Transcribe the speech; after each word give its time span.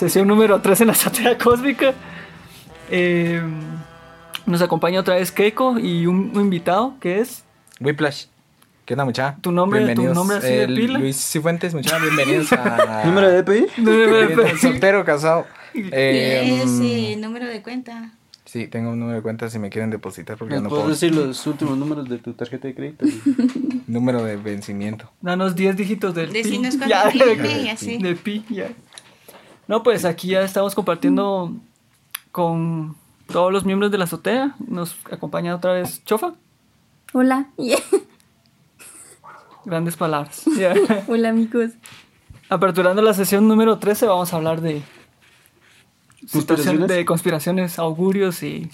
sesión 0.00 0.26
número 0.26 0.60
3 0.62 0.80
en 0.80 0.86
la 0.86 0.92
azotea 0.94 1.36
cósmica. 1.36 1.92
Eh, 2.90 3.42
nos 4.46 4.62
acompaña 4.62 4.98
otra 5.00 5.16
vez 5.16 5.30
Keiko 5.30 5.78
y 5.78 6.06
un, 6.06 6.32
un 6.34 6.40
invitado 6.40 6.94
que 7.00 7.20
es 7.20 7.44
Whiplash. 7.80 8.24
¿Qué 8.86 8.94
onda, 8.94 9.04
muchacha? 9.04 9.36
¿Tu 9.42 9.52
nombre- 9.52 9.94
tu 9.94 10.02
nombre 10.14 10.38
así 10.38 10.48
de 10.48 10.66
pila? 10.66 10.98
Luis 10.98 11.16
Cifuentes, 11.16 11.74
muchacha. 11.74 11.98
Bienvenidos 11.98 12.50
a... 12.54 13.02
¿Número 13.06 13.28
de 13.28 13.42
DPI? 13.42 13.66
Bienvenidos, 13.76 14.60
Soltero, 14.60 15.04
casado. 15.04 15.46
Eh, 15.74 16.62
Ese 16.64 17.16
número 17.18 17.46
de 17.46 17.62
cuenta. 17.62 18.12
Sí, 18.46 18.66
tengo 18.66 18.90
un 18.90 18.98
número 18.98 19.18
de 19.18 19.22
cuenta 19.22 19.48
si 19.50 19.60
me 19.60 19.68
quieren 19.70 19.90
depositar 19.90 20.36
porque 20.38 20.56
¿Me 20.56 20.62
no 20.62 20.70
puedo. 20.70 20.88
decir 20.88 21.14
los 21.14 21.46
últimos 21.46 21.76
números 21.78 22.08
de 22.08 22.18
tu 22.18 22.32
tarjeta 22.32 22.66
de 22.66 22.74
crédito? 22.74 23.04
Número 23.86 24.24
de 24.24 24.36
vencimiento. 24.36 25.08
Danos 25.20 25.54
10 25.54 25.76
dígitos 25.76 26.14
del 26.14 26.28
pi. 26.30 26.42
Decinos 26.42 26.76
Ya, 26.88 27.08
tiene 27.10 27.62
y 27.62 27.68
así. 27.68 27.98
De 27.98 28.16
pi, 28.16 28.44
ya. 28.48 28.68
No, 29.70 29.84
pues 29.84 30.04
aquí 30.04 30.30
ya 30.30 30.42
estamos 30.42 30.74
compartiendo 30.74 31.54
con 32.32 32.96
todos 33.28 33.52
los 33.52 33.64
miembros 33.64 33.92
de 33.92 33.98
la 33.98 34.04
azotea. 34.04 34.56
Nos 34.66 34.96
acompaña 35.08 35.54
otra 35.54 35.74
vez 35.74 36.04
Chofa. 36.04 36.32
Hola. 37.12 37.50
Grandes 39.64 39.96
palabras. 39.96 40.42
Ya. 40.58 40.74
Hola 41.06 41.28
amigos. 41.28 41.70
Aperturando 42.48 43.00
la 43.00 43.14
sesión 43.14 43.46
número 43.46 43.78
13 43.78 44.06
vamos 44.06 44.32
a 44.32 44.36
hablar 44.38 44.60
de 44.60 44.82
de 46.88 47.04
conspiraciones, 47.04 47.78
augurios 47.78 48.42
y 48.42 48.68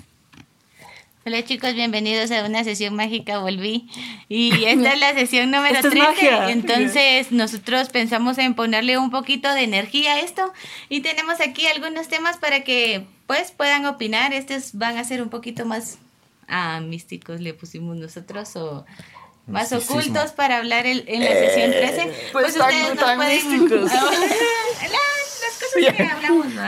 Hola 1.26 1.44
chicos, 1.44 1.74
bienvenidos 1.74 2.30
a 2.30 2.44
una 2.44 2.62
sesión 2.62 2.94
mágica, 2.94 3.38
volví. 3.38 3.88
Y 4.28 4.64
esta 4.66 4.92
es 4.92 5.00
la 5.00 5.12
sesión 5.12 5.50
número 5.50 5.74
Esta 5.74 5.88
es 5.88 5.94
13. 5.94 6.06
magia. 6.06 6.50
Entonces 6.50 7.32
nosotros 7.32 7.88
pensamos 7.88 8.38
en 8.38 8.54
ponerle 8.54 8.96
un 8.96 9.10
poquito 9.10 9.52
de 9.52 9.64
energía 9.64 10.12
a 10.14 10.20
esto. 10.20 10.52
Y 10.88 11.00
tenemos 11.00 11.40
aquí 11.40 11.66
algunos 11.66 12.06
temas 12.06 12.36
para 12.36 12.60
que 12.62 13.06
pues 13.26 13.50
puedan 13.50 13.86
opinar. 13.86 14.32
Estos 14.32 14.74
van 14.74 14.98
a 14.98 15.04
ser 15.04 15.20
un 15.20 15.28
poquito 15.28 15.64
más 15.66 15.98
ah, 16.46 16.78
místicos, 16.80 17.40
le 17.40 17.54
pusimos 17.54 17.96
nosotros, 17.96 18.54
o 18.54 18.86
más 19.48 19.72
Misticismo. 19.72 19.96
ocultos 20.00 20.30
para 20.30 20.58
hablar 20.58 20.86
el- 20.86 21.04
en 21.08 21.24
la 21.24 21.32
sesión 21.32 21.72
13. 21.72 22.12
pues 22.32 22.54
tan- 22.54 22.68
ustedes 22.72 22.94
nos 22.94 23.04
pueden... 23.16 23.50
místicos. 23.50 23.90
las 23.92 25.58
cosas 25.58 25.96
que 25.96 26.02
hablamos, 26.08 26.46
¿no? 26.54 26.62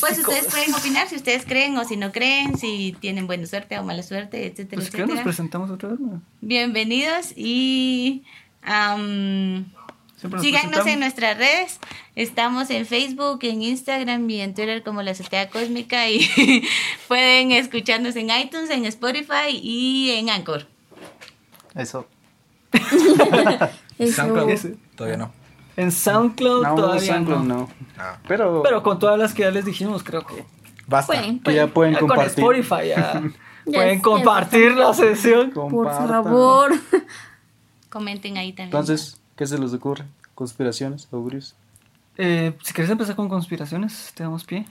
Pues 0.00 0.18
ustedes 0.18 0.46
pueden 0.46 0.74
opinar 0.74 1.08
si 1.08 1.16
ustedes 1.16 1.44
creen 1.44 1.76
o 1.76 1.84
si 1.84 1.96
no 1.96 2.12
creen, 2.12 2.56
si 2.56 2.96
tienen 3.00 3.26
buena 3.26 3.46
suerte 3.46 3.78
o 3.78 3.82
mala 3.82 4.02
suerte, 4.02 4.46
etcétera, 4.46 4.80
pues 4.80 4.90
que 4.90 4.98
nos 4.98 5.06
etcétera. 5.06 5.24
presentamos 5.24 5.70
otra 5.70 5.90
vez. 5.90 6.00
¿no? 6.00 6.22
Bienvenidos 6.40 7.32
y 7.36 8.22
nos 8.64 10.42
síganos 10.42 10.86
en 10.86 11.00
nuestras 11.00 11.36
redes. 11.36 11.78
Estamos 12.14 12.70
en 12.70 12.86
Facebook, 12.86 13.40
en 13.42 13.62
Instagram 13.62 14.28
y 14.30 14.40
en 14.40 14.54
Twitter 14.54 14.82
como 14.82 15.02
La 15.02 15.10
Azotea 15.10 15.50
Cósmica 15.50 16.08
y 16.08 16.66
pueden 17.08 17.52
escucharnos 17.52 18.16
en 18.16 18.30
iTunes, 18.30 18.70
en 18.70 18.86
Spotify 18.86 19.50
y 19.50 20.10
en 20.12 20.30
Anchor. 20.30 20.66
Eso. 21.74 22.06
Eso. 23.98 24.76
Todavía 24.96 25.16
no. 25.18 25.41
En 25.82 25.92
SoundCloud 25.92 26.62
No, 26.62 26.74
todavía 26.74 27.12
SoundCloud 27.14 27.42
no. 27.42 27.54
no. 27.56 27.68
Ah, 27.98 28.18
Pero, 28.28 28.62
Pero 28.62 28.82
con 28.82 28.98
todas 28.98 29.18
las 29.18 29.34
que 29.34 29.42
ya 29.42 29.50
les 29.50 29.64
dijimos, 29.64 30.02
creo 30.02 30.24
que 30.24 30.44
basta. 30.86 31.12
Pueden, 31.14 31.40
que 31.40 31.54
ya 31.54 31.66
pueden. 31.66 31.94
con 31.94 32.08
compartir. 32.08 32.38
Spotify 32.44 32.88
ya 32.88 33.22
pueden 33.64 34.00
compartir 34.00 34.72
la 34.72 34.94
sesión. 34.94 35.50
Por 35.50 35.90
favor. 35.90 36.72
Comenten 37.90 38.38
ahí 38.38 38.52
también. 38.52 38.66
Entonces, 38.68 39.20
¿qué 39.36 39.46
se 39.46 39.58
les 39.58 39.72
ocurre? 39.74 40.04
¿Conspiraciones? 40.34 41.08
¿Augurios? 41.12 41.54
Eh, 42.16 42.56
si 42.62 42.72
quieres 42.72 42.90
empezar 42.90 43.16
con 43.16 43.28
conspiraciones, 43.28 44.12
te 44.14 44.22
damos 44.22 44.44
pie. 44.44 44.66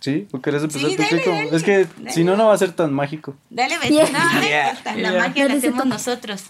¿Sí? 0.00 0.28
¿O 0.32 0.40
querés 0.40 0.62
empezar 0.62 0.90
Sí, 0.90 0.96
tú, 0.96 1.02
dale, 1.02 1.16
Keiko? 1.22 1.30
dale, 1.30 1.56
Es 1.56 1.62
que 1.62 1.86
dale. 1.96 2.10
si 2.12 2.24
no, 2.24 2.36
no 2.36 2.46
va 2.46 2.54
a 2.54 2.58
ser 2.58 2.72
tan 2.72 2.92
mágico. 2.92 3.34
Dale, 3.50 3.78
besito. 3.78 4.02
Yeah. 4.06 4.10
No, 4.12 4.18
no 4.18 4.46
importa, 4.46 4.94
La 4.96 5.10
Yeah. 5.10 5.18
magia 5.18 5.48
la 5.48 5.54
hacemos 5.54 5.86
nosotros. 5.86 6.44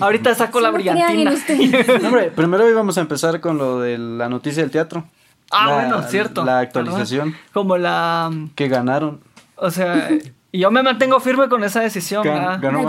Ahorita 0.00 0.34
saco 0.34 0.60
la 0.60 0.70
brillantina. 0.70 1.32
No, 2.00 2.08
hombre, 2.08 2.30
primero 2.30 2.64
hoy 2.64 2.72
vamos 2.72 2.98
a 2.98 3.00
empezar 3.00 3.40
con 3.40 3.58
lo 3.58 3.80
de 3.80 3.98
la 3.98 4.28
noticia 4.28 4.62
del 4.62 4.70
teatro. 4.70 5.04
Ah, 5.50 5.66
La- 5.66 5.74
bueno, 5.74 6.02
cierto. 6.08 6.44
La 6.44 6.60
actualización 6.60 7.30
Perdón. 7.32 7.46
Como 7.52 7.78
la. 7.78 8.30
que 8.54 8.68
ganaron. 8.68 9.20
O 9.56 9.70
sea, 9.70 10.08
y 10.52 10.60
yo 10.60 10.70
me 10.70 10.82
mantengo 10.82 11.18
firme 11.20 11.48
con 11.48 11.64
esa 11.64 11.80
decisión. 11.80 12.22
Gan- 12.24 12.60
ganó, 12.60 12.84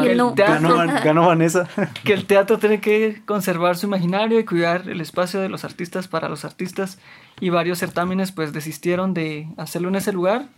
Van- 0.75 1.03
ganó 1.03 1.25
Vanessa. 1.27 1.67
que 2.03 2.13
el 2.13 2.25
teatro 2.25 2.57
tiene 2.59 2.79
que 2.81 3.21
conservar 3.25 3.77
su 3.77 3.87
imaginario 3.87 4.39
y 4.39 4.45
cuidar 4.45 4.87
el 4.89 5.01
espacio 5.01 5.39
de 5.39 5.49
los 5.49 5.63
artistas 5.63 6.07
para 6.07 6.29
los 6.29 6.45
artistas. 6.45 6.99
Y 7.39 7.49
varios 7.49 7.79
certámenes, 7.79 8.31
pues, 8.31 8.53
desistieron 8.53 9.13
de 9.13 9.47
hacerlo 9.57 9.89
en 9.89 9.95
ese 9.95 10.13
lugar. 10.13 10.49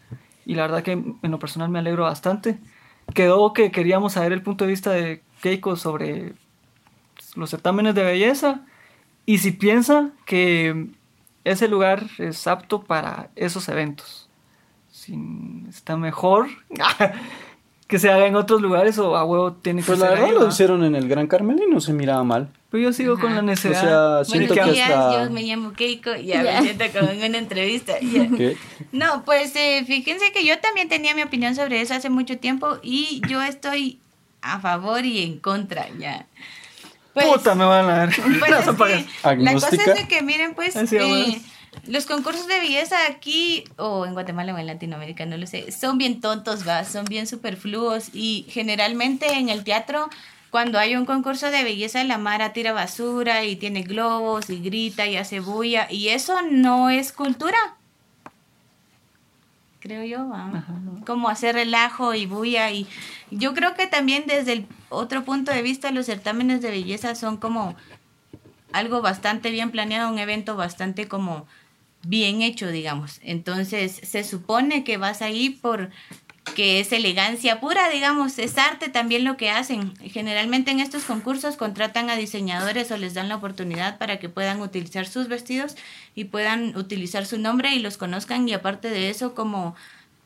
Y 0.46 0.56
la 0.56 0.64
verdad 0.64 0.84
que 0.84 0.94
en 0.94 1.32
lo 1.32 1.40
personal 1.40 1.70
me 1.70 1.80
alegro 1.80 2.04
bastante. 2.04 2.58
Quedó 3.14 3.54
que 3.54 3.72
queríamos 3.72 4.14
saber 4.14 4.32
el 4.32 4.42
punto 4.42 4.66
de 4.66 4.72
vista 4.72 4.92
de 4.92 5.22
Keiko 5.42 5.76
sobre 5.76 6.34
los 7.36 7.50
certámenes 7.50 7.96
de 7.96 8.04
belleza 8.04 8.62
y 9.26 9.40
si 9.40 9.52
piensa 9.52 10.12
que 10.26 10.88
ese 11.44 11.68
lugar 11.68 12.08
es 12.18 12.48
apto 12.48 12.84
para 12.84 13.30
esos 13.36 13.68
eventos. 13.70 14.30
Si 14.90 15.18
está 15.70 15.98
mejor 15.98 16.48
que 17.92 18.00
se 18.00 18.10
haga 18.10 18.26
en 18.26 18.36
otros 18.38 18.62
lugares 18.62 18.98
o 18.98 19.16
a 19.18 19.26
huevo 19.26 19.52
tiene 19.52 19.82
que 19.82 19.88
Pues 19.88 20.00
la 20.00 20.08
ser 20.08 20.16
verdad 20.16 20.34
ahí, 20.34 20.40
lo 20.42 20.48
hicieron 20.48 20.84
en 20.86 20.96
el 20.96 21.08
Gran 21.10 21.28
Carmel 21.28 21.62
y 21.62 21.70
no 21.70 21.82
se 21.82 21.92
miraba 21.92 22.24
mal. 22.24 22.48
Pero 22.70 22.84
yo 22.86 22.94
sigo 22.94 23.20
con 23.20 23.34
la 23.36 23.40
O 23.42 23.44
necesidad. 23.44 23.82
sea, 23.82 24.08
Buenos 24.10 24.28
siento 24.30 24.54
que 24.56 24.72
días, 24.72 24.90
hasta... 24.90 25.26
yo 25.26 25.30
me 25.30 25.44
llamo 25.44 25.74
Keiko 25.74 26.16
y 26.16 26.28
ya 26.28 26.42
Ya. 26.42 26.62
me 26.62 26.68
siento 26.74 26.86
como 26.98 27.12
en 27.12 27.18
una 27.24 27.38
entrevista. 27.38 27.94
¿Qué? 28.00 28.56
No, 28.94 29.24
pues 29.26 29.54
eh, 29.58 29.84
fíjense 29.86 30.32
que 30.32 30.46
yo 30.46 30.58
también 30.60 30.88
tenía 30.88 31.14
mi 31.14 31.22
opinión 31.22 31.54
sobre 31.54 31.82
eso 31.82 31.94
hace 31.94 32.10
mucho 32.10 32.38
tiempo 32.38 32.78
y 32.82 33.22
yo 33.28 33.42
estoy 33.42 34.00
a 34.42 34.60
favor 34.62 35.06
y 35.06 35.22
en 35.24 35.38
contra 35.40 35.88
ya. 36.00 36.26
Pues, 37.14 37.26
Puta, 37.28 37.56
me 37.56 37.66
van 37.66 37.90
a 37.90 37.98
dar. 37.98 38.10
pues, 38.78 39.00
es 39.00 39.22
que 39.22 39.36
la 39.44 39.54
cosa 39.54 39.68
es 39.70 39.86
de 39.86 40.08
que 40.08 40.22
miren 40.22 40.54
pues 40.56 40.76
eh. 40.78 41.42
Los 41.88 42.06
concursos 42.06 42.48
de 42.48 42.60
belleza 42.60 42.96
aquí 43.10 43.64
o 43.78 44.06
en 44.06 44.14
Guatemala 44.14 44.54
o 44.54 44.58
en 44.58 44.68
Latinoamérica, 44.68 45.26
no 45.26 45.38
lo 45.38 45.48
sé, 45.48 45.72
son 45.72 45.98
bien 45.98 46.22
tontos, 46.22 46.68
va, 46.68 46.84
son 46.84 47.06
bien 47.06 47.28
superfluos. 47.28 48.10
Y 48.14 48.46
generalmente 48.50 49.34
en 49.34 49.50
el 49.50 49.64
teatro 49.64 50.10
cuando 50.52 50.80
hay 50.80 50.98
un 50.98 51.06
concurso 51.06 51.50
de 51.50 51.64
belleza 51.64 52.04
la 52.04 52.18
Mara 52.18 52.52
tira 52.52 52.74
basura 52.74 53.46
y 53.46 53.56
tiene 53.56 53.84
globos 53.84 54.50
y 54.50 54.60
grita 54.60 55.08
y 55.08 55.16
hace 55.16 55.40
bulla 55.40 55.88
y 55.90 56.10
eso 56.10 56.42
no 56.52 56.90
es 56.90 57.14
cultura. 57.14 57.58
Creo 59.80 60.04
yo, 60.04 60.30
como 61.08 61.30
hacer 61.30 61.56
relajo 61.56 62.14
y 62.14 62.28
bulla 62.28 62.70
y 62.70 62.86
yo 63.32 63.54
creo 63.56 63.74
que 63.74 63.88
también 63.88 64.26
desde 64.28 64.54
el 64.54 64.68
otro 64.90 65.24
punto 65.24 65.52
de 65.52 65.64
vista 65.64 65.90
los 65.90 66.06
certámenes 66.06 66.62
de 66.62 66.70
belleza 66.70 67.16
son 67.16 67.38
como 67.38 67.76
algo 68.74 69.02
bastante 69.02 69.52
bien 69.52 69.72
planeado, 69.72 70.12
un 70.12 70.20
evento 70.20 70.56
bastante 70.56 71.08
como 71.08 71.48
bien 72.04 72.42
hecho, 72.42 72.70
digamos. 72.70 73.20
Entonces, 73.24 74.00
se 74.04 74.24
supone 74.24 74.84
que 74.84 74.98
vas 74.98 75.22
ahí 75.22 75.50
por 75.50 75.90
que 76.56 76.80
es 76.80 76.92
elegancia 76.92 77.60
pura, 77.60 77.90
digamos, 77.90 78.40
es 78.40 78.58
arte 78.58 78.90
también 78.90 79.24
lo 79.24 79.38
que 79.38 79.50
hacen. 79.50 79.94
Generalmente 79.98 80.72
en 80.72 80.80
estos 80.80 81.04
concursos 81.04 81.56
contratan 81.56 82.10
a 82.10 82.16
diseñadores 82.16 82.92
o 82.92 82.98
les 82.98 83.14
dan 83.14 83.30
la 83.30 83.36
oportunidad 83.36 83.98
para 83.98 84.20
que 84.20 84.28
puedan 84.28 84.60
utilizar 84.60 85.08
sus 85.08 85.28
vestidos 85.28 85.76
y 86.16 86.26
puedan 86.26 86.76
utilizar 86.76 87.26
su 87.26 87.38
nombre 87.38 87.74
y 87.76 87.80
los 87.80 87.98
conozcan 87.98 88.50
y 88.50 88.54
aparte 88.54 88.90
de 88.90 89.10
eso 89.10 89.36
como 89.36 89.76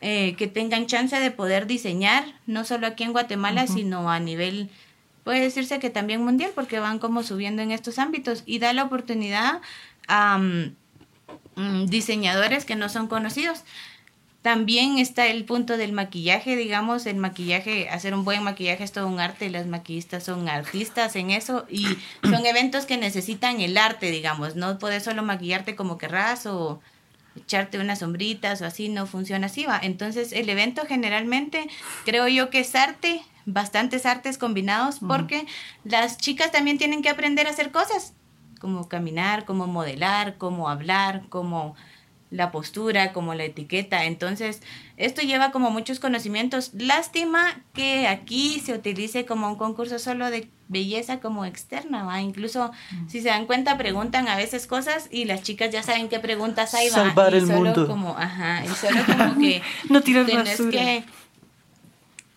eh, 0.01 0.35
que 0.37 0.47
tengan 0.47 0.87
chance 0.87 1.19
de 1.19 1.31
poder 1.31 1.67
diseñar, 1.67 2.23
no 2.47 2.63
solo 2.63 2.87
aquí 2.87 3.03
en 3.03 3.11
Guatemala, 3.11 3.67
sino 3.67 4.09
a 4.09 4.19
nivel 4.19 4.69
puede 5.23 5.41
decirse 5.41 5.79
que 5.79 5.89
también 5.89 6.23
mundial 6.23 6.51
porque 6.55 6.79
van 6.79 6.99
como 6.99 7.23
subiendo 7.23 7.61
en 7.61 7.71
estos 7.71 7.99
ámbitos 7.99 8.43
y 8.45 8.59
da 8.59 8.73
la 8.73 8.83
oportunidad 8.83 9.61
a 10.07 10.39
mm, 11.55 11.85
diseñadores 11.85 12.65
que 12.65 12.75
no 12.75 12.89
son 12.89 13.07
conocidos. 13.07 13.63
También 14.41 14.99
está 14.99 15.25
el 15.25 15.43
punto 15.43 15.75
del 15.75 15.91
maquillaje, 15.91 16.55
digamos, 16.55 17.07
el 17.07 17.15
maquillaje, 17.15 17.89
hacer 17.89 18.13
un 18.13 18.23
buen 18.23 18.43
maquillaje 18.43 18.83
es 18.83 18.91
todo 18.91 19.07
un 19.07 19.19
arte, 19.19 19.49
las 19.49 19.65
maquillistas 19.65 20.23
son 20.23 20.47
artistas 20.47 21.15
en 21.15 21.31
eso 21.31 21.65
y 21.67 21.87
son 22.23 22.45
eventos 22.45 22.85
que 22.85 22.97
necesitan 22.97 23.59
el 23.59 23.75
arte, 23.75 24.11
digamos, 24.11 24.55
no 24.55 24.77
puedes 24.77 25.03
solo 25.03 25.23
maquillarte 25.23 25.75
como 25.75 25.97
querrás 25.97 26.45
o 26.45 26.79
echarte 27.35 27.79
unas 27.79 27.99
sombritas 27.99 28.61
o 28.61 28.65
así, 28.65 28.87
no 28.87 29.07
funciona 29.07 29.47
así, 29.47 29.65
va. 29.65 29.79
Entonces 29.81 30.31
el 30.31 30.47
evento 30.49 30.83
generalmente 30.87 31.67
creo 32.05 32.27
yo 32.27 32.51
que 32.51 32.59
es 32.59 32.75
arte, 32.75 33.23
bastantes 33.45 34.05
artes 34.05 34.37
combinados, 34.37 34.99
porque 34.99 35.45
las 35.83 36.17
chicas 36.17 36.51
también 36.51 36.77
tienen 36.77 37.01
que 37.01 37.09
aprender 37.09 37.47
a 37.47 37.51
hacer 37.51 37.71
cosas, 37.71 38.13
como 38.65 38.89
caminar, 38.89 39.45
como 39.45 39.67
modelar, 39.67 40.39
como 40.39 40.69
hablar, 40.69 41.21
como 41.29 41.75
la 42.31 42.51
postura, 42.51 43.13
como 43.13 43.35
la 43.35 43.43
etiqueta. 43.43 44.05
Entonces, 44.05 44.63
esto 44.97 45.21
lleva 45.21 45.51
como 45.51 45.69
muchos 45.69 45.99
conocimientos. 45.99 46.71
Lástima 46.73 47.61
que 47.75 48.07
aquí 48.07 48.59
se 48.59 48.73
utilice 48.73 49.27
como 49.27 49.47
un 49.47 49.55
concurso 49.55 49.99
solo 49.99 50.31
de 50.31 50.49
belleza 50.67 51.19
como 51.19 51.45
externa, 51.45 52.03
¿va? 52.05 52.21
Incluso, 52.21 52.71
si 53.07 53.21
se 53.21 53.29
dan 53.29 53.45
cuenta, 53.45 53.77
preguntan 53.77 54.27
a 54.27 54.35
veces 54.35 54.65
cosas 54.65 55.09
y 55.11 55.25
las 55.25 55.43
chicas 55.43 55.69
ya 55.69 55.83
saben 55.83 56.09
qué 56.09 56.19
preguntas 56.19 56.73
hay, 56.73 56.89
¿va? 56.89 56.95
Salvar 56.95 57.33
y 57.33 57.37
el 57.37 57.45
solo 57.45 57.59
mundo. 57.59 57.87
como, 57.87 58.17
ajá, 58.17 58.65
y 58.65 58.69
solo 58.69 58.99
como 59.05 59.37
que 59.39 59.61
No 59.91 60.01
tirar 60.01 60.25
tenés 60.25 60.49
basura. 60.49 60.71
que 60.71 61.03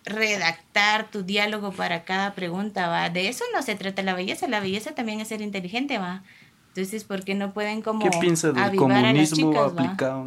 redactar 0.09 1.09
tu 1.09 1.23
diálogo 1.23 1.71
para 1.71 2.03
cada 2.03 2.33
pregunta, 2.33 2.87
¿va? 2.87 3.09
De 3.09 3.27
eso 3.29 3.43
no 3.53 3.61
se 3.61 3.75
trata 3.75 4.01
la 4.03 4.13
belleza, 4.13 4.47
la 4.47 4.59
belleza 4.59 4.93
también 4.93 5.19
es 5.21 5.27
ser 5.29 5.41
inteligente, 5.41 5.97
¿va? 5.97 6.23
Entonces, 6.69 7.03
¿por 7.03 7.23
qué 7.25 7.33
no 7.33 7.51
pueden 7.51 7.81
como 7.81 8.07
¿Qué 8.07 8.15
piensa 8.19 8.51
del 8.51 8.75
comunismo 8.75 9.51
chicas, 9.51 9.71
aplicado? 9.73 10.23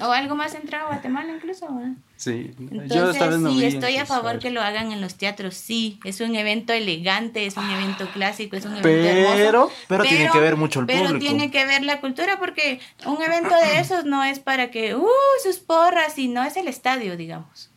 O 0.00 0.10
algo 0.10 0.36
más 0.36 0.52
centrado 0.52 0.86
a 0.86 0.88
Guatemala 0.88 1.34
incluso, 1.34 1.66
¿va? 1.66 1.92
sí, 2.16 2.50
Entonces, 2.58 2.88
yo 2.96 3.10
esta 3.10 3.28
vez 3.28 3.38
no 3.38 3.50
sí, 3.50 3.56
vi, 3.58 3.64
estoy 3.66 3.96
a 3.98 4.06
favor 4.06 4.38
que 4.38 4.50
lo 4.50 4.62
hagan 4.62 4.90
en 4.90 5.00
los 5.00 5.14
teatros, 5.16 5.54
sí. 5.54 6.00
Es 6.04 6.20
un 6.20 6.34
evento 6.34 6.72
elegante, 6.72 7.46
es 7.46 7.56
un 7.58 7.68
evento 7.70 8.08
clásico, 8.12 8.56
es 8.56 8.64
un 8.64 8.72
evento 8.72 8.88
Pero- 8.88 9.36
hermoso. 9.36 9.72
pero 9.86 10.04
tiene 10.04 10.30
que 10.30 10.40
ver 10.40 10.56
mucho 10.56 10.80
el 10.80 10.86
pero 10.86 11.04
público. 11.10 11.18
tiene 11.20 11.50
que 11.50 11.64
ver 11.66 11.82
la 11.84 12.00
cultura 12.00 12.38
porque 12.38 12.80
un 13.06 13.22
evento 13.22 13.54
de 13.54 13.80
esos 13.80 14.06
no 14.06 14.24
es 14.24 14.38
para 14.40 14.70
que, 14.70 14.96
uh, 14.96 15.06
sus 15.42 15.58
porras, 15.58 16.18
y 16.18 16.28
no 16.28 16.42
es 16.42 16.56
el 16.56 16.68
estadio, 16.68 17.16
digamos. 17.16 17.70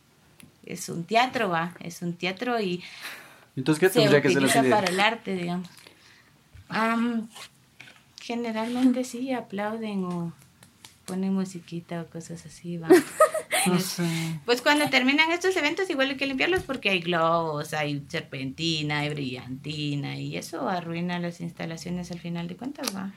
Es 0.72 0.88
un 0.88 1.04
teatro, 1.04 1.48
va, 1.48 1.74
es 1.80 2.02
un 2.02 2.14
teatro 2.14 2.60
y 2.60 2.82
Entonces, 3.56 3.80
¿qué 3.80 3.88
se 3.88 4.00
tendría 4.00 4.22
que 4.22 4.30
ser 4.30 4.70
para 4.70 4.88
el 4.88 5.00
arte, 5.00 5.34
digamos. 5.34 5.68
Am, 6.68 7.28
generalmente 8.20 9.04
sí 9.04 9.32
aplauden 9.32 10.04
o 10.04 10.32
ponen 11.04 11.34
musiquita 11.34 12.02
o 12.02 12.06
cosas 12.06 12.46
así, 12.46 12.78
va. 12.78 12.88
No 13.64 13.78
sé. 13.78 14.02
pues 14.44 14.60
cuando 14.60 14.90
terminan 14.90 15.30
estos 15.30 15.54
eventos 15.56 15.88
igual 15.88 16.10
hay 16.10 16.16
que 16.16 16.26
limpiarlos 16.26 16.64
porque 16.64 16.90
hay 16.90 17.00
globos, 17.00 17.74
hay 17.74 18.04
serpentina, 18.08 19.00
hay 19.00 19.10
brillantina 19.10 20.16
y 20.18 20.36
eso 20.36 20.68
arruina 20.68 21.20
las 21.20 21.40
instalaciones 21.40 22.10
al 22.10 22.18
final 22.18 22.48
de 22.48 22.56
cuentas, 22.56 22.96
va. 22.96 23.12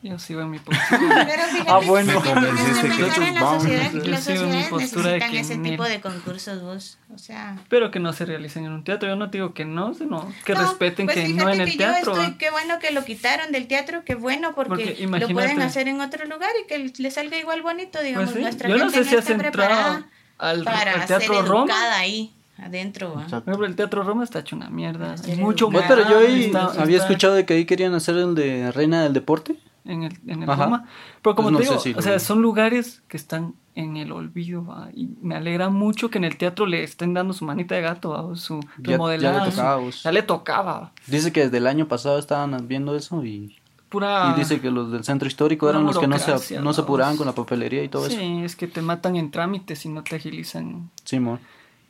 Yo 0.00 0.16
sigo 0.20 0.42
en 0.42 0.50
mi 0.50 0.60
postura. 0.60 0.88
Pero 1.28 1.42
fíjate 1.50 1.70
Ah, 1.70 1.80
bueno. 1.84 2.22
que- 2.22 2.30
en 2.30 3.34
la 3.34 3.40
Vamos. 3.42 3.62
sociedad, 3.64 3.90
Yo 3.92 4.04
las 4.04 4.22
sigo 4.24 4.42
en 4.44 4.50
mi 4.50 4.62
sociedades 4.62 4.68
postura 4.68 5.02
de 5.10 5.18
necesitan 5.18 5.30
que 5.32 5.40
ese 5.40 5.56
ni- 5.58 5.70
tipo 5.70 5.82
de 5.84 6.00
concursos 6.00 6.62
vos, 6.62 6.98
o 7.12 7.18
sea... 7.18 7.56
Pero 7.68 7.90
que 7.90 7.98
no 7.98 8.12
se 8.12 8.24
realicen 8.24 8.64
en 8.64 8.72
un 8.72 8.84
teatro. 8.84 9.08
Yo 9.08 9.16
no 9.16 9.26
digo 9.26 9.54
que 9.54 9.64
no, 9.64 9.94
sino 9.94 10.32
que 10.44 10.54
No, 10.54 10.60
respeten 10.60 11.06
pues 11.06 11.16
que 11.18 11.28
no 11.30 11.48
en 11.50 11.60
el 11.62 11.70
que 11.72 11.78
teatro. 11.78 12.14
Yo 12.14 12.22
estoy, 12.22 12.38
qué 12.38 12.50
bueno 12.50 12.78
que 12.78 12.92
lo 12.92 13.04
quitaron 13.04 13.50
del 13.50 13.66
teatro, 13.66 14.02
qué 14.04 14.14
bueno 14.14 14.54
porque, 14.54 14.96
Porque 15.10 15.18
lo 15.26 15.28
pueden 15.30 15.62
hacer 15.62 15.88
en 15.88 16.00
otro 16.00 16.26
lugar 16.26 16.50
y 16.64 16.68
que 16.68 16.92
le 16.96 17.10
salga 17.10 17.36
igual 17.36 17.62
bonito, 17.62 18.00
digamos. 18.00 18.26
Pues 18.30 18.36
sí, 18.36 18.42
Nuestra 18.42 18.68
Yo 18.68 18.76
no 18.76 18.84
gente 18.90 18.98
sé 19.04 19.10
si 19.10 19.16
has 19.16 19.20
está 19.28 19.32
entrado 19.32 19.52
preparada 19.52 20.06
al, 20.38 20.62
para 20.62 20.92
al 20.92 21.06
Teatro 21.06 21.34
ser 21.34 21.44
Roma. 21.44 21.64
educada 21.64 21.98
ahí 21.98 22.32
adentro. 22.62 23.20
ejemplo, 23.26 23.66
el 23.66 23.74
Teatro 23.74 24.04
Roma 24.04 24.22
está 24.22 24.38
hecho 24.38 24.54
una 24.54 24.70
mierda. 24.70 25.16
Hay 25.26 25.36
mucho 25.36 25.68
No, 25.70 25.80
educada. 25.80 25.96
pero 26.06 26.08
yo 26.08 26.18
ahí 26.20 26.44
está- 26.44 26.66
había 26.80 26.98
está 26.98 27.08
escuchado 27.08 27.34
de 27.34 27.44
que 27.44 27.54
ahí 27.54 27.64
querían 27.64 27.94
hacer 27.94 28.16
el 28.16 28.36
de 28.36 28.70
Reina 28.70 29.02
del 29.02 29.12
Deporte. 29.12 29.56
En 29.88 30.04
el, 30.04 30.12
en 30.26 30.42
el. 30.42 30.46
Roma. 30.48 30.86
Pero 31.22 31.34
como 31.34 31.50
Pues 31.50 31.60
te 31.60 31.64
no 31.64 31.70
digo, 31.70 31.82
si 31.82 31.94
o 31.94 32.02
sea, 32.02 32.18
son 32.20 32.40
lugares 32.42 33.02
que 33.08 33.16
están 33.16 33.54
en 33.74 33.96
el 33.96 34.12
olvido. 34.12 34.64
¿va? 34.64 34.88
Y 34.94 35.08
me 35.22 35.34
alegra 35.34 35.68
mucho 35.70 36.10
que 36.10 36.18
en 36.18 36.24
el 36.24 36.36
teatro 36.36 36.66
le 36.66 36.84
estén 36.84 37.14
dando 37.14 37.32
su 37.32 37.44
manita 37.44 37.74
de 37.74 37.80
gato, 37.82 38.10
¿va? 38.10 38.36
su 38.36 38.60
Ya- 38.60 38.66
ya 38.76 38.82
le 38.82 38.92
remodelado. 38.92 39.44
su- 39.46 39.50
tocaba. 39.56 39.82
Ya 40.04 40.12
le 40.12 40.22
tocaba. 40.22 40.92
Dice 41.06 41.32
que 41.32 41.40
desde 41.44 41.56
el 41.56 41.66
año 41.66 41.88
pasado 41.88 42.18
estaban 42.18 42.68
viendo 42.68 42.94
eso 42.96 43.24
y, 43.24 43.56
Pura. 43.88 44.32
y 44.36 44.38
dice 44.38 44.60
que 44.60 44.70
los 44.70 44.92
del 44.92 45.04
centro 45.04 45.26
histórico 45.28 45.68
eran 45.70 45.84
los 45.84 45.98
que 45.98 46.06
no 46.06 46.18
se, 46.18 46.60
no 46.60 46.72
se 46.72 46.80
apuraban 46.82 47.16
con 47.16 47.26
la 47.26 47.34
papelería 47.34 47.82
y 47.82 47.88
todo 47.88 48.06
eso. 48.06 48.16
Sí, 48.18 48.42
es 48.44 48.54
que 48.56 48.66
te 48.68 48.82
matan 48.82 49.16
en 49.16 49.30
trámites 49.30 49.84
y 49.86 49.88
no 49.88 50.02
te 50.02 50.16
agilizan. 50.16 50.90
Simón. 51.04 51.40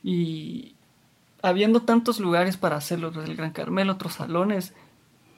Y 0.05 0.75
habiendo 1.43 1.81
tantos 1.83 2.21
lugares 2.21 2.57
para 2.57 2.77
hacerlo, 2.77 3.11
el 3.25 3.35
Gran 3.37 3.51
Carmel, 3.53 3.91
otros 3.91 4.15
salones, 4.15 4.75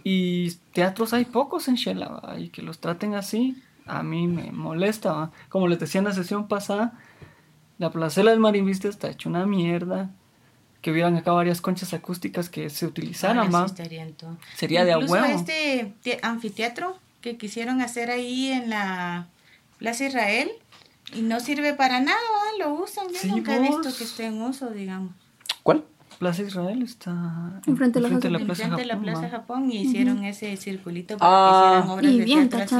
y 0.04 0.50
teatros 0.72 1.12
hay 1.12 1.24
pocos 1.24 1.68
en 1.68 1.74
Shela, 1.76 2.08
¿va? 2.08 2.38
y 2.38 2.48
que 2.50 2.62
los 2.62 2.78
traten 2.78 3.14
así, 3.14 3.62
a 3.86 4.02
mí 4.02 4.26
me 4.26 4.52
molesta. 4.52 5.12
¿va? 5.12 5.30
Como 5.48 5.68
les 5.68 5.78
decía 5.80 5.98
en 6.00 6.04
la 6.06 6.12
sesión 6.14 6.48
pasada, 6.48 6.98
la 7.78 7.90
placela 7.90 8.30
del 8.30 8.40
Marimbiste 8.40 8.88
está 8.88 9.08
hecha 9.10 9.28
una 9.28 9.46
mierda. 9.46 10.10
Que 10.82 10.90
hubieran 10.92 11.14
acá 11.16 11.32
varias 11.32 11.60
conchas 11.60 11.92
acústicas 11.92 12.48
que 12.48 12.70
se 12.70 12.86
utilizaran 12.86 13.50
más. 13.50 13.72
estaría 13.72 14.02
en 14.02 14.14
todo. 14.14 14.38
Sería 14.56 14.82
de 14.86 14.92
a 14.92 14.96
Incluso 14.96 15.12
huevo. 15.12 15.26
este 15.26 15.92
te- 16.02 16.18
anfiteatro 16.22 16.96
que 17.20 17.36
quisieron 17.36 17.82
hacer 17.82 18.10
ahí 18.10 18.50
en 18.50 18.70
la 18.70 19.28
Plaza 19.76 20.06
Israel 20.06 20.50
y 21.14 21.20
no 21.20 21.38
sirve 21.40 21.74
para 21.74 22.00
nada, 22.00 22.16
¿va? 22.16 22.64
lo 22.64 22.72
usan. 22.82 23.08
Yo 23.08 23.18
Sí, 23.18 23.28
nunca 23.28 23.56
he 23.56 23.60
visto 23.60 23.82
vos. 23.82 23.98
que 23.98 24.04
esté 24.04 24.24
en 24.24 24.40
uso, 24.40 24.70
digamos. 24.70 25.12
¿Cuál? 25.62 25.84
Plaza 26.20 26.42
Israel 26.42 26.82
está 26.82 27.60
Enfrente 27.66 27.98
de 27.98 28.02
la 28.02 28.08
enfrente 28.08 28.28
Plaza- 28.28 28.44
Plaza 28.44 28.62
Enfrente 28.64 28.82
de 28.82 28.86
la 28.86 28.94
Japón, 28.94 29.04
Plaza. 29.20 29.28
Japón 29.30 29.72
y 29.72 29.78
hicieron 29.78 30.22
ese 30.24 30.54
circulito 30.58 31.16
para 31.16 31.30
Ah. 31.32 31.50
que 31.50 31.78
hicieran 31.78 31.90
obras 31.98 32.12
Y 32.12 32.18
de 32.18 32.24
bien 32.26 32.48
teatro 32.50 32.78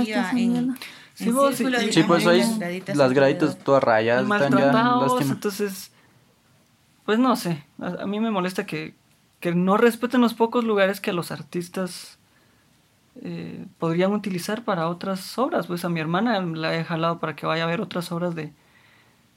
en. 0.58 0.76
Sí, 1.14 1.30
vos, 1.30 1.54
círculo, 1.56 1.78
sí, 1.80 1.92
Sí, 1.92 2.02
pues 2.02 2.26
ahí 2.26 2.38
las 2.40 2.58
graditas 2.58 2.96
las 2.96 3.12
graditas 3.14 3.42
alrededor. 3.48 3.64
todas 3.64 3.82
rayadas 3.84 4.22
están 4.24 4.40
ya 4.58 4.70
entonces, 5.32 5.90
pues 7.06 7.18
no 7.18 7.34
sé, 7.36 7.64
a, 7.80 8.02
a 8.02 8.06
mí 8.06 8.20
me 8.20 8.30
molesta 8.30 8.66
que, 8.66 8.94
que 9.40 9.54
no 9.54 9.78
respeten 9.78 10.20
los 10.20 10.34
pocos 10.34 10.62
lugares 10.64 11.00
que 11.00 11.12
los 11.14 11.30
artistas 11.30 12.18
eh, 13.22 13.64
podrían 13.78 14.12
utilizar 14.12 14.64
para 14.64 14.86
otras 14.88 15.36
obras. 15.38 15.66
Pues 15.66 15.84
a 15.86 15.88
mi 15.88 15.98
hermana 16.00 16.40
la 16.42 16.76
he 16.76 16.84
jalado 16.84 17.18
para 17.20 17.34
que 17.36 17.46
vaya 17.46 17.64
a 17.64 17.66
ver 17.66 17.80
otras 17.80 18.12
obras 18.12 18.34
de, 18.34 18.52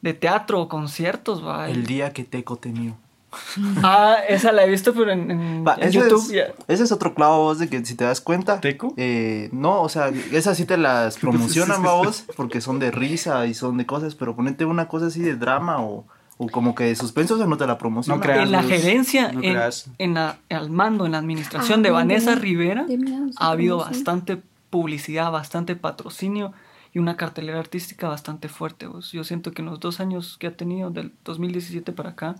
de 0.02 0.14
teatro 0.14 0.60
o 0.60 0.68
conciertos. 0.68 1.42
¿va? 1.44 1.68
El 1.70 1.86
día 1.86 2.12
que 2.12 2.24
Teco 2.24 2.56
te 2.56 2.70
mío. 2.70 2.96
Ah, 3.82 4.16
esa 4.28 4.52
la 4.52 4.64
he 4.64 4.68
visto, 4.70 4.92
pero 4.94 5.10
en, 5.12 5.30
en- 5.30 5.64
Va, 5.66 5.74
en 5.74 5.88
ese, 5.88 5.98
YouTube. 5.98 6.22
es, 6.22 6.28
ya. 6.30 6.44
ese 6.68 6.84
es 6.84 6.92
otro 6.92 7.14
clavo, 7.14 7.38
vos, 7.44 7.58
de 7.58 7.68
que 7.68 7.84
si 7.84 7.94
te 7.94 8.04
das 8.04 8.20
cuenta. 8.20 8.60
¿Teco? 8.60 8.94
eh, 8.96 9.48
no, 9.52 9.80
o 9.82 9.88
sea, 9.88 10.08
esas 10.32 10.56
sí 10.56 10.64
te 10.64 10.76
las 10.76 11.16
promocionan, 11.18 11.82
vos, 11.82 12.24
porque 12.36 12.60
son 12.60 12.78
de 12.78 12.90
risa 12.90 13.46
y 13.46 13.54
son 13.54 13.76
de 13.76 13.86
cosas, 13.86 14.14
pero 14.14 14.34
ponete 14.36 14.64
una 14.64 14.88
cosa 14.88 15.06
así 15.06 15.20
de 15.20 15.36
drama 15.36 15.82
o, 15.82 16.06
o 16.38 16.48
como 16.48 16.74
que 16.74 16.84
de 16.84 16.96
suspenso, 16.96 17.34
o 17.34 17.38
sea, 17.38 17.46
no 17.46 17.56
te 17.56 17.66
la 17.66 17.78
promocionan. 17.78 18.18
No 18.20 18.24
creas. 18.24 18.44
En 18.44 18.52
la 18.52 18.62
Luz, 18.62 18.70
gerencia, 18.70 19.32
no 19.32 19.42
en, 19.42 19.56
en 19.98 20.14
la, 20.14 20.38
al 20.50 20.70
mando, 20.70 21.06
en 21.06 21.12
la 21.12 21.18
administración 21.18 21.80
Ah, 21.80 21.82
de 21.84 21.90
Vanessa 21.90 22.30
de- 22.30 22.36
Rivera, 22.40 22.84
de 22.84 22.98
miedo, 22.98 23.26
ha 23.36 23.50
habido 23.50 23.78
bastante 23.78 24.40
publicidad, 24.70 25.30
bastante 25.30 25.76
patrocinio 25.76 26.52
y 26.92 26.98
una 27.00 27.16
cartelera 27.16 27.58
artística 27.58 28.08
bastante 28.08 28.48
fuerte. 28.48 28.86
vos. 28.86 29.10
Yo 29.12 29.24
siento 29.24 29.52
que 29.52 29.62
en 29.62 29.66
los 29.66 29.80
dos 29.80 30.00
años 30.00 30.36
que 30.38 30.46
ha 30.48 30.56
tenido, 30.56 30.90
del 30.90 31.12
2017 31.24 31.92
para 31.92 32.10
acá, 32.10 32.36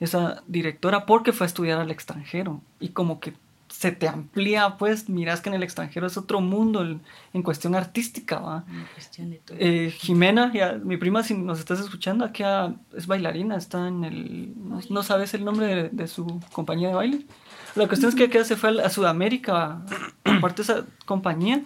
esa 0.00 0.42
directora, 0.46 1.06
porque 1.06 1.32
fue 1.32 1.44
a 1.44 1.48
estudiar 1.48 1.80
al 1.80 1.90
extranjero 1.90 2.60
y 2.80 2.90
como 2.90 3.20
que 3.20 3.34
se 3.68 3.90
te 3.90 4.06
amplía, 4.06 4.76
pues 4.78 5.08
miras 5.08 5.40
que 5.40 5.48
en 5.48 5.56
el 5.56 5.62
extranjero 5.64 6.06
es 6.06 6.16
otro 6.16 6.40
mundo 6.40 6.82
en, 6.82 7.00
en 7.32 7.42
cuestión 7.42 7.74
artística, 7.74 8.38
¿va? 8.38 8.64
Una 8.70 8.86
cuestión 8.94 9.30
de 9.30 9.36
todo. 9.38 9.56
Eh, 9.58 9.90
Jimena, 9.90 10.52
ya, 10.54 10.74
mi 10.74 10.96
prima, 10.96 11.24
si 11.24 11.34
nos 11.34 11.58
estás 11.58 11.80
escuchando, 11.80 12.24
aquí 12.24 12.44
ah, 12.44 12.74
es 12.96 13.06
bailarina, 13.08 13.56
está 13.56 13.88
en 13.88 14.04
el. 14.04 14.52
No, 14.56 14.80
no 14.88 15.02
sabes 15.02 15.34
el 15.34 15.44
nombre 15.44 15.66
de, 15.66 15.88
de 15.88 16.06
su 16.06 16.40
compañía 16.52 16.88
de 16.88 16.94
baile. 16.94 17.26
La 17.74 17.88
cuestión 17.88 18.10
es 18.10 18.14
que 18.14 18.24
acá 18.24 18.44
se 18.44 18.54
fue 18.54 18.80
a, 18.80 18.86
a 18.86 18.90
Sudamérica, 18.90 19.82
aparte 20.24 20.62
de 20.62 20.72
esa 20.72 20.86
compañía. 21.04 21.62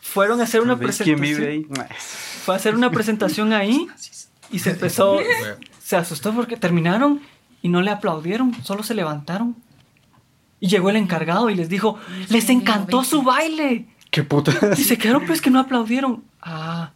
Fueron 0.00 0.40
a 0.40 0.44
hacer 0.44 0.60
una 0.60 0.74
¿Ves 0.74 0.98
quién 1.02 1.18
presentación. 1.18 1.38
vive 1.40 1.48
ahí? 1.48 1.86
Fue 2.44 2.54
a 2.54 2.56
hacer 2.58 2.74
una 2.74 2.90
presentación 2.90 3.52
ahí 3.54 3.86
y 4.50 4.58
se 4.58 4.70
empezó. 4.70 5.18
Se 5.88 5.96
asustó 5.96 6.34
porque 6.34 6.58
terminaron 6.58 7.22
y 7.62 7.70
no 7.70 7.80
le 7.80 7.90
aplaudieron, 7.90 8.54
solo 8.62 8.82
se 8.82 8.92
levantaron. 8.92 9.56
Y 10.60 10.68
llegó 10.68 10.90
el 10.90 10.96
encargado 10.96 11.48
y 11.48 11.54
les 11.54 11.70
dijo: 11.70 11.96
¡Les 12.28 12.50
encantó 12.50 13.04
su 13.04 13.22
baile! 13.22 13.86
¿Qué 14.10 14.22
puta? 14.22 14.52
Y 14.76 14.84
se 14.84 14.98
quedaron 14.98 15.24
pues 15.24 15.40
que 15.40 15.48
no 15.48 15.58
aplaudieron. 15.58 16.24
Ah, 16.42 16.90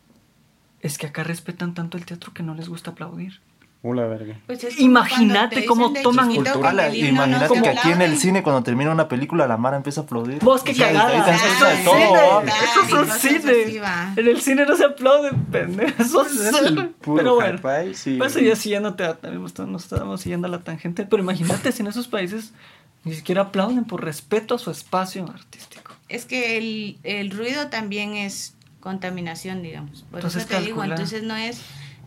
es 0.81 0.99
que 0.99 1.07
acá 1.07 1.25
respetan 1.25 1.73
tanto 1.73 1.97
el 1.97 2.05
teatro 2.05 2.35
que 2.35 2.43
no 2.43 2.55
les 2.55 2.69
gusta 2.69 2.91
aplaudir. 2.91 3.41
Verga. 3.83 4.39
Pues 4.47 4.79
Imagínate 4.79 5.65
cómo 5.65 5.93
toman 5.93 6.31
imagínate 6.31 7.61
que 7.61 7.69
aquí 7.69 7.91
en 7.91 8.01
el 8.03 8.17
cine, 8.17 8.43
cuando 8.45 8.62
termina 8.62 8.93
una 8.93 9.09
película, 9.09 9.47
la 9.49 9.57
Mara 9.57 9.77
empieza 9.77 10.03
a 10.03 10.05
aplaudir. 10.05 10.39
Vos 10.41 10.62
qué 10.62 10.73
cagada. 10.75 11.35
Eso 11.35 12.83
es 12.87 12.93
un 12.93 13.09
cine. 13.11 13.81
En 14.17 14.29
el 14.29 14.41
cine 14.41 14.65
no 14.67 14.77
se 14.77 14.85
aplaude, 14.85 15.33
pendejo. 15.51 16.01
Eso 16.03 16.25
es. 16.27 16.53
Pero 17.05 17.35
bueno. 17.35 17.59
sí. 17.95 18.17
Pues 18.19 18.35
ya 18.35 18.55
siguiéndote, 18.55 19.05
a- 19.05 19.19
nos 19.67 19.83
estábamos 19.85 20.21
siguiendo 20.21 20.47
a 20.47 20.51
la 20.51 20.61
tangente. 20.61 21.05
Pero 21.05 21.23
imagínate 21.23 21.73
si 21.73 21.83
en 21.83 21.89
esos 21.89 22.07
países 22.07 22.53
ni 23.05 23.15
siquiera 23.15 23.43
aplauden 23.43 23.85
por 23.85 24.05
respeto 24.05 24.55
a 24.55 24.59
su 24.59 24.71
espacio 24.71 25.25
artístico. 25.29 25.93
Es 26.09 26.25
que 26.25 26.57
el, 26.59 26.99
el 27.03 27.31
ruido 27.33 27.67
también 27.69 28.15
es 28.15 28.55
contaminación, 28.79 29.62
digamos. 29.62 30.03
Por 30.11 30.21
Entonces 30.21 30.43
eso 30.43 30.51
te 30.51 30.61
digo, 30.61 30.77
calcula. 30.79 30.95
entonces 30.95 31.23
no 31.25 31.35
es 31.37 31.61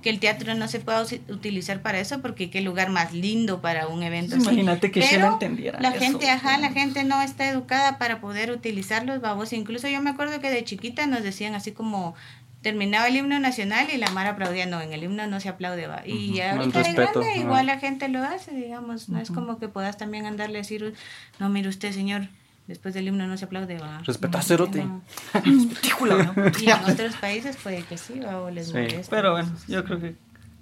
que 0.05 0.11
el 0.11 0.19
teatro 0.19 0.53
no 0.53 0.67
se 0.67 0.79
pueda 0.79 1.01
utilizar 1.29 1.81
para 1.81 1.99
eso 1.99 2.21
porque 2.21 2.51
qué 2.51 2.61
lugar 2.61 2.91
más 2.91 3.11
lindo 3.11 3.59
para 3.59 3.87
un 3.87 4.03
evento 4.03 4.35
Pues 4.35 4.45
así. 4.45 4.53
imagínate 4.53 4.91
que 4.91 4.99
Pero 5.01 5.33
entendiera 5.33 5.79
la 5.81 5.89
eso. 5.89 5.97
gente 5.99 6.29
ajá 6.29 6.59
la 6.59 6.69
gente 6.71 7.03
no 7.03 7.23
está 7.23 7.49
educada 7.49 7.97
para 7.97 8.21
poder 8.21 8.51
utilizarlos 8.51 9.19
babos 9.19 9.51
incluso 9.51 9.87
yo 9.87 9.99
me 10.03 10.11
acuerdo 10.11 10.39
que 10.39 10.51
de 10.51 10.63
chiquita 10.63 11.07
nos 11.07 11.23
decían 11.23 11.55
así 11.55 11.71
como 11.71 12.13
terminaba 12.61 13.07
el 13.07 13.15
himno 13.15 13.39
nacional 13.39 13.87
y 13.91 13.97
la 13.97 14.11
mar 14.11 14.27
aplaudía 14.27 14.67
no 14.67 14.79
en 14.79 14.93
el 14.93 15.03
himno 15.03 15.25
no 15.25 15.39
se 15.39 15.49
aplaude 15.49 15.87
va 15.87 16.03
y 16.05 16.39
Ujú. 16.39 16.59
ahorita 16.59 16.83
de 16.83 16.93
grande 16.93 17.37
igual 17.37 17.65
la 17.65 17.79
gente 17.79 18.07
lo 18.07 18.23
hace 18.23 18.51
digamos 18.55 19.09
no 19.09 19.19
es 19.19 19.31
como 19.31 19.57
que 19.57 19.69
puedas 19.69 19.97
también 19.97 20.27
andarle 20.27 20.59
a 20.59 20.61
decir 20.61 20.93
no 21.39 21.49
mire 21.49 21.67
usted 21.69 21.91
señor 21.93 22.27
después 22.67 22.93
del 22.93 23.07
himno 23.07 23.27
no 23.27 23.37
se 23.37 23.45
aplaude 23.45 23.77
va 23.77 23.99
Respeta, 24.03 24.41
cerote. 24.41 24.83
no. 24.83 25.01
¿no? 25.45 26.51
y 26.61 26.69
en 26.69 26.83
otros 26.91 27.15
países 27.17 27.57
puede 27.57 27.83
que 27.83 27.97
sí 27.97 28.19
va 28.19 28.41
o 28.41 28.49
les 28.49 28.67
Sí. 28.67 28.73
molesta 28.73 29.15
Pero 29.15 29.31
bueno, 29.33 29.51
yo 29.67 29.83
creo 29.83 29.99
que 29.99 30.15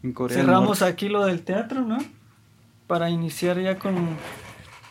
En 0.04 0.14
Corea 0.14 0.38
del 0.38 0.46
cerramos 0.46 0.82
aquí 0.82 1.10
lo 1.10 1.26
del 1.26 1.42
teatro, 1.44 1.82
¿no? 1.82 1.98
Para 2.88 3.10
iniciar 3.10 3.60
ya 3.62 3.78
con, 3.80 4.18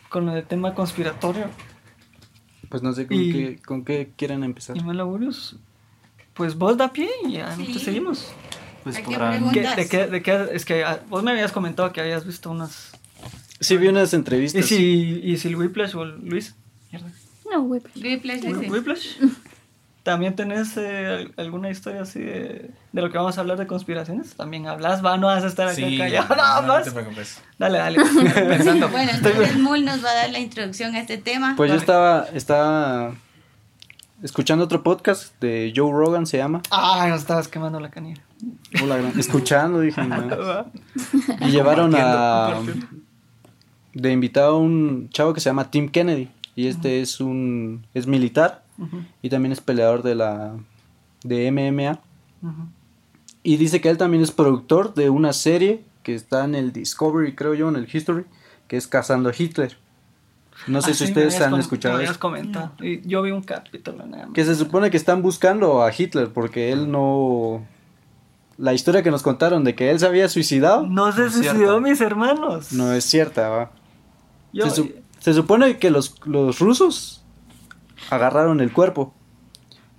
con 0.09 0.26
lo 0.26 0.33
del 0.33 0.45
tema 0.45 0.75
conspiratorio. 0.75 1.47
Pues 2.69 2.83
no 2.83 2.92
sé 2.95 3.07
con, 3.07 3.16
Y- 3.21 3.33
qué, 3.33 3.59
con 3.64 3.85
qué 3.85 4.11
quieren 4.16 4.42
empezar. 4.45 4.76
Y 4.76 4.81
más 4.81 4.97
laborios. 4.97 5.57
Pues 6.35 6.57
vos 6.57 6.78
da 6.78 6.90
pie 6.92 7.11
y 7.26 7.33
ya 7.33 7.54
Sí. 7.57 7.71
te 7.75 7.78
seguimos. 7.78 8.33
Pues. 8.85 8.97
¿Qué- 8.97 9.61
de 9.76 9.88
qué, 9.88 10.07
de 10.07 10.23
qué- 10.23 10.49
es 10.52 10.64
que 10.64 10.83
ah, 10.83 11.00
vos 11.11 11.23
me 11.23 11.31
habías 11.33 11.52
comentado 11.52 11.92
que 11.92 12.00
habías 12.00 12.25
visto 12.26 12.50
unas... 12.50 12.92
Sí, 13.61 13.76
vi 13.76 13.88
unas 13.88 14.12
¿Y 14.12 14.16
entrevistas. 14.16 14.64
si, 14.64 15.21
y 15.23 15.37
si 15.37 15.49
el 15.49 15.57
Whiplash 15.57 15.95
o 15.95 16.02
el 16.04 16.26
Luis? 16.26 16.57
Mierda. 16.92 17.08
No. 17.50 17.61
Whiplash, 17.62 18.40
dice. 18.40 18.70
Whiplash. 18.70 19.16
¿También 20.02 20.34
tenés 20.34 20.76
eh, 20.76 21.06
al- 21.06 21.34
alguna 21.44 21.70
historia 21.70 22.02
así 22.02 22.18
de, 22.20 22.70
de 22.92 23.02
lo 23.02 23.11
que 23.12 23.18
vamos 23.18 23.38
a 23.38 23.40
hablar 23.40 23.56
de 23.56 23.66
conspiraciones? 23.68 24.34
También 24.34 24.66
hablas, 24.66 25.04
va, 25.04 25.16
no 25.16 25.28
vas 25.28 25.44
a 25.44 25.46
estar 25.46 25.66
acá 25.68 25.76
Sí, 25.76 25.96
callado. 25.96 26.34
no, 26.34 26.37
No, 26.61 26.62
no 26.62 26.72
vas. 26.75 26.84
te 26.84 26.90
preocupes. 26.90 27.40
Dale, 27.58 27.78
dale. 27.78 27.99
Pensando. 28.49 28.88
Bueno, 28.88 29.12
entonces 29.14 29.56
Mul 29.58 29.84
nos 29.84 30.04
va 30.04 30.11
a 30.11 30.14
dar 30.14 30.30
la 30.30 30.40
introducción 30.40 30.94
a 30.96 31.00
este 31.00 31.18
tema. 31.18 31.54
Pues 31.56 31.70
yo 31.70 31.76
estaba, 31.76 32.26
estaba 32.34 33.14
escuchando 34.25 34.64
otro 34.64 34.82
podcast 34.82 35.40
de 35.40 35.72
Joe 35.76 35.92
Rogan, 35.92 36.26
se 36.26 36.37
llama. 36.38 36.62
Ah, 36.70 37.06
no 37.08 37.14
estabas 37.14 37.46
quemando 37.46 37.78
la 37.78 37.90
canilla. 37.90 38.22
Hola, 38.82 38.99
escuchando, 39.16 39.78
dije. 39.80 40.00
Y 41.42 41.50
llevaron 41.50 41.94
a 41.94 42.50
compartiendo. 42.54 42.87
de 43.94 44.11
invitado 44.12 44.56
a 44.56 44.58
un 44.58 45.11
chavo 45.11 45.32
que 45.32 45.40
se 45.40 45.49
llama 45.49 45.70
Tim 45.70 45.88
Kennedy. 45.88 46.28
Y 46.54 46.66
este 46.66 47.00
es 47.00 47.21
un 47.21 47.87
es 47.94 48.06
militar 48.06 48.62
y 49.23 49.28
también 49.30 49.52
es 49.52 49.61
peleador 49.61 50.02
de 50.02 50.14
la 50.14 50.54
de 51.25 51.50
MMA. 51.50 51.99
Y 53.42 53.56
dice 53.56 53.80
que 53.80 53.88
él 53.88 53.99
también 53.99 54.23
es 54.23 54.30
productor 54.30 54.94
de 54.94 55.11
una 55.11 55.32
serie 55.32 55.85
que 56.02 56.14
está 56.14 56.44
en 56.44 56.54
el 56.54 56.73
Discovery, 56.73 57.35
creo 57.35 57.54
yo, 57.54 57.68
en 57.68 57.76
el 57.76 57.88
History, 57.92 58.25
que 58.68 58.76
es 58.76 58.87
Cazando 58.87 59.28
a 59.30 59.32
Hitler. 59.37 59.76
No 60.66 60.80
sé 60.82 60.90
Ah, 60.90 60.94
si 60.94 61.04
sí, 61.06 61.11
ustedes 61.11 61.40
han 61.40 61.54
escuchado. 61.59 62.00
Y 62.80 63.00
yo 63.09 63.23
vi 63.23 63.30
un 63.32 63.42
capítulo 63.42 64.04
nada 64.06 64.26
más. 64.26 64.35
Que 64.35 64.44
se 64.44 64.54
supone 64.54 64.90
que 64.90 64.97
están 64.97 65.23
buscando 65.23 65.82
a 65.82 65.90
Hitler 65.97 66.28
porque 66.32 66.71
él 66.73 66.90
no... 66.90 67.64
La 68.59 68.75
historia 68.75 69.02
que 69.02 69.11
nos 69.11 69.23
contaron 69.23 69.64
de 69.64 69.75
que 69.75 69.90
él 69.90 69.99
se 69.99 70.06
había 70.06 70.28
suicidado 70.28 70.87
No 70.87 71.11
se 71.11 71.23
No 71.23 71.30
suicidó 71.30 71.54
cierto. 71.56 71.80
mis 71.80 72.00
hermanos. 72.00 72.73
no 72.73 72.92
es 72.92 73.04
cierta, 73.04 73.49
¿va? 73.49 73.71
Yo, 74.52 74.68
se, 74.68 74.76
su- 74.76 74.92
se 75.23 75.33
supone 75.35 75.79
que 75.79 75.91
los, 75.91 76.14
los 76.26 76.59
rusos 76.59 77.23
agarraron 78.11 78.61
el 78.61 78.73
cuerpo 78.73 79.14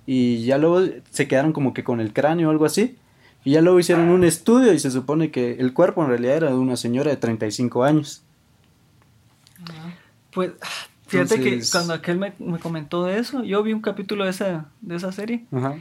y 0.06 0.44
ya 0.44 0.58
luego 0.58 0.82
se 1.10 1.26
quedaron 1.26 1.52
como 1.52 1.72
que 1.72 1.82
con 1.82 2.00
el 2.00 2.12
cráneo 2.12 2.48
o 2.48 2.50
algo 2.52 2.66
así. 2.66 2.98
Y 3.42 3.52
ya 3.52 3.60
luego 3.62 3.78
hicieron 3.80 4.08
un 4.10 4.22
estudio 4.24 4.72
y 4.72 4.78
se 4.78 4.90
supone 4.90 5.30
que 5.30 5.52
el 5.54 5.72
cuerpo 5.74 6.02
en 6.02 6.08
realidad 6.08 6.36
era 6.36 6.48
de 6.48 6.54
una 6.56 6.76
señora 6.76 7.10
de 7.10 7.16
35 7.16 7.84
años. 7.84 8.22
Pues, 10.32 10.52
fíjate 11.06 11.34
Entonces- 11.36 11.70
que 11.70 11.72
cuando 11.78 11.94
aquel 11.94 12.18
me, 12.18 12.32
me 12.38 12.58
comentó 12.58 13.04
de 13.04 13.18
eso, 13.18 13.42
yo 13.44 13.62
vi 13.62 13.72
un 13.72 13.80
capítulo 13.80 14.24
de 14.24 14.30
esa, 14.30 14.66
de 14.80 14.96
esa 14.96 15.12
serie. 15.12 15.46
Ajá. 15.52 15.76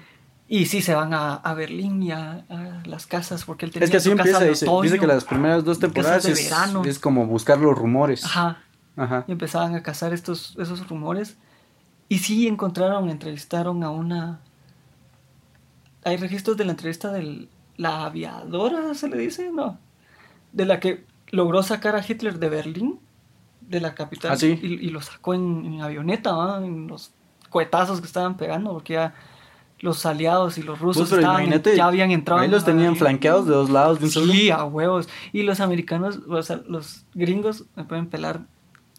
Y 0.47 0.65
sí 0.67 0.81
se 0.81 0.93
van 0.93 1.13
a, 1.13 1.35
a 1.35 1.53
Berlín 1.53 2.03
y 2.03 2.11
a, 2.11 2.45
a 2.49 2.83
las 2.85 3.07
casas, 3.07 3.43
porque 3.45 3.65
él 3.65 3.71
tenía 3.71 3.85
Es 3.85 3.91
que 3.91 3.97
así 3.97 4.11
empieza, 4.11 4.43
dice, 4.43 4.67
dice 4.83 4.99
que 4.99 5.07
las 5.07 5.23
primeras 5.23 5.63
dos 5.63 5.79
temporadas 5.79 6.25
es, 6.25 6.51
es 6.85 6.99
como 6.99 7.25
buscar 7.25 7.57
los 7.59 7.77
rumores. 7.77 8.23
Ajá. 8.25 8.61
Ajá. 8.95 9.25
Y 9.27 9.31
empezaban 9.31 9.75
a 9.75 9.83
cazar 9.83 10.13
estos, 10.13 10.55
esos 10.59 10.87
rumores. 10.87 11.37
Y 12.09 12.19
sí 12.19 12.47
encontraron, 12.47 13.09
entrevistaron 13.09 13.83
a 13.83 13.89
una... 13.89 14.39
Hay 16.03 16.17
registros 16.17 16.57
de 16.57 16.65
la 16.65 16.71
entrevista 16.71 17.11
de 17.11 17.47
la 17.77 18.05
aviadora, 18.05 18.93
se 18.93 19.07
le 19.07 19.17
dice, 19.17 19.51
¿no? 19.51 19.79
De 20.51 20.65
la 20.65 20.79
que 20.79 21.05
logró 21.31 21.63
sacar 21.63 21.95
a 21.95 22.03
Hitler 22.07 22.39
de 22.39 22.49
Berlín, 22.49 22.99
de 23.61 23.79
la 23.79 23.95
capital. 23.95 24.31
Ah, 24.33 24.37
sí. 24.37 24.59
y, 24.61 24.67
y 24.85 24.89
lo 24.89 25.01
sacó 25.01 25.33
en, 25.33 25.65
en 25.65 25.81
avioneta, 25.81 26.33
¿va? 26.33 26.63
En 26.63 26.87
los 26.87 27.11
cohetazos 27.49 28.01
que 28.01 28.05
estaban 28.07 28.35
pegando, 28.35 28.73
porque 28.73 28.93
ya 28.93 29.15
los 29.79 30.05
aliados 30.05 30.57
y 30.57 30.63
los 30.63 30.79
rusos 30.79 31.09
Pues, 31.09 31.19
estaban 31.19 31.49
ya 31.75 31.85
habían 31.85 32.11
entrado. 32.11 32.41
ahí 32.41 32.49
los 32.49 32.63
tenían 32.65 32.95
flanqueados 32.95 33.45
de 33.47 33.53
dos 33.53 33.69
lados 33.69 33.99
de 33.99 34.05
un 34.05 34.11
solo. 34.11 34.33
Sí, 34.33 34.49
a 34.49 34.63
huevos. 34.65 35.09
Y 35.31 35.43
los 35.43 35.59
americanos, 35.61 36.19
o 36.27 36.41
sea, 36.43 36.61
los 36.67 37.05
gringos 37.13 37.65
me 37.75 37.83
pueden 37.85 38.07
pelar 38.07 38.41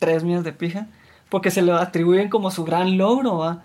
tres 0.05 0.25
millas 0.25 0.45
de 0.45 0.53
pija 0.53 0.87
porque 1.31 1.51
se 1.51 1.63
lo 1.63 1.77
atribuyen 1.77 2.29
como 2.29 2.51
su 2.51 2.65
gran 2.65 2.97
logro, 2.99 3.39
¿va? 3.39 3.63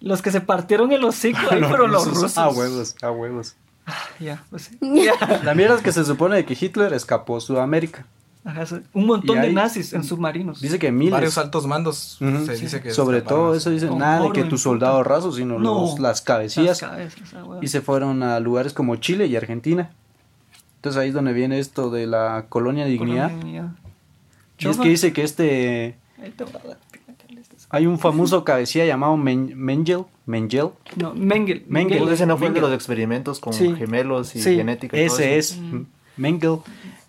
Los 0.00 0.22
que 0.22 0.30
se 0.32 0.40
partieron 0.40 0.90
el 0.92 1.04
hocico 1.04 1.38
ahí 1.50 1.62
fueron 1.68 1.92
los 1.92 2.06
rusos. 2.08 2.36
A 2.38 2.48
huevos, 2.48 2.96
a 3.02 3.10
huevos. 3.10 3.54
Ya, 4.18 4.42
pues 4.50 4.62
sí. 4.64 4.78
Ya. 5.04 5.40
La 5.44 5.54
mierda 5.54 5.76
es 5.76 5.82
que 5.82 5.92
se 5.92 6.04
supone 6.04 6.44
que 6.44 6.56
Hitler 6.60 6.92
escapó 6.92 7.36
a 7.36 7.40
Sudamérica. 7.40 8.06
Ajá, 8.44 8.64
un 8.92 9.06
montón 9.06 9.40
de 9.40 9.52
nazis 9.52 9.92
en 9.92 10.02
submarinos. 10.02 10.60
Dice 10.60 10.76
que 10.80 10.90
miles. 10.90 11.12
Varios 11.12 11.38
altos 11.38 11.64
mandos 11.68 12.16
se 12.18 12.56
Sí. 12.56 12.62
dice 12.64 12.80
que 12.82 12.90
Sobre 12.90 13.18
escaparon 13.18 13.44
todo 13.44 13.54
eso 13.54 13.70
dicen 13.70 13.90
Con 13.90 13.98
nada 14.00 14.20
de 14.22 14.32
que 14.32 14.40
en 14.40 14.46
tu 14.48 14.56
puta. 14.56 14.62
soldado 14.64 15.04
raso, 15.04 15.30
sino 15.30 15.60
No. 15.60 15.82
los, 15.82 16.00
las 16.00 16.22
cabecillas. 16.22 16.82
Las 16.82 16.90
cabezas, 16.90 17.34
ah, 17.34 17.44
huevos. 17.44 17.62
Y 17.62 17.68
se 17.68 17.80
fueron 17.82 18.24
a 18.24 18.40
lugares 18.40 18.72
como 18.72 18.96
Chile 18.96 19.26
y 19.26 19.36
Argentina. 19.36 19.90
Entonces 20.76 21.00
ahí 21.00 21.08
es 21.10 21.14
donde 21.14 21.32
viene 21.32 21.60
esto 21.60 21.90
de 21.90 22.08
la 22.08 22.46
colonia 22.48 22.84
de 22.84 22.90
dignidad. 22.90 23.28
Colonia 23.28 23.44
de 23.44 23.44
dignidad. 23.60 23.91
Y 24.62 24.70
es 24.70 24.76
que 24.78 24.88
dice 24.88 25.12
que 25.12 25.22
este... 25.22 25.96
Hay 27.70 27.86
un 27.86 27.98
famoso 27.98 28.44
cabecilla 28.44 28.84
llamado 28.84 29.16
Men- 29.16 29.52
Mengel. 29.56 30.04
Mengel. 30.26 30.68
No, 30.96 31.14
Mengel. 31.14 31.64
Mengel. 31.68 31.98
Pues 32.00 32.12
ese 32.12 32.26
no 32.26 32.36
fue 32.36 32.48
el 32.48 32.54
de 32.54 32.60
los 32.60 32.72
experimentos 32.72 33.40
con 33.40 33.52
Sí. 33.54 33.74
gemelos 33.76 34.34
y 34.36 34.42
Sí. 34.42 34.56
genética. 34.56 34.96
y 34.96 35.06
todo 35.06 35.16
Ese 35.16 35.38
eso. 35.38 35.54
es 35.54 35.60
Mengel. 36.16 36.58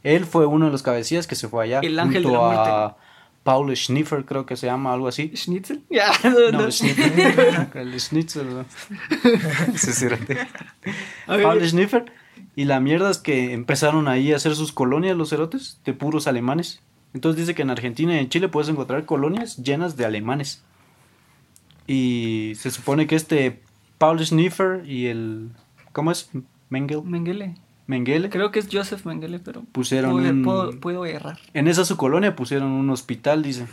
Él 0.03 0.25
fue 0.25 0.45
uno 0.45 0.65
de 0.65 0.71
los 0.71 0.81
cabecillas 0.83 1.27
que 1.27 1.35
se 1.35 1.47
fue 1.47 1.65
allá. 1.65 1.79
El 1.81 1.99
ángel 1.99 2.23
de 2.23 2.29
junto 2.29 2.45
a 2.45 2.97
Paul 3.43 3.75
Schniffer, 3.75 4.23
creo 4.23 4.45
que 4.45 4.55
se 4.55 4.67
llama, 4.67 4.93
algo 4.93 5.07
así. 5.09 5.31
Schnitzel. 5.35 5.81
Ya, 5.89 6.11
No, 6.53 6.71
Schniffer. 6.71 7.67
el 7.75 7.99
Schnitzel. 7.99 8.47
¿no? 8.53 8.65
Era 9.23 10.17
de- 10.17 10.47
A 11.27 11.35
ver, 11.35 11.43
Paul 11.45 11.61
Schniffer. 11.67 12.05
Y 12.55 12.65
la 12.65 12.79
mierda 12.79 13.09
es 13.11 13.17
que 13.17 13.51
empezaron 13.53 14.07
ahí 14.07 14.31
a 14.31 14.37
hacer 14.37 14.55
sus 14.55 14.71
colonias 14.71 15.17
los 15.17 15.29
cerotes 15.29 15.79
de 15.85 15.93
puros 15.93 16.27
alemanes. 16.27 16.81
Entonces 17.13 17.41
dice 17.41 17.55
que 17.55 17.61
en 17.61 17.69
Argentina 17.69 18.15
y 18.15 18.19
en 18.19 18.29
Chile 18.29 18.47
puedes 18.49 18.69
encontrar 18.69 19.05
colonias 19.05 19.57
llenas 19.57 19.95
de 19.97 20.05
alemanes. 20.05 20.63
Y 21.87 22.53
se 22.55 22.71
supone 22.71 23.07
que 23.07 23.15
este 23.15 23.61
Paul 23.97 24.19
Schniffer 24.25 24.83
y 24.89 25.07
el... 25.07 25.49
¿Cómo 25.91 26.11
es? 26.11 26.29
Mengel. 26.69 27.03
Mengele. 27.03 27.55
Mengele. 27.87 28.29
Creo 28.29 28.51
que 28.51 28.59
es 28.59 28.67
Joseph 28.71 29.05
Mengele, 29.05 29.39
pero 29.39 29.61
Pusieron 29.71 30.13
puedo, 30.13 30.29
un- 30.31 30.43
puedo- 30.43 30.79
puedo 30.79 31.05
errar. 31.05 31.39
En 31.53 31.67
esa 31.67 31.85
su 31.85 31.97
colonia 31.97 32.35
pusieron 32.35 32.71
un 32.71 32.89
hospital, 32.89 33.43
dice. 33.43 33.67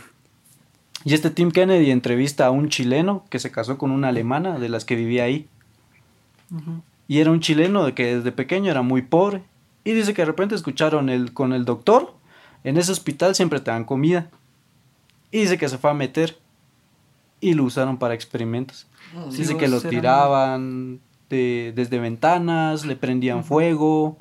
Y 1.03 1.13
este 1.15 1.31
Tim 1.31 1.49
Kennedy 1.51 1.89
entrevista 1.89 2.45
a 2.45 2.51
un 2.51 2.69
chileno 2.69 3.25
que 3.29 3.39
se 3.39 3.49
casó 3.51 3.77
con 3.77 3.89
una 3.91 4.09
alemana 4.09 4.59
de 4.59 4.69
las 4.69 4.85
que 4.85 4.95
vivía 4.95 5.23
ahí. 5.23 5.47
Y 7.07 7.19
era 7.19 7.31
un 7.31 7.39
chileno 7.39 7.83
de 7.85 7.93
que 7.93 8.17
desde 8.17 8.31
pequeño 8.31 8.69
era 8.69 8.81
muy 8.81 9.01
pobre. 9.01 9.41
Y 9.83 9.93
dice 9.93 10.13
que 10.13 10.21
de 10.21 10.25
repente 10.27 10.53
escucharon 10.53 11.09
el, 11.09 11.33
con 11.33 11.53
el 11.53 11.65
doctor, 11.65 12.13
en 12.63 12.77
ese 12.77 12.91
hospital 12.91 13.35
siempre 13.35 13.59
te 13.59 13.71
dan 13.71 13.85
comida. 13.85 14.29
Y 15.31 15.39
dice 15.41 15.57
que 15.57 15.69
se 15.69 15.77
fue 15.77 15.89
a 15.89 15.93
meter. 15.93 16.37
Y 17.39 17.53
lo 17.53 17.63
usaron 17.63 17.97
para 17.97 18.13
experimentos. 18.13 18.87
dice 19.29 19.45
Sí, 19.53 19.55
que 19.57 19.67
lo 19.67 19.77
tiraban 19.89 20.99
de- 21.29 21.73
desde 21.75 21.97
ventanas, 21.99 22.85
le 22.85 22.95
prendían 22.95 23.43
fuego. 23.43 24.17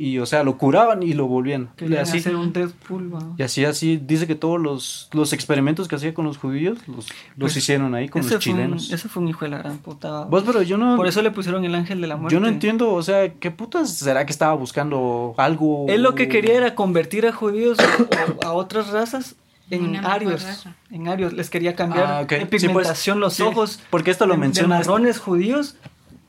Y 0.00 0.20
o 0.20 0.26
sea, 0.26 0.44
lo 0.44 0.56
curaban 0.58 1.02
y 1.02 1.12
lo 1.12 1.26
volvían. 1.26 1.70
Y 1.74 1.76
Querían 1.78 2.02
así, 2.02 2.18
hacer 2.18 2.36
un 2.36 2.52
Deadpool, 2.52 3.12
¿va? 3.12 3.18
y 3.36 3.42
así, 3.42 3.64
así, 3.64 3.96
dice 3.96 4.28
que 4.28 4.36
todos 4.36 4.60
los, 4.60 5.08
los 5.12 5.32
experimentos 5.32 5.88
que 5.88 5.96
hacía 5.96 6.14
con 6.14 6.24
los 6.24 6.38
judíos 6.38 6.78
los, 6.86 6.96
los 6.96 7.06
Pues, 7.38 7.56
hicieron 7.56 7.94
ahí 7.96 8.08
con 8.08 8.20
los 8.20 8.28
fue 8.28 8.36
un- 8.36 8.40
chilenos. 8.40 8.92
ese 8.92 9.08
fue 9.08 9.22
un 9.24 9.28
hijo 9.28 9.44
de 9.44 9.50
la 9.50 9.58
gran 9.58 9.78
puta. 9.78 10.24
Vos, 10.26 10.44
pero 10.46 10.62
yo 10.62 10.78
no, 10.78 10.94
Por 10.96 11.08
eso 11.08 11.20
le 11.20 11.32
pusieron 11.32 11.64
el 11.64 11.74
ángel 11.74 12.00
de 12.00 12.06
la 12.06 12.16
muerte. 12.16 12.32
yo 12.32 12.38
no 12.38 12.46
entiendo, 12.46 12.92
o 12.92 13.02
sea, 13.02 13.32
¿qué 13.34 13.50
putas 13.50 13.92
será 13.92 14.24
que 14.24 14.30
estaba 14.30 14.54
buscando 14.54 15.34
algo? 15.36 15.86
Él 15.88 16.02
lo 16.04 16.14
que 16.14 16.28
quería 16.28 16.54
era 16.56 16.74
convertir 16.76 17.26
a 17.26 17.32
judíos 17.32 17.76
o 17.80 18.46
a 18.46 18.52
otras 18.52 18.90
razas 18.90 19.34
en 19.70 19.96
arios. 19.96 20.64
En 20.90 21.08
arios. 21.08 21.32
Les 21.32 21.50
quería 21.50 21.74
cambiar 21.74 22.06
Ah, 22.06 22.20
ok. 22.22 22.30
de 22.30 22.38
Sí, 22.38 22.44
pues, 22.46 22.62
pigmentación 22.62 23.20
los 23.20 23.34
sí, 23.34 23.42
ojos. 23.42 23.80
porque 23.90 24.10
esto 24.12 24.26
lo 24.26 24.34
de- 24.34 24.38
menciona 24.40 24.76
De 24.76 24.80
marrones 24.84 25.18
judíos 25.18 25.74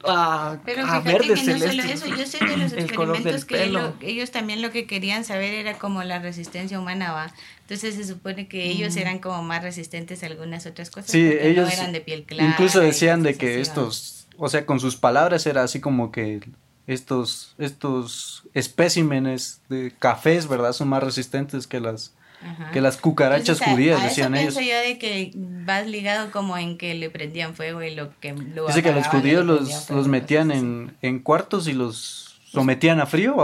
a, 0.05 0.59
Pero 0.65 0.85
a 0.85 0.99
verde 1.01 1.33
que 1.33 1.43
no 1.43 1.59
solo 1.59 1.83
eso, 1.83 2.07
yo 2.07 2.25
sé 2.25 2.45
de 2.45 2.57
los 2.57 2.73
experimentos 2.73 3.45
que 3.45 3.71
ellos 4.01 4.31
también 4.31 4.61
lo 4.61 4.71
que 4.71 4.87
querían 4.87 5.25
saber 5.25 5.53
era 5.53 5.77
como 5.77 6.03
la 6.03 6.19
resistencia 6.19 6.79
humana 6.79 7.11
va. 7.11 7.33
Entonces 7.61 7.95
se 7.95 8.05
supone 8.05 8.47
que 8.47 8.65
ellos 8.65 8.95
eran 8.95 9.19
como 9.19 9.43
más 9.43 9.63
resistentes 9.63 10.23
a 10.23 10.27
algunas 10.27 10.65
otras 10.65 10.89
cosas. 10.89 11.11
Sí, 11.11 11.31
ellos 11.39 11.67
no 11.67 11.73
eran 11.73 11.91
de 11.91 12.01
piel 12.01 12.23
clara. 12.23 12.49
incluso 12.49 12.79
decían 12.79 13.23
de 13.23 13.37
que 13.37 13.59
estos, 13.61 14.27
o 14.37 14.49
sea, 14.49 14.65
con 14.65 14.79
sus 14.79 14.95
palabras 14.95 15.45
era 15.45 15.63
así 15.63 15.79
como 15.79 16.11
que 16.11 16.41
estos, 16.87 17.53
estos 17.57 18.43
especímenes 18.53 19.61
de 19.69 19.93
cafés, 19.99 20.47
¿verdad? 20.47 20.73
Son 20.73 20.87
más 20.87 21.03
resistentes 21.03 21.67
que 21.67 21.79
las, 21.79 22.13
Ajá. 22.41 22.71
que 22.71 22.81
las 22.81 22.97
cucarachas 22.97 23.59
Entonces, 23.59 23.67
judías, 23.67 24.01
a 24.01 24.03
decían 24.05 24.33
eso 24.35 24.41
ellos. 24.43 24.55
pienso 24.55 24.71
yo 24.73 24.87
de 24.87 24.97
que 24.97 25.31
vas 25.35 25.87
ligado 25.87 26.31
como 26.31 26.57
en 26.57 26.77
que 26.77 26.93
le 26.95 27.09
prendían 27.09 27.53
fuego 27.55 27.81
y 27.83 27.93
lo 27.93 28.17
que 28.19 28.33
lo 28.33 28.67
Dice 28.67 28.81
que 28.83 28.91
los 28.93 29.07
judíos 29.07 29.45
los, 29.45 29.69
fuego, 29.85 29.95
los 30.01 30.07
metían 30.07 30.51
en, 30.51 30.95
en 31.01 31.19
cuartos 31.19 31.67
y 31.67 31.73
los 31.73 32.39
sometían 32.45 32.99
a 32.99 33.05
frío 33.05 33.35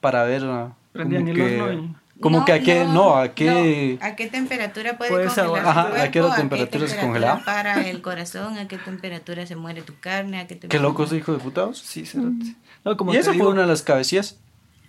para 0.00 0.24
ver 0.24 0.42
ah, 0.44 0.74
Prendían 0.92 1.22
como 1.26 1.30
el 1.32 1.36
que, 1.36 1.60
horno 1.62 1.82
y- 1.96 2.20
como 2.20 2.44
que 2.44 2.52
a 2.52 2.60
qué, 2.60 2.84
no, 2.84 3.16
a 3.16 3.28
qué... 3.34 3.96
no, 3.98 4.06
a 4.06 4.14
qué 4.14 4.26
temperatura 4.26 4.98
puede 4.98 5.10
Puedes 5.10 5.32
congelar 5.32 5.62
tu 5.62 5.68
Ajá, 5.70 6.02
a 6.02 6.10
qué 6.10 6.20
cuerpo, 6.20 6.36
temperatura 6.36 6.86
se 6.86 6.96
temperatura 6.96 7.06
congelaba. 7.06 7.44
para 7.46 7.88
el 7.88 8.02
corazón, 8.02 8.58
a 8.58 8.68
qué 8.68 8.76
temperatura 8.76 9.46
se 9.46 9.56
muere 9.56 9.80
tu 9.80 9.94
carne, 10.00 10.38
a 10.38 10.42
qué 10.46 10.48
Qué 10.56 10.60
temperatura... 10.60 10.82
loco 10.90 11.04
ese 11.04 11.16
hijo 11.16 11.32
de 11.32 11.38
putados. 11.38 11.78
Sí, 11.78 12.04
cerote. 12.04 12.56
No, 12.84 12.96
como 12.98 13.14
Y 13.14 13.16
esa 13.16 13.30
digo, 13.32 13.44
fue 13.44 13.52
una 13.54 13.62
de 13.62 13.68
las 13.68 13.80
cabecillas. 13.82 14.38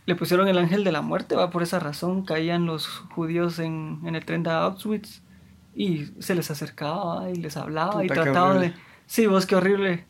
Le 0.05 0.15
pusieron 0.15 0.48
el 0.48 0.58
ángel 0.58 0.84
de 0.84 0.91
la 0.91 1.01
muerte, 1.01 1.36
va 1.36 1.50
por 1.51 1.62
esa 1.63 1.79
razón 1.79 2.24
caían 2.24 2.65
los 2.65 2.88
judíos 2.88 3.60
en, 3.60 4.00
en 4.05 4.15
el 4.15 4.25
tren 4.25 4.43
de 4.43 4.50
Auschwitz 4.50 5.22
y 5.75 6.08
se 6.20 6.36
les 6.36 6.50
acercaba 6.51 7.29
y 7.29 7.36
les 7.36 7.55
hablaba 7.58 8.03
y 8.03 8.08
Puta, 8.08 8.24
trataba 8.24 8.55
de 8.55 8.74
sí 9.05 9.27
vos 9.27 9.46
qué 9.46 9.55
horrible 9.55 10.05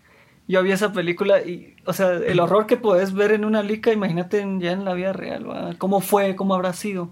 yo 0.48 0.64
vi 0.64 0.72
esa 0.72 0.92
película 0.92 1.42
y 1.42 1.76
o 1.86 1.94
sea 1.94 2.14
el 2.14 2.40
horror 2.40 2.66
que 2.68 2.78
podés 2.78 3.14
ver 3.14 3.32
en 3.32 3.46
una 3.46 3.62
lica 3.64 3.92
imagínate 3.94 4.40
en- 4.40 4.60
ya 4.60 4.72
en 4.72 4.86
la 4.86 4.94
vida 4.94 5.14
real 5.14 5.48
¿va? 5.50 5.74
cómo 5.78 6.00
fue 6.02 6.36
cómo 6.36 6.56
habrá 6.56 6.74
sido 6.74 7.12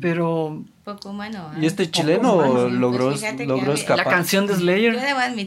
pero 0.00 0.64
Poco 0.84 1.10
humano. 1.10 1.50
Y 1.60 1.66
este 1.66 1.88
chileno 1.90 2.34
humano. 2.34 2.68
logró, 2.68 3.10
Pues 3.10 3.46
logró 3.46 3.72
escapar. 3.72 4.04
la 4.06 4.10
canción 4.10 4.48
de 4.48 4.54
Slayer 4.56 4.94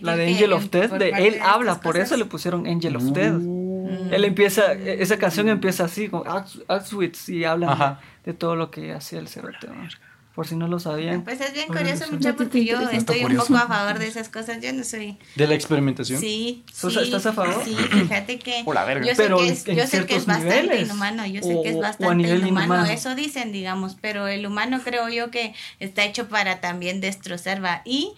la 0.02 0.16
de 0.16 0.26
que 0.26 0.32
Angel 0.32 0.54
of 0.54 0.70
Death 0.72 0.92
de 0.92 1.10
él 1.10 1.34
de 1.34 1.42
habla 1.42 1.82
por 1.82 1.98
eso 1.98 2.16
le 2.16 2.24
pusieron 2.26 2.66
Angel 2.66 2.96
of 2.96 3.04
Death 3.12 3.34
Mm. 3.34 3.65
Él 4.12 4.26
empieza 4.26 4.74
e- 4.74 5.02
esa 5.02 5.18
canción 5.18 5.50
empieza 5.50 5.86
así 5.86 6.10
como 6.10 6.24
Ausch- 6.26 6.64
Auschwitz 6.68 7.30
y 7.30 7.44
habla 7.46 8.00
de, 8.24 8.32
de 8.32 8.38
todo 8.38 8.56
lo 8.56 8.72
que 8.72 8.94
hacía 8.94 9.20
el 9.20 9.28
cerote 9.28 9.68
¿no? 9.68 9.88
por 10.34 10.46
si 10.46 10.58
no 10.58 10.68
lo 10.68 10.80
sabían 10.82 11.24
Pues 11.24 11.40
es 11.40 11.54
bien 11.54 11.68
curioso, 11.68 12.12
mucho, 12.12 12.36
porque 12.36 12.66
yo 12.66 12.82
estoy 12.90 13.24
un 13.24 13.38
poco 13.38 13.56
a 13.56 13.68
favor 13.68 14.00
de 14.00 14.08
esas 14.08 14.28
cosas. 14.28 14.60
Yo 14.62 14.74
no 14.74 14.84
soy. 14.84 15.18
De 15.36 15.48
la 15.48 15.54
experimentación. 15.56 16.20
Sí, 16.20 16.66
¿Sos- 16.74 16.94
sí, 16.94 17.00
estás 17.04 17.26
a 17.28 17.32
favor? 17.32 17.64
Sí, 17.64 17.74
fíjate 17.74 18.38
que. 18.38 18.62
Por 18.66 18.76
la 18.76 18.84
verga. 18.84 19.06
Yo 19.08 19.16
sé 19.16 19.24
Pero 19.24 19.38
que 19.38 19.48
es, 19.48 19.66
en 19.66 19.78
yo 19.78 19.88
sé 19.88 20.06
que 20.06 20.18
es 20.18 20.26
bastante 20.26 20.62
niveles, 20.64 20.88
inhumano. 20.90 21.26
Yo 21.26 21.42
sé 21.42 21.56
o- 21.56 21.64
que 21.64 21.70
es 21.70 21.76
o 21.76 21.80
a 21.80 21.82
bastante 21.84 22.16
nivel 22.16 22.40
inhumano. 22.40 22.66
inhumano. 22.66 22.86
Eso 22.92 23.16
dicen, 23.16 23.54
digamos. 23.54 23.96
Pero 24.02 24.28
el 24.28 24.46
humano 24.46 24.82
creo 24.84 25.08
yo 25.08 25.32
que 25.32 25.56
está 25.80 26.04
hecho 26.04 26.28
para 26.28 26.60
también 26.60 27.00
destrozar. 27.00 27.64
¿va? 27.64 27.82
Y 27.86 28.12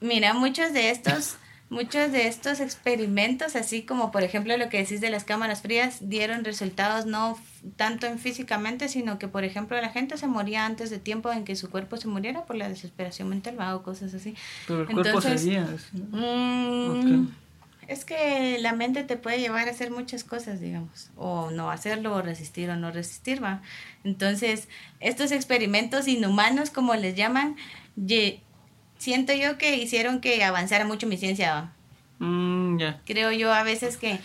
mira, 0.00 0.34
muchos 0.34 0.72
de 0.72 0.90
estos. 0.90 1.36
Muchos 1.74 2.12
de 2.12 2.28
estos 2.28 2.60
experimentos, 2.60 3.56
así 3.56 3.82
como 3.82 4.12
por 4.12 4.22
ejemplo 4.22 4.56
lo 4.56 4.68
que 4.68 4.78
decís 4.78 5.00
de 5.00 5.10
las 5.10 5.24
cámaras 5.24 5.62
frías, 5.62 6.08
dieron 6.08 6.44
resultados 6.44 7.04
no 7.04 7.36
tanto 7.76 8.06
en 8.06 8.20
físicamente, 8.20 8.88
sino 8.88 9.18
que 9.18 9.26
por 9.26 9.42
ejemplo 9.42 9.80
la 9.80 9.88
gente 9.88 10.16
se 10.16 10.28
moría 10.28 10.66
antes 10.66 10.90
de 10.90 11.00
tiempo 11.00 11.32
en 11.32 11.44
que 11.44 11.56
su 11.56 11.70
cuerpo 11.70 11.96
se 11.96 12.06
muriera 12.06 12.44
por 12.44 12.54
la 12.54 12.68
desesperación 12.68 13.28
mental 13.28 13.56
o 13.74 13.82
cosas 13.82 14.14
así. 14.14 14.36
pero 14.68 14.82
el 14.82 14.86
cuerpo 14.86 15.08
Entonces, 15.08 15.40
seguía 15.40 15.66
¿sí? 15.66 15.98
Mm. 16.12 17.28
Es 17.88 18.04
que 18.04 18.58
la 18.60 18.72
mente 18.72 19.04
te 19.04 19.16
puede 19.16 19.40
llevar 19.40 19.68
a 19.68 19.72
hacer 19.72 19.90
muchas 19.90 20.24
cosas, 20.24 20.60
digamos, 20.60 21.10
o 21.16 21.50
no 21.50 21.70
hacerlo, 21.70 22.14
o 22.14 22.22
resistir 22.22 22.70
o 22.70 22.76
no 22.76 22.90
resistir, 22.90 23.42
va. 23.42 23.62
Entonces, 24.04 24.68
estos 25.00 25.32
experimentos 25.32 26.08
inhumanos, 26.08 26.70
como 26.70 26.94
les 26.94 27.14
llaman, 27.14 27.56
siento 29.04 29.32
yo 29.34 29.58
que 29.58 29.76
hicieron 29.76 30.20
que 30.20 30.42
avanzara 30.42 30.84
mucho 30.86 31.06
mi 31.06 31.16
ciencia, 31.18 31.54
va. 31.54 31.70
Mm, 32.20 32.78
ya 32.78 33.00
Creo 33.04 33.32
yo 33.32 33.52
a 33.52 33.64
veces 33.64 33.96
que 33.96 34.20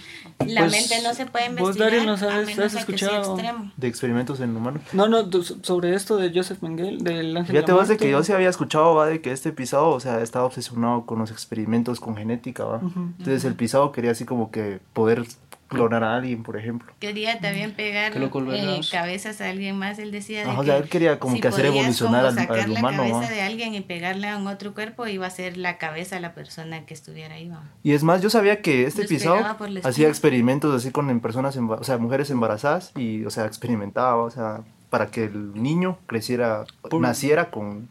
la 0.46 0.62
Pues, 0.62 0.72
mente 0.72 1.02
no 1.04 1.14
se 1.16 1.26
puede 1.26 1.50
vos, 1.50 1.60
investigar 1.76 1.90
Dario, 1.92 2.06
¿no 2.06 2.14
a 2.14 2.18
sabes? 2.18 2.46
menos 2.48 2.76
¿Has 2.76 2.84
a 2.84 2.86
que 2.86 2.98
sea 2.98 3.20
escuchado? 3.20 3.72
De 3.78 3.88
experimentos 3.88 4.40
en 4.40 4.56
humanos. 4.56 4.82
no 4.94 5.08
no 5.08 5.28
sobre 5.64 5.96
esto 5.96 6.16
de 6.18 6.32
Joseph 6.34 6.62
Mengele 6.62 6.98
del 7.04 7.36
ángel 7.36 7.56
Fíjate 7.56 7.72
vos 7.74 7.88
de 7.88 7.98
que 7.98 8.10
yo 8.12 8.24
sí 8.24 8.32
había 8.32 8.48
escuchado, 8.50 8.94
va, 8.96 9.08
de 9.08 9.22
que 9.22 9.32
este 9.32 9.52
pisado, 9.52 9.90
o 9.90 10.00
sea, 10.00 10.22
estaba 10.22 10.46
obsesionado 10.46 11.06
con 11.08 11.18
los 11.20 11.32
experimentos 11.32 12.00
con 12.00 12.16
genética, 12.16 12.64
va. 12.64 12.78
Ujú. 12.78 13.00
Entonces 13.18 13.44
el 13.44 13.56
pisado 13.56 13.92
quería 13.92 14.12
así 14.12 14.24
como 14.24 14.52
que 14.52 14.80
poder 14.94 15.26
clonar 15.70 16.04
a 16.04 16.16
alguien, 16.18 16.44
por 16.44 16.58
ejemplo. 16.58 16.92
Quería 17.00 17.40
también 17.40 17.72
pegar 17.74 18.12
eh, 18.18 18.82
cabezas 18.92 19.40
a 19.40 19.50
alguien 19.50 19.78
más. 19.78 20.00
Él 20.00 20.12
decía 20.12 20.40
de 20.44 20.50
Ajá, 20.50 20.60
o 20.60 20.62
que 20.62 20.68
sea, 20.68 20.78
él 20.78 20.90
quería 20.90 21.20
como 21.20 21.36
si 21.36 21.42
que 21.42 21.48
hacer 21.48 21.68
evolucionar 21.68 22.26
como 22.26 22.32
al- 22.32 22.38
al 22.40 22.48
sacar 22.48 22.70
la 22.70 22.80
humano, 22.80 22.98
cabeza 22.98 23.20
¿va? 23.20 23.30
de 23.30 23.42
alguien 23.42 23.76
y 23.76 23.82
pegarle 23.82 24.28
a 24.28 24.38
un 24.38 24.48
otro 24.48 24.74
cuerpo 24.74 25.08
iba 25.08 25.26
a 25.28 25.30
ser 25.30 25.56
la 25.58 25.78
cabeza 25.78 26.16
de 26.16 26.22
la 26.22 26.34
persona 26.34 26.86
que 26.86 26.94
estuviera 26.94 27.36
ahí. 27.36 27.48
¿va? 27.50 27.64
Y 27.84 27.94
es 27.94 28.04
más, 28.04 28.22
yo 28.22 28.30
sabía 28.30 28.62
que 28.62 28.86
este 28.86 29.06
la 29.08 29.58
hacía 29.84 30.08
experimentos 30.08 30.76
así 30.76 30.92
con 30.92 31.18
personas, 31.20 31.58
emba- 31.58 31.80
o 31.80 31.84
sea, 31.84 31.98
mujeres 31.98 32.30
embarazadas 32.30 32.92
y, 32.98 33.24
o 33.26 33.30
sea, 33.30 33.46
experimentaba, 33.46 34.16
o 34.24 34.30
sea, 34.32 34.62
para 34.90 35.08
que 35.12 35.26
el 35.26 35.54
niño 35.54 36.00
creciera, 36.08 36.66
naciera 37.00 37.52
con 37.52 37.88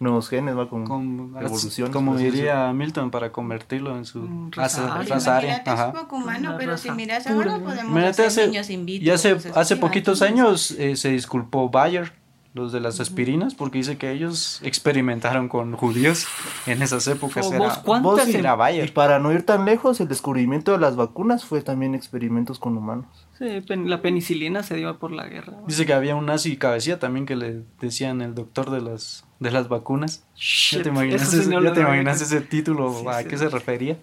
nuevos 0.00 0.28
genes, 0.28 0.56
va, 0.56 0.68
con, 0.68 0.84
Como, 0.84 1.38
evolución. 1.40 1.90
como 1.92 2.16
diría 2.16 2.72
Milton, 2.72 3.10
para 3.10 3.32
convertirlo 3.32 3.96
en 3.96 4.04
su 4.04 4.20
Un 4.20 4.52
raza, 4.52 5.02
raza 5.02 5.36
aria. 5.36 5.56
es 5.56 5.68
Ajá. 5.68 5.92
poco 5.92 6.16
humano, 6.16 6.54
pero 6.58 6.72
raza 6.72 6.82
si 6.84 6.90
miras 6.92 7.26
ahora 7.26 7.58
podemos 7.58 7.82
Imagínate, 7.92 8.08
hacer 8.10 8.26
hace, 8.26 8.46
niños 8.46 8.70
in 8.70 8.86
vitro. 8.86 9.06
y 9.06 9.10
hace, 9.10 9.36
hace 9.54 9.76
poquitos 9.76 10.22
años 10.22 10.70
eh, 10.72 10.96
se 10.96 11.10
disculpó 11.10 11.68
Bayer, 11.68 12.12
los 12.54 12.72
de 12.72 12.80
las 12.80 12.98
aspirinas, 12.98 13.54
porque 13.54 13.78
dice 13.78 13.98
que 13.98 14.10
ellos 14.10 14.60
experimentaron 14.64 15.48
con 15.48 15.76
judíos 15.76 16.26
en 16.66 16.82
esas 16.82 17.06
épocas. 17.06 17.46
Oh, 17.46 17.50
Era, 17.50 17.58
vos, 17.58 17.78
¿cuántas 17.78 18.26
Vos, 18.26 18.34
era 18.34 18.54
Y 18.54 18.56
Bayer. 18.56 18.94
para 18.94 19.18
no 19.18 19.32
ir 19.32 19.44
tan 19.44 19.64
lejos, 19.64 20.00
el 20.00 20.08
descubrimiento 20.08 20.72
de 20.72 20.78
las 20.78 20.96
vacunas 20.96 21.44
fue 21.44 21.60
también 21.62 21.94
experimentos 21.94 22.58
con 22.58 22.76
humanos. 22.76 23.06
Sí, 23.38 23.62
la 23.68 24.00
penicilina 24.02 24.62
se 24.64 24.74
dio 24.76 24.98
por 24.98 25.12
la 25.12 25.26
guerra. 25.26 25.52
Dice 25.68 25.86
que 25.86 25.92
había 25.92 26.16
un 26.16 26.26
nazi 26.26 26.56
cabecilla 26.56 26.98
también 26.98 27.26
que 27.26 27.36
le 27.36 27.62
decían 27.80 28.22
el 28.22 28.34
doctor 28.34 28.70
de 28.70 28.80
las, 28.80 29.24
de 29.40 29.50
las 29.50 29.68
vacunas. 29.68 30.24
¿Ya 30.70 30.82
te 30.82 30.88
imaginas, 30.88 31.30
sí 31.30 31.48
no 31.48 31.62
ya 31.62 31.72
te 31.72 31.80
imaginas 31.80 32.20
ese 32.20 32.40
título? 32.40 33.00
Sí, 33.00 33.06
¿A 33.08 33.22
sí. 33.22 33.28
qué 33.28 33.38
se 33.38 33.48
refería? 33.48 33.96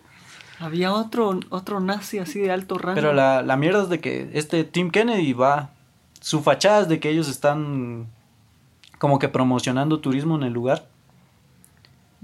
había 0.60 0.93
otro 0.93 1.39
otro 1.50 1.82
nazi 1.82 2.17
así 2.17 2.39
de 2.39 2.50
alto 2.50 2.78
rango 2.78 2.95
Pero 2.95 3.12
la, 3.12 3.41
la 3.41 3.58
mierda 3.58 3.84
es 3.84 3.89
de 3.89 4.00
que 4.00 4.30
este 4.34 4.63
Tim 4.63 4.89
Kennedy 4.89 5.34
va. 5.34 5.71
Su 6.21 6.41
fachada 6.41 6.82
es 6.82 6.88
de 6.88 7.00
que 7.00 7.10
ellos 7.10 7.28
están 7.28 8.08
como 8.98 9.19
que 9.19 9.30
promocionando 9.30 10.00
turismo 10.00 10.36
en 10.36 10.43
el 10.43 10.54
lugar. 10.54 10.88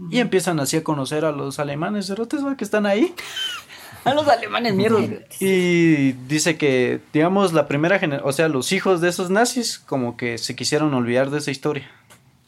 Y 0.10 0.20
empiezan 0.20 0.60
así 0.60 0.78
a 0.78 0.84
conocer 0.84 1.26
a 1.26 1.32
los 1.32 1.60
alemanes 1.60 2.08
cerotes, 2.08 2.42
que 2.58 2.64
están 2.64 2.88
ahí. 2.88 3.14
a 4.04 4.14
los 4.16 4.28
alemanes 4.28 4.74
mierda 4.74 5.00
Y 5.40 6.14
dice 6.28 6.58
que, 6.58 7.02
digamos, 7.14 7.54
la 7.54 7.68
primera 7.68 8.00
generación, 8.00 8.28
o 8.28 8.34
sea, 8.34 8.48
los 8.48 8.72
hijos 8.72 9.02
de 9.02 9.10
esos 9.10 9.30
nazis, 9.30 9.78
como 9.78 10.18
que 10.18 10.40
se 10.40 10.56
quisieron 10.56 10.94
olvidar 10.96 11.30
de 11.30 11.38
esa 11.38 11.52
historia. 11.52 11.88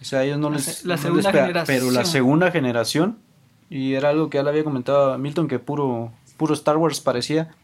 O 0.04 0.06
sea, 0.06 0.24
ellos 0.24 0.38
no 0.38 0.50
La 0.50 0.58
les. 0.58 0.66
se- 0.66 0.88
la 0.88 0.96
no 0.98 1.02
segunda 1.02 1.22
les 1.24 1.32
pega, 1.32 1.44
generación. 1.48 1.78
Pero 1.80 1.92
la 1.92 2.06
segunda 2.06 2.52
generación, 2.52 3.18
y 3.70 3.94
era 3.94 4.10
algo 4.10 4.30
que 4.30 4.38
ya 4.38 4.44
le 4.44 4.50
había 4.50 4.64
comentado 4.64 5.14
a 5.14 5.18
Milton, 5.18 5.48
que 5.48 5.58
puro, 5.60 6.12
puro 6.38 6.54
Star 6.54 6.78
Wars 6.78 7.00
parecía, 7.00 7.56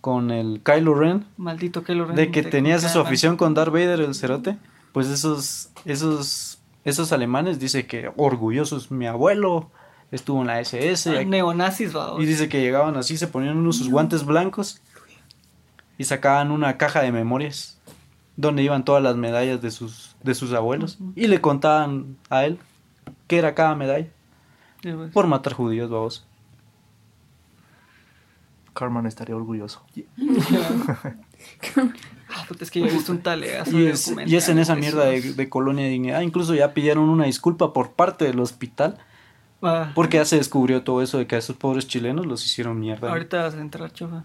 con 0.00 0.30
el 0.32 0.62
Kylo 0.64 0.94
Ren, 0.94 1.26
maldito 1.36 1.84
Kylo 1.84 2.06
Ren 2.06 2.16
de 2.16 2.30
que 2.30 2.42
te 2.42 2.50
tenías 2.50 2.90
su 2.90 2.98
afición 2.98 3.36
con 3.36 3.54
Darth 3.54 3.70
Vader, 3.72 4.00
el 4.00 4.14
cerote, 4.16 4.56
pues 4.92 5.06
esos, 5.08 5.68
esos, 5.84 6.58
esos 6.84 7.12
alemanes, 7.12 7.60
dice 7.60 7.86
que 7.86 8.10
orgullosos, 8.16 8.90
mi 8.90 9.06
abuelo 9.06 9.70
estuvo 10.10 10.40
en 10.40 10.48
la 10.48 10.58
SS, 10.60 11.18
Ah, 11.18 11.22
neonazis 11.24 11.94
va 11.94 12.16
y 12.18 12.24
dice 12.26 12.48
que 12.48 12.60
llegaban 12.60 12.96
así, 12.96 13.16
se 13.16 13.28
ponían 13.28 13.56
unos 13.58 13.76
sus 13.76 13.88
guantes 13.90 14.24
blancos 14.24 14.80
y 15.98 16.04
sacaban 16.04 16.50
una 16.50 16.76
caja 16.78 17.00
de 17.02 17.12
memorias 17.12 17.78
donde 18.36 18.62
iban 18.62 18.84
todas 18.84 19.02
las 19.02 19.16
medallas 19.16 19.60
de 19.60 19.70
sus, 19.70 20.16
de 20.22 20.34
sus 20.34 20.52
abuelos 20.52 20.98
y 21.14 21.26
le 21.26 21.40
contaban 21.40 22.16
a 22.30 22.44
él 22.44 22.58
qué 23.26 23.38
era 23.38 23.54
cada 23.54 23.74
medalla 23.74 24.08
pues. 24.82 25.12
por 25.12 25.26
matar 25.26 25.52
judíos, 25.52 25.90
vamos. 25.90 26.26
Carmen 28.74 29.06
estaría 29.06 29.36
orgulloso. 29.36 29.82
Ah, 32.34 32.46
puta, 32.48 32.64
es 32.64 32.70
que 32.70 32.80
yo 32.80 32.86
he 32.86 32.90
visto 32.90 33.12
un 33.12 33.18
talegazo 33.18 33.78
Y 33.78 33.82
de 33.82 33.90
es, 33.90 34.14
y 34.24 34.36
es 34.36 34.48
en 34.48 34.58
esa 34.58 34.74
mierda 34.74 35.04
de, 35.04 35.34
de 35.34 35.48
colonia 35.50 35.84
de 35.84 35.90
dignidad. 35.90 36.22
Incluso 36.22 36.54
ya 36.54 36.72
pidieron 36.72 37.10
una 37.10 37.26
disculpa 37.26 37.74
por 37.74 37.92
parte 37.92 38.24
del 38.24 38.40
hospital 38.40 38.96
Ah, 39.62 39.92
porque 39.94 40.16
ya 40.16 40.24
se 40.24 40.36
descubrió 40.36 40.82
todo 40.82 41.02
eso 41.02 41.18
de 41.18 41.28
que 41.28 41.36
a 41.36 41.38
esos 41.38 41.56
pobres 41.56 41.86
chilenos 41.86 42.26
los 42.26 42.44
hicieron 42.44 42.80
mierda. 42.80 43.08
ahorita 43.08 43.44
vas 43.44 43.54
a 43.54 43.60
entrar, 43.60 43.92
chofa. 43.92 44.24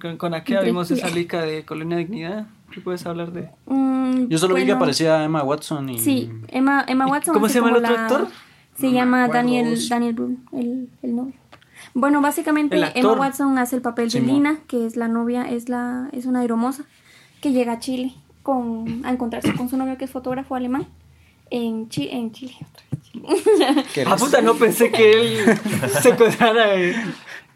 Con, 0.00 0.16
con 0.16 0.34
Akea 0.34 0.60
vimos 0.60 0.90
esa 0.92 1.08
lica 1.14 1.42
de 1.42 1.64
Colonia 1.64 1.96
Dignidad. 1.98 2.46
¿Qué 2.72 2.80
puedes 2.80 3.04
hablar 3.06 3.32
de? 3.32 3.50
Mm, 3.66 4.28
Yo 4.28 4.38
solo 4.38 4.54
vi 4.54 4.64
que 4.66 4.72
aparecía 4.72 5.24
Emma 5.24 5.42
Watson 5.42 5.88
y... 5.90 5.98
Sí, 5.98 6.30
Emma, 6.48 6.84
Emma 6.86 7.06
¿Y 7.06 7.10
Watson. 7.10 7.34
cómo 7.34 7.48
se 7.48 7.54
llama 7.56 7.70
el 7.70 7.76
otro 7.76 7.92
la- 7.94 8.02
actor? 8.02 8.28
Se 8.76 8.86
No 8.86 8.92
llama. 8.92 9.28
Daniel, 9.28 9.76
Daniel 9.88 10.12
Brühl, 10.14 10.38
el, 10.52 10.88
el 11.02 11.16
novio. 11.16 11.32
Bueno, 11.94 12.20
básicamente 12.20 12.76
Emma. 12.94 13.12
Watson 13.14 13.58
hace 13.58 13.76
el 13.76 13.82
papel 13.82 14.08
de. 14.10 14.20
Lina, 14.20 14.58
que 14.68 14.86
es 14.86 14.96
la 14.96 15.08
novia, 15.08 15.48
es 15.50 15.68
la 15.68 16.08
es 16.12 16.26
una 16.26 16.40
aeromoza 16.40 16.84
que 17.40 17.52
llega 17.52 17.72
a 17.72 17.78
Chile 17.80 18.14
con 18.42 19.04
a 19.04 19.10
encontrarse 19.10 19.52
con 19.54 19.68
su 19.68 19.76
novio 19.76 19.96
que 19.98 20.04
es 20.04 20.10
fotógrafo 20.10 20.54
alemán 20.54 20.86
en, 21.50 21.88
Chi- 21.88 22.08
en 22.10 22.30
Chile. 22.32 22.54
¿Qué 23.94 24.04
Ah, 24.06 24.16
puta, 24.16 24.40
no 24.42 24.54
pensé 24.54 24.90
que 24.92 25.10
él 25.10 25.58
se 26.02 26.10
encontrara, 26.10 26.74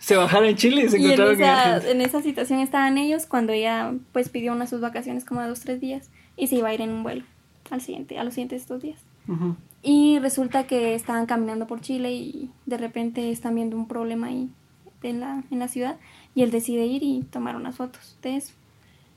se 0.02 0.16
bajara 0.16 0.48
en 0.48 0.56
Chile 0.56 0.82
y 0.82 0.88
se 0.88 0.98
Y 0.98 1.04
en 1.04 1.12
encontraron 1.12 1.40
en 1.40 1.42
esa, 1.42 1.90
en 1.90 2.00
esa 2.00 2.22
situación 2.22 2.58
estaban 2.58 2.98
ellos 2.98 3.26
cuando 3.26 3.52
ella 3.52 3.94
pues 4.10 4.28
pidió 4.30 4.52
unas 4.52 4.68
sus 4.68 4.80
vacaciones 4.80 5.24
como 5.24 5.40
de 5.40 5.46
dos 5.46 5.60
tres 5.60 5.80
días 5.80 6.10
y 6.36 6.48
se 6.48 6.56
iba 6.56 6.68
a 6.68 6.74
ir 6.74 6.80
en 6.80 6.90
un 6.90 7.04
vuelo 7.04 7.24
al 7.70 7.80
siguiente 7.80 8.18
a 8.18 8.24
los 8.24 8.34
siguientes 8.34 8.66
dos 8.66 8.82
días. 8.82 8.98
Ujú. 9.28 9.54
Y 9.80 10.18
resulta 10.18 10.66
que 10.66 10.96
estaban 10.96 11.26
caminando 11.26 11.68
por 11.68 11.80
Chile 11.80 12.12
y 12.12 12.50
de 12.66 12.78
repente 12.78 13.30
están 13.30 13.54
viendo 13.54 13.76
un 13.76 13.86
problema 13.86 14.26
ahí 14.26 14.50
en 15.04 15.20
la, 15.20 15.44
en 15.52 15.60
la 15.60 15.68
ciudad 15.68 15.96
y 16.34 16.42
él 16.42 16.50
decide 16.50 16.84
ir 16.84 17.04
y 17.04 17.22
tomar 17.22 17.54
unas 17.54 17.76
fotos 17.76 18.18
de 18.22 18.36
eso. 18.36 18.54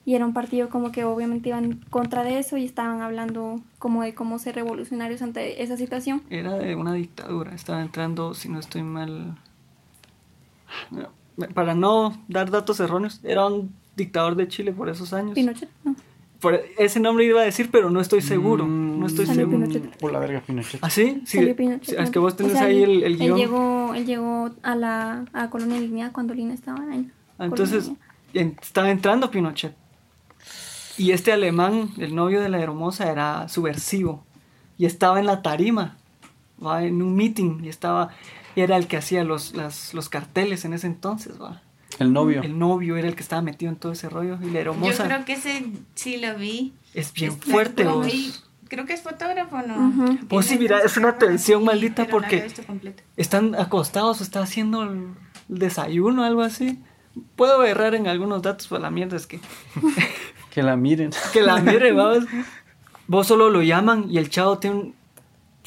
Y 0.06 0.13
era 0.13 0.24
un 0.24 0.34
partido 0.34 0.69
como 0.69 0.91
que 0.91 1.04
obviamente 1.04 1.50
iban 1.50 1.84
contra 1.89 2.24
de 2.24 2.38
eso 2.38 2.58
y 2.58 2.65
estaban 2.65 3.02
hablando 3.02 3.60
como 3.80 4.04
de 4.04 4.13
cómo 4.13 4.38
ser 4.38 4.54
revolucionarios 4.54 5.24
ante 5.24 5.63
esa 5.63 5.78
situación. 5.78 6.21
Era 6.30 6.54
de 6.54 6.76
una 6.76 6.93
dictadura, 6.93 7.56
estaba 7.56 7.82
entrando, 7.82 8.36
si 8.36 8.50
no 8.50 8.60
estoy 8.60 8.84
mal, 8.84 9.36
para 11.54 11.73
no 11.75 12.21
dar 12.28 12.49
datos 12.49 12.80
erróneos, 12.80 13.19
era 13.23 13.45
un 13.47 13.73
dictador 13.95 14.36
de 14.36 14.47
Chile 14.47 14.71
por 14.71 14.89
esos 14.89 15.13
años. 15.13 15.34
Pinochet, 15.34 15.69
¿no? 15.84 15.95
Por 16.39 16.62
ese 16.78 16.99
nombre 16.99 17.25
iba 17.25 17.41
a 17.41 17.45
decir, 17.45 17.69
pero 17.71 17.89
no 17.89 17.99
estoy 18.01 18.21
seguro, 18.21 18.67
no 18.67 19.06
estoy 19.08 19.25
seguro. 19.25 19.58
Pinochet. 19.67 19.97
Por 19.97 20.12
la 20.12 20.19
verga, 20.19 20.41
Pinochet. 20.45 20.80
¿Ah, 20.84 20.89
sí? 20.89 21.23
Sí, 21.25 21.38
Salió 21.38 21.56
Pinochet, 21.56 21.99
es 21.99 22.10
que 22.12 22.19
vos 22.19 22.34
O 22.34 22.36
tenés 22.36 22.54
sea, 22.54 22.65
ahí 22.65 22.84
el, 22.84 23.04
el 23.04 23.13
Él 23.13 23.17
guion. 23.17 23.38
llegó, 23.38 23.93
él 23.95 24.06
llegó 24.06 24.51
a 24.62 24.75
la 24.75 25.25
a 25.34 25.49
Colonia 25.49 25.80
Dignidad 25.80 26.12
cuando 26.12 26.34
Lina 26.34 26.54
estaba 26.54 26.84
ahí. 26.91 27.10
Ah, 27.39 27.45
Entonces, 27.45 27.91
en- 28.34 28.56
estaba 28.62 28.91
entrando 28.91 29.32
Pinochet. 29.32 29.75
Y 30.97 31.12
este 31.12 31.32
alemán, 31.34 31.89
el 31.97 32.15
novio 32.15 32.41
de 32.41 32.49
la 32.49 32.60
hermosa, 32.60 33.12
era 33.12 33.47
subversivo. 33.49 34.23
Y 34.78 34.86
estaba 34.86 35.19
en 35.19 35.25
la 35.25 35.41
tarima, 35.41 35.97
¿va? 36.63 36.84
en 36.84 37.01
un 37.01 37.15
meeting. 37.15 37.63
Y 37.63 37.69
estaba, 37.69 38.10
y 38.56 38.62
era 38.62 38.78
el 38.78 38.88
que 38.88 38.98
hacía 38.98 39.24
los, 39.24 39.54
las- 39.56 39.94
los 39.94 40.10
carteles 40.10 40.65
en 40.65 40.74
ese 40.74 40.88
entonces. 40.88 41.39
¿va? 41.41 41.62
El 42.00 42.12
novio. 42.13 42.41
El 42.41 42.58
novio 42.60 42.98
era 42.98 43.08
el 43.08 43.15
que 43.15 43.22
estaba 43.24 43.41
metido 43.41 43.72
en 43.72 43.78
todo 43.78 43.91
ese 43.91 44.10
rollo. 44.10 44.38
Y 44.41 44.46
la 44.48 44.54
Yo 44.63 44.72
hermosa 44.72 45.06
creo 45.06 45.26
que 45.26 45.34
ese 45.34 45.65
sí 45.96 46.18
lo 46.18 46.36
vi. 46.38 46.74
es 46.94 47.13
bien 47.13 47.39
fuerte. 47.39 47.84
vos. 47.86 48.44
Creo 48.68 48.86
que 48.86 48.94
es 48.94 49.02
fotógrafo, 49.04 49.62
¿no? 49.62 50.18
Pues 50.28 50.48
sí, 50.48 50.58
mira, 50.58 50.80
es 50.80 50.98
una 50.98 51.18
tensión 51.20 51.62
Sí, 51.62 51.65
maldita 51.65 52.08
porque-. 52.08 52.48
Están 53.15 53.54
acostados 53.56 54.20
o 54.22 54.24
está 54.24 54.41
haciendo 54.41 54.84
el, 54.84 55.10
desayuno 55.48 56.24
algo 56.24 56.41
así. 56.41 56.80
Puedo 57.36 57.63
errar 57.63 57.94
en 57.96 58.08
algunos 58.08 58.41
datos, 58.41 58.68
pero 58.68 58.82
la 58.82 58.89
mierda 58.89 59.15
es 59.18 59.28
que 59.28 59.39
Que 60.50 60.63
la 60.63 60.76
miren. 60.76 61.12
que 61.32 61.41
la 61.44 61.62
mire, 61.62 61.91
vamos. 61.94 62.26
Vos 63.08 63.28
solo 63.28 63.50
lo 63.52 63.62
llaman 63.62 64.08
y 64.10 64.18
el 64.18 64.30
chavo 64.30 64.58
tiene 64.58 64.76
un- 64.78 64.96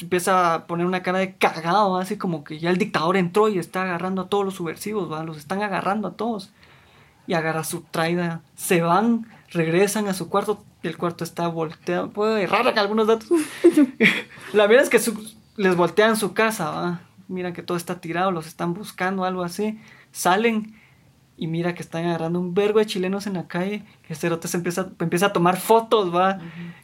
empieza 0.05 0.53
a 0.53 0.67
poner 0.67 0.85
una 0.85 1.01
cara 1.03 1.19
de 1.19 1.35
cagado, 1.35 1.97
así 1.97 2.17
como 2.17 2.43
que 2.43 2.59
ya 2.59 2.69
el 2.69 2.77
dictador 2.77 3.17
entró 3.17 3.49
y 3.49 3.59
está 3.59 3.83
agarrando 3.83 4.23
a 4.23 4.27
todos 4.29 4.45
los 4.45 4.53
subversivos, 4.55 5.11
¿va? 5.11 5.23
los 5.23 5.37
están 5.37 5.61
agarrando 5.61 6.07
a 6.07 6.13
todos. 6.13 6.51
Y 7.27 7.33
agarra 7.33 7.63
su 7.63 7.81
traida, 7.81 8.41
se 8.55 8.81
van, 8.81 9.27
regresan 9.51 10.07
a 10.07 10.13
su 10.15 10.29
cuarto, 10.29 10.63
y 10.81 10.87
el 10.87 10.97
cuarto 10.97 11.23
está 11.23 11.47
volteado. 11.47 12.09
Puedo 12.09 12.37
errar 12.37 12.65
en 12.67 12.79
algunos 12.79 13.05
datos. 13.07 13.27
La 14.53 14.67
verdad 14.67 14.83
es 14.83 14.89
que 14.89 14.99
su- 14.99 15.31
les 15.57 15.75
voltean 15.75 16.15
su 16.15 16.33
casa, 16.33 16.69
¿va? 16.71 17.01
Miran 17.27 17.53
que 17.53 17.61
todo 17.61 17.77
está 17.77 18.01
tirado, 18.01 18.31
los 18.31 18.47
están 18.47 18.73
buscando, 18.73 19.23
algo 19.25 19.43
así. 19.43 19.79
Salen 20.11 20.75
y 21.37 21.47
mira 21.47 21.75
que 21.75 21.83
están 21.83 22.05
agarrando 22.05 22.39
un 22.39 22.53
vergo 22.55 22.79
de 22.79 22.85
chilenos 22.87 23.27
en 23.27 23.35
la 23.35 23.47
calle. 23.47 23.83
Que 24.07 24.13
este 24.13 24.47
se 24.47 24.57
empieza, 24.57 24.89
empieza 24.99 25.27
a 25.27 25.33
tomar 25.33 25.57
fotos, 25.57 26.13
va. 26.13 26.39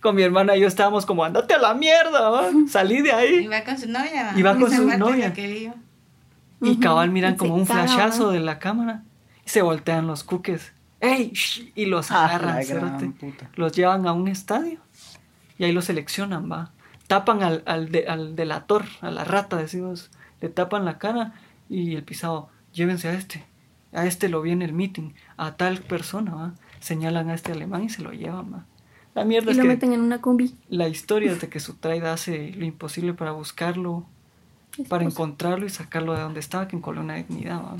Con 0.05 0.15
mi 0.15 0.21
hermana 0.21 0.55
y 0.55 0.59
yo 0.61 0.67
estábamos 0.67 1.03
como, 1.07 1.23
andate 1.23 1.55
a 1.55 1.57
la 1.57 1.73
mierda, 1.73 2.29
va. 2.29 2.49
Salí 2.69 3.01
de 3.01 3.09
Y 3.09 3.11
ahí. 3.11 3.47
va 3.47 3.63
con 3.63 3.75
su 3.75 3.89
novia. 3.89 4.33
Y 4.35 4.41
va 4.43 4.55
con 4.55 4.71
su 4.71 4.85
novia. 4.85 5.33
que. 5.33 5.73
Y 6.61 6.77
cabal 6.79 7.09
miran 7.09 7.33
Y 7.33 7.37
como 7.37 7.55
se 7.55 7.61
un 7.61 7.65
flashazo 7.65 8.29
de 8.29 8.39
la 8.39 8.59
cámara. 8.59 9.01
Y 9.43 9.49
se 9.49 9.63
voltean 9.63 10.05
los 10.05 10.23
cuques. 10.23 10.73
¡Ey! 11.01 11.31
shh", 11.33 11.71
Y 11.73 11.87
los 11.87 12.11
agarran. 12.11 12.61
Los 13.55 13.71
llevan 13.71 14.05
a 14.05 14.13
un 14.13 14.27
estadio. 14.27 14.77
Y 15.57 15.63
ahí 15.63 15.71
los 15.71 15.85
seleccionan, 15.85 16.51
va. 16.51 16.69
Tapan 17.07 17.41
al, 17.41 17.63
al, 17.65 17.91
de- 17.91 18.07
al 18.07 18.35
delator, 18.35 18.85
a 19.01 19.09
la 19.09 19.23
rata, 19.23 19.57
decimos. 19.57 20.11
Le 20.39 20.49
tapan 20.49 20.85
la 20.85 20.99
cara 20.99 21.33
y 21.67 21.95
el 21.95 22.03
pisado, 22.03 22.49
llévense 22.73 23.07
a 23.07 23.13
este. 23.13 23.43
A 23.91 24.05
este 24.05 24.29
lo 24.29 24.43
vi 24.43 24.51
en 24.51 24.61
el 24.61 24.71
meeting. 24.73 25.13
A 25.35 25.53
tal 25.53 25.79
persona, 25.79 26.35
va. 26.35 26.53
Señalan 26.79 27.29
a 27.31 27.33
este 27.33 27.53
alemán 27.53 27.83
y 27.85 27.89
se 27.89 28.03
lo 28.03 28.11
llevan, 28.11 28.53
va. 28.53 28.65
La 29.15 29.23
mierda 29.25 29.47
Y 29.47 29.51
es 29.51 29.57
lo 29.57 29.63
que 29.63 29.69
meten 29.69 29.93
en 29.93 30.01
una 30.01 30.21
combi. 30.21 30.53
la 30.69 30.87
historia 30.87 31.33
de 31.33 31.49
que 31.49 31.59
su 31.59 31.73
traida 31.75 32.13
hace 32.13 32.51
lo 32.57 32.65
imposible 32.65 33.13
para 33.13 33.31
buscarlo, 33.31 34.05
para 34.89 35.03
encontrarlo 35.05 35.65
y 35.65 35.69
sacarlo 35.69 36.13
de 36.13 36.21
donde 36.21 36.39
estaba, 36.41 36.67
que 36.67 36.75
en 36.75 36.81
Colonia 36.81 37.15
Dignidad, 37.15 37.61
va. 37.63 37.75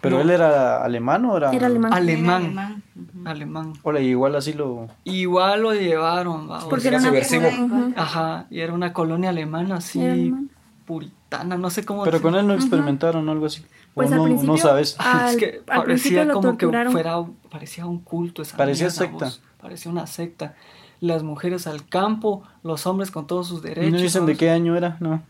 ¿Pero 0.00 0.16
No. 0.16 0.22
él 0.22 0.30
era 0.30 0.82
alemán 0.82 1.24
o 1.26 1.36
era...? 1.36 1.52
Era 1.52 1.66
alemán. 1.66 1.92
Alemán. 1.92 2.42
Alemán. 2.42 2.82
Ujú. 2.96 3.28
Alemán. 3.28 3.72
Hola, 3.84 4.00
igual 4.00 4.34
así 4.34 4.52
lo... 4.52 4.88
Igual 5.04 5.62
lo 5.62 5.74
llevaron, 5.74 6.50
va. 6.50 6.64
o 6.64 6.68
Porque 6.68 6.82
sea, 6.88 6.90
era 6.92 6.98
una 6.98 7.08
subversivo. 7.08 7.46
Ujú. 7.46 7.92
Ajá, 7.96 8.46
y 8.50 8.60
era 8.60 8.72
una 8.72 8.92
colonia 8.92 9.30
alemana 9.30 9.76
así, 9.76 10.00
Era 10.02 10.14
alemán. 10.14 10.41
Puritana, 10.84 11.56
no 11.56 11.70
sé 11.70 11.84
cómo 11.84 12.04
Pero 12.04 12.18
decir. 12.18 12.22
con 12.30 12.38
él 12.38 12.46
no 12.46 12.54
experimentaron 12.54 13.28
algo 13.28 13.46
así. 13.46 13.64
Pues 13.94 14.10
o 14.10 14.14
al 14.14 14.18
no, 14.18 14.24
principio, 14.24 14.52
no 14.52 14.58
sabes. 14.58 14.96
al, 14.98 15.30
es 15.30 15.36
que 15.36 15.62
al 15.68 15.82
parecía 15.82 16.28
como 16.30 16.56
que 16.56 16.66
fuera, 16.66 17.24
parecía 17.50 17.86
un 17.86 17.98
culto 17.98 18.42
esa 18.42 18.56
Parecía 18.56 18.86
mierda, 18.86 18.98
secta. 18.98 19.24
vos. 19.26 19.42
Parecía 19.60 19.92
una 19.92 20.06
secta. 20.06 20.54
Las 21.00 21.22
mujeres 21.22 21.66
al 21.66 21.86
campo, 21.86 22.42
los 22.62 22.86
hombres 22.86 23.10
con 23.10 23.26
todos 23.26 23.48
sus 23.48 23.60
¿Y 23.64 23.68
derechos. 23.68 23.92
no 23.92 23.98
dicen 23.98 24.26
de 24.26 24.36
qué 24.36 24.50
año 24.50 24.76
era? 24.76 24.96
No. 25.00 25.22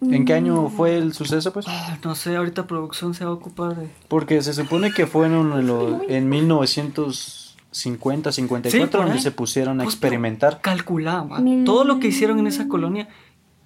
¿En 0.00 0.24
qué 0.24 0.34
año 0.34 0.68
fue 0.68 0.96
el 0.98 1.12
suceso, 1.14 1.52
pues? 1.52 1.66
Ah, 1.68 1.96
no 2.02 2.16
sé, 2.16 2.34
ahorita 2.34 2.66
producción 2.66 3.14
se 3.14 3.24
va 3.24 3.30
a 3.30 3.34
ocupar 3.34 3.76
de... 3.76 3.88
Porque 4.08 4.42
se 4.42 4.52
supone 4.52 4.92
que 4.92 5.06
fue 5.06 5.26
en, 5.26 5.34
un- 5.34 5.52
en 5.60 5.66
lo- 5.68 6.00
en 6.08 6.28
1950, 6.28 8.32
54, 8.32 9.00
Sí, 9.00 9.06
donde 9.06 9.20
se 9.22 9.30
pusieron 9.30 9.80
a 9.80 9.84
Justo. 9.84 9.96
experimentar. 9.96 10.60
calculaba 10.60 11.40
todo 11.64 11.84
lo 11.84 12.00
que 12.00 12.08
hicieron 12.08 12.38
en 12.40 12.48
esa 12.48 12.66
colonia 12.68 13.08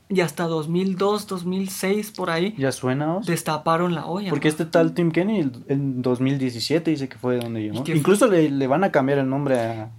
y 0.09 0.21
hasta 0.21 0.45
2002, 0.45 1.27
2006 1.27 2.13
por 2.13 2.31
ahí 2.31 2.55
¿Ya 2.57 2.71
suena? 2.73 3.15
vos? 3.15 3.27
destaparon 3.27 3.95
la 3.95 4.07
olla. 4.07 4.31
Porque 4.31 4.49
¿no? 4.49 4.51
este 4.51 4.65
tal 4.67 4.93
Tim 4.93 5.11
Kenny 5.11 5.51
en 5.69 6.03
2017 6.03 6.91
dice 6.93 7.09
que 7.09 7.19
fue 7.19 7.39
donde 7.39 7.63
llegó. 7.63 7.81
¿Y 7.81 7.83
qué 7.83 7.97
Incluso 7.97 8.27
le, 8.29 8.51
le 8.51 8.67
van 8.67 8.85
a 8.85 8.93
cambiar 8.93 9.19
el 9.19 9.29
nombre 9.29 9.59
a, 9.61 9.91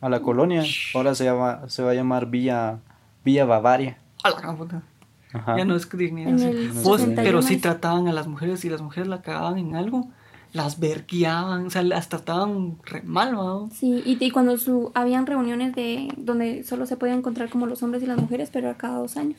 a 0.00 0.08
la 0.08 0.20
colonia. 0.20 0.62
Ahora 0.94 1.14
se, 1.14 1.24
llama, 1.24 1.62
se 1.68 1.82
va 1.82 1.90
a 1.90 1.94
llamar 1.94 2.30
Villa, 2.30 2.78
Villa 3.24 3.44
Bavaria. 3.44 3.98
A 4.22 4.30
la 4.30 4.40
gran 4.40 4.56
puta. 4.56 4.82
Ajá. 5.34 5.56
Ya 5.58 5.64
no 5.64 5.76
es 5.76 5.88
dignidad. 5.90 6.36
Sí. 6.38 6.68
61 6.72 7.14
pero 7.22 7.42
sí 7.42 7.54
es- 7.54 7.60
trataban 7.62 8.08
a 8.08 8.12
las 8.12 8.26
mujeres 8.28 8.64
y 8.64 8.70
las 8.70 8.80
mujeres 8.82 9.08
la 9.08 9.22
cagaban 9.22 9.58
en 9.58 9.76
algo, 9.76 10.08
las 10.52 10.78
verguiaban, 10.78 11.66
o 11.66 11.70
sea, 11.70 11.82
las 11.82 12.08
trataban 12.08 12.76
re 12.84 13.02
mal, 13.02 13.32
¿no? 13.32 13.70
Sí, 13.72 14.02
y, 14.04 14.22
y 14.22 14.30
cuando 14.30 14.58
su, 14.58 14.90
habían 14.94 15.26
reuniones 15.26 15.74
de 15.74 16.08
donde 16.18 16.62
solo 16.64 16.86
se 16.86 16.96
podían 16.96 17.18
encontrar 17.18 17.48
como 17.48 17.66
los 17.66 17.82
hombres 17.82 18.02
y 18.02 18.06
las 18.06 18.18
mujeres, 18.18 18.50
pero 18.52 18.68
era 18.68 18.76
cada 18.76 18.98
dos 18.98 19.16
años. 19.16 19.38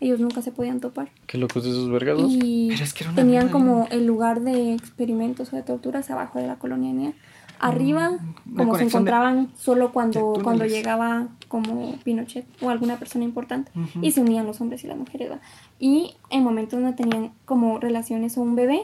Ellos 0.00 0.20
nunca 0.20 0.42
se 0.42 0.52
podían 0.52 0.80
topar. 0.80 1.08
Qué 1.26 1.38
locos 1.38 1.64
esos 1.66 1.90
vergas. 1.90 2.20
vos. 2.20 2.30
Y 2.30 2.68
Pero 2.68 2.84
es 2.84 2.94
que 2.94 3.04
era 3.04 3.12
una 3.12 3.22
tenían 3.22 3.48
como 3.48 3.88
el 3.90 4.06
lugar 4.06 4.42
de 4.42 4.74
experimentos 4.74 5.52
o 5.52 5.56
de 5.56 5.62
torturas 5.62 6.08
abajo 6.10 6.38
de 6.38 6.46
la 6.46 6.56
colonia. 6.56 7.12
Arriba, 7.58 8.10
una 8.10 8.56
como 8.56 8.76
se 8.76 8.84
encontraban 8.84 9.50
solo 9.58 9.92
cuando, 9.92 10.34
cuando 10.44 10.64
llegaba 10.66 11.26
como 11.48 11.96
Pinochet 12.04 12.46
o 12.60 12.70
alguna 12.70 13.00
persona 13.00 13.24
importante 13.24 13.72
y 14.00 14.12
se 14.12 14.20
unían 14.20 14.46
los 14.46 14.60
hombres 14.60 14.84
y 14.84 14.86
las 14.86 14.96
mujeres. 14.96 15.32
¿va? 15.32 15.40
Y 15.80 16.14
en 16.30 16.44
momentos 16.44 16.80
donde 16.80 16.96
tenían 16.96 17.32
como 17.44 17.80
relaciones 17.80 18.38
o 18.38 18.42
un 18.42 18.54
bebé, 18.54 18.82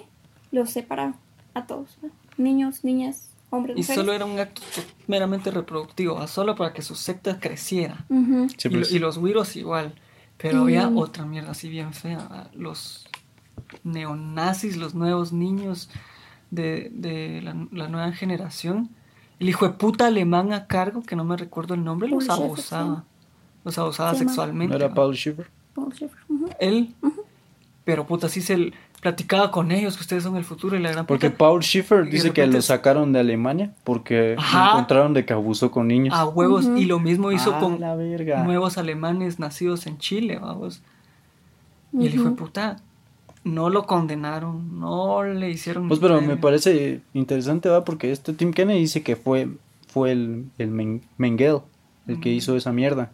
los 0.50 0.70
separaban 0.70 1.14
a 1.54 1.66
todos. 1.66 1.96
¿va? 2.04 2.08
Niños, 2.36 2.84
niñas, 2.84 3.30
hombres, 3.50 3.76
Y 3.76 3.80
mujeres. 3.80 3.96
solo 4.00 4.12
era 4.12 4.24
un 4.24 4.38
acto 4.38 4.60
meramente 5.06 5.50
reproductivo, 5.50 6.26
solo 6.26 6.54
para 6.56 6.72
que 6.72 6.82
su 6.82 6.94
secta 6.94 7.38
creciera. 7.40 8.04
Sí, 8.58 8.68
pues. 8.68 8.92
y 8.92 8.98
los 8.98 9.18
güiros 9.18 9.56
igual. 9.56 9.94
Pero 10.36 10.62
había 10.62 10.88
otra 10.88 11.24
mierda 11.24 11.52
así 11.52 11.68
bien 11.68 11.92
fea. 11.94 12.50
Los 12.54 13.06
neonazis, 13.84 14.76
los 14.76 14.94
nuevos 14.94 15.32
niños 15.32 15.90
de, 16.50 16.90
de 16.92 17.40
la, 17.42 17.54
la 17.72 17.88
nueva 17.88 18.12
generación. 18.12 18.90
El 19.40 19.48
hijo 19.48 19.66
de 19.66 19.74
puta 19.74 20.06
alemán 20.06 20.52
a 20.52 20.66
cargo, 20.66 21.02
que 21.02 21.16
no 21.16 21.24
me 21.24 21.36
recuerdo 21.36 21.74
el 21.74 21.84
nombre, 21.84 22.08
los 22.08 22.28
abusaba. 22.28 23.04
Los 23.64 23.78
abusaba 23.78 24.14
sexualmente. 24.14 24.76
¿No 24.78 24.84
era. 24.84 24.94
Paul 24.94 25.14
Schiffer? 25.14 25.48
Paul 25.74 25.92
Schaeffer, 25.92 26.18
ujú. 26.28 26.48
Él. 26.60 26.94
Pero 27.84 28.06
puta, 28.06 28.28
sí 28.28 28.40
se 28.40 28.72
platicaba 29.04 29.50
con 29.50 29.70
ellos 29.70 29.96
que 29.96 30.00
ustedes 30.00 30.22
son 30.22 30.34
el 30.36 30.44
futuro 30.44 30.76
y 30.76 30.80
la 30.80 30.90
gran 30.90 31.04
Porque 31.06 31.28
puta. 31.28 31.38
Paul 31.38 31.62
Schiffer 31.62 32.08
dice 32.08 32.32
que 32.32 32.46
lo 32.46 32.60
sacaron 32.62 33.12
de 33.12 33.20
Alemania 33.20 33.70
porque 33.84 34.34
Ajá. 34.38 34.70
encontraron 34.70 35.12
de 35.12 35.26
que 35.26 35.34
abusó 35.34 35.70
con 35.70 35.86
niños. 35.88 36.14
A 36.14 36.24
huevos. 36.26 36.64
Y 36.76 36.86
lo 36.86 36.98
mismo 36.98 37.30
hizo 37.30 37.54
Ah, 37.54 37.60
con 37.60 37.78
la 37.80 37.94
verga. 37.94 38.42
nuevos 38.42 38.78
alemanes 38.78 39.38
nacidos 39.38 39.86
en 39.86 39.98
Chile, 39.98 40.38
vamos. 40.40 40.80
Y 41.92 42.06
el 42.06 42.14
hijo 42.14 42.24
de 42.24 42.30
puta 42.30 42.78
no 43.44 43.68
lo 43.68 43.84
condenaron, 43.86 44.80
no 44.80 45.22
le 45.22 45.50
hicieron... 45.50 45.86
Pues 45.88 46.00
pero 46.00 46.20
me 46.22 46.38
parece 46.38 47.02
interesante, 47.12 47.68
va, 47.68 47.84
porque 47.84 48.10
este 48.10 48.32
Tim 48.32 48.52
Kennedy 48.52 48.80
dice 48.80 49.02
que 49.02 49.16
fue, 49.16 49.48
fue 49.86 50.12
el, 50.12 50.46
el 50.56 50.70
Men- 50.70 51.02
Mengele 51.18 51.60
el 52.08 52.20
que 52.20 52.30
hizo 52.30 52.56
esa 52.56 52.72
mierda. 52.72 53.12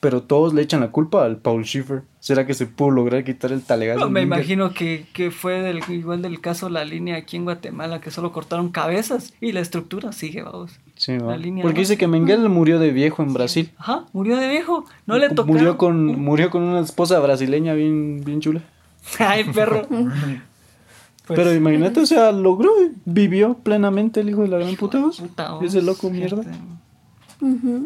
Pero 0.00 0.22
todos 0.22 0.54
le 0.54 0.62
echan 0.62 0.80
la 0.80 0.90
culpa 0.90 1.24
al 1.24 1.36
Paul 1.36 1.64
Schiffer. 1.64 2.02
¿Será 2.20 2.46
que 2.46 2.54
se 2.54 2.66
pudo 2.66 2.90
lograr 2.90 3.22
quitar 3.22 3.52
el 3.52 3.62
talegazo? 3.62 4.00
No, 4.00 4.10
me 4.10 4.22
imagino 4.22 4.72
que, 4.72 5.06
que 5.12 5.30
fue 5.30 5.60
del, 5.60 5.82
igual 5.88 6.22
del 6.22 6.40
caso 6.40 6.70
La 6.70 6.86
Línea 6.86 7.16
aquí 7.16 7.36
en 7.36 7.44
Guatemala, 7.44 8.00
que 8.00 8.10
solo 8.10 8.32
cortaron 8.32 8.70
cabezas 8.70 9.34
y 9.42 9.52
la 9.52 9.60
estructura 9.60 10.12
sigue, 10.12 10.42
vamos. 10.42 10.80
Sí, 10.96 11.16
va. 11.18 11.32
la 11.32 11.36
línea 11.36 11.62
Porque 11.62 11.80
dice 11.80 11.98
que 11.98 12.06
Mengele 12.06 12.48
murió 12.48 12.78
de 12.78 12.92
viejo 12.92 13.22
en 13.22 13.34
Brasil. 13.34 13.70
Ajá, 13.76 14.06
murió 14.12 14.36
de 14.36 14.48
viejo, 14.48 14.86
no 15.06 15.18
le 15.18 15.28
tocó. 15.30 15.48
Murió 15.48 15.76
con, 15.76 16.06
murió 16.18 16.50
con 16.50 16.62
una 16.62 16.80
esposa 16.80 17.18
brasileña 17.20 17.74
bien, 17.74 18.22
bien 18.24 18.40
chula. 18.40 18.62
Ay, 19.18 19.44
perro. 19.44 19.86
Pues, 21.26 21.38
Pero 21.38 21.54
imagínate, 21.54 22.00
o 22.00 22.06
sea, 22.06 22.32
logró, 22.32 22.72
vivió 23.04 23.54
plenamente 23.54 24.18
el 24.18 24.30
hijo 24.30 24.42
de 24.42 24.48
la 24.48 24.58
gran 24.58 24.74
puta. 24.74 25.00
Ese 25.62 25.80
loco 25.80 26.10
mierda. 26.10 26.42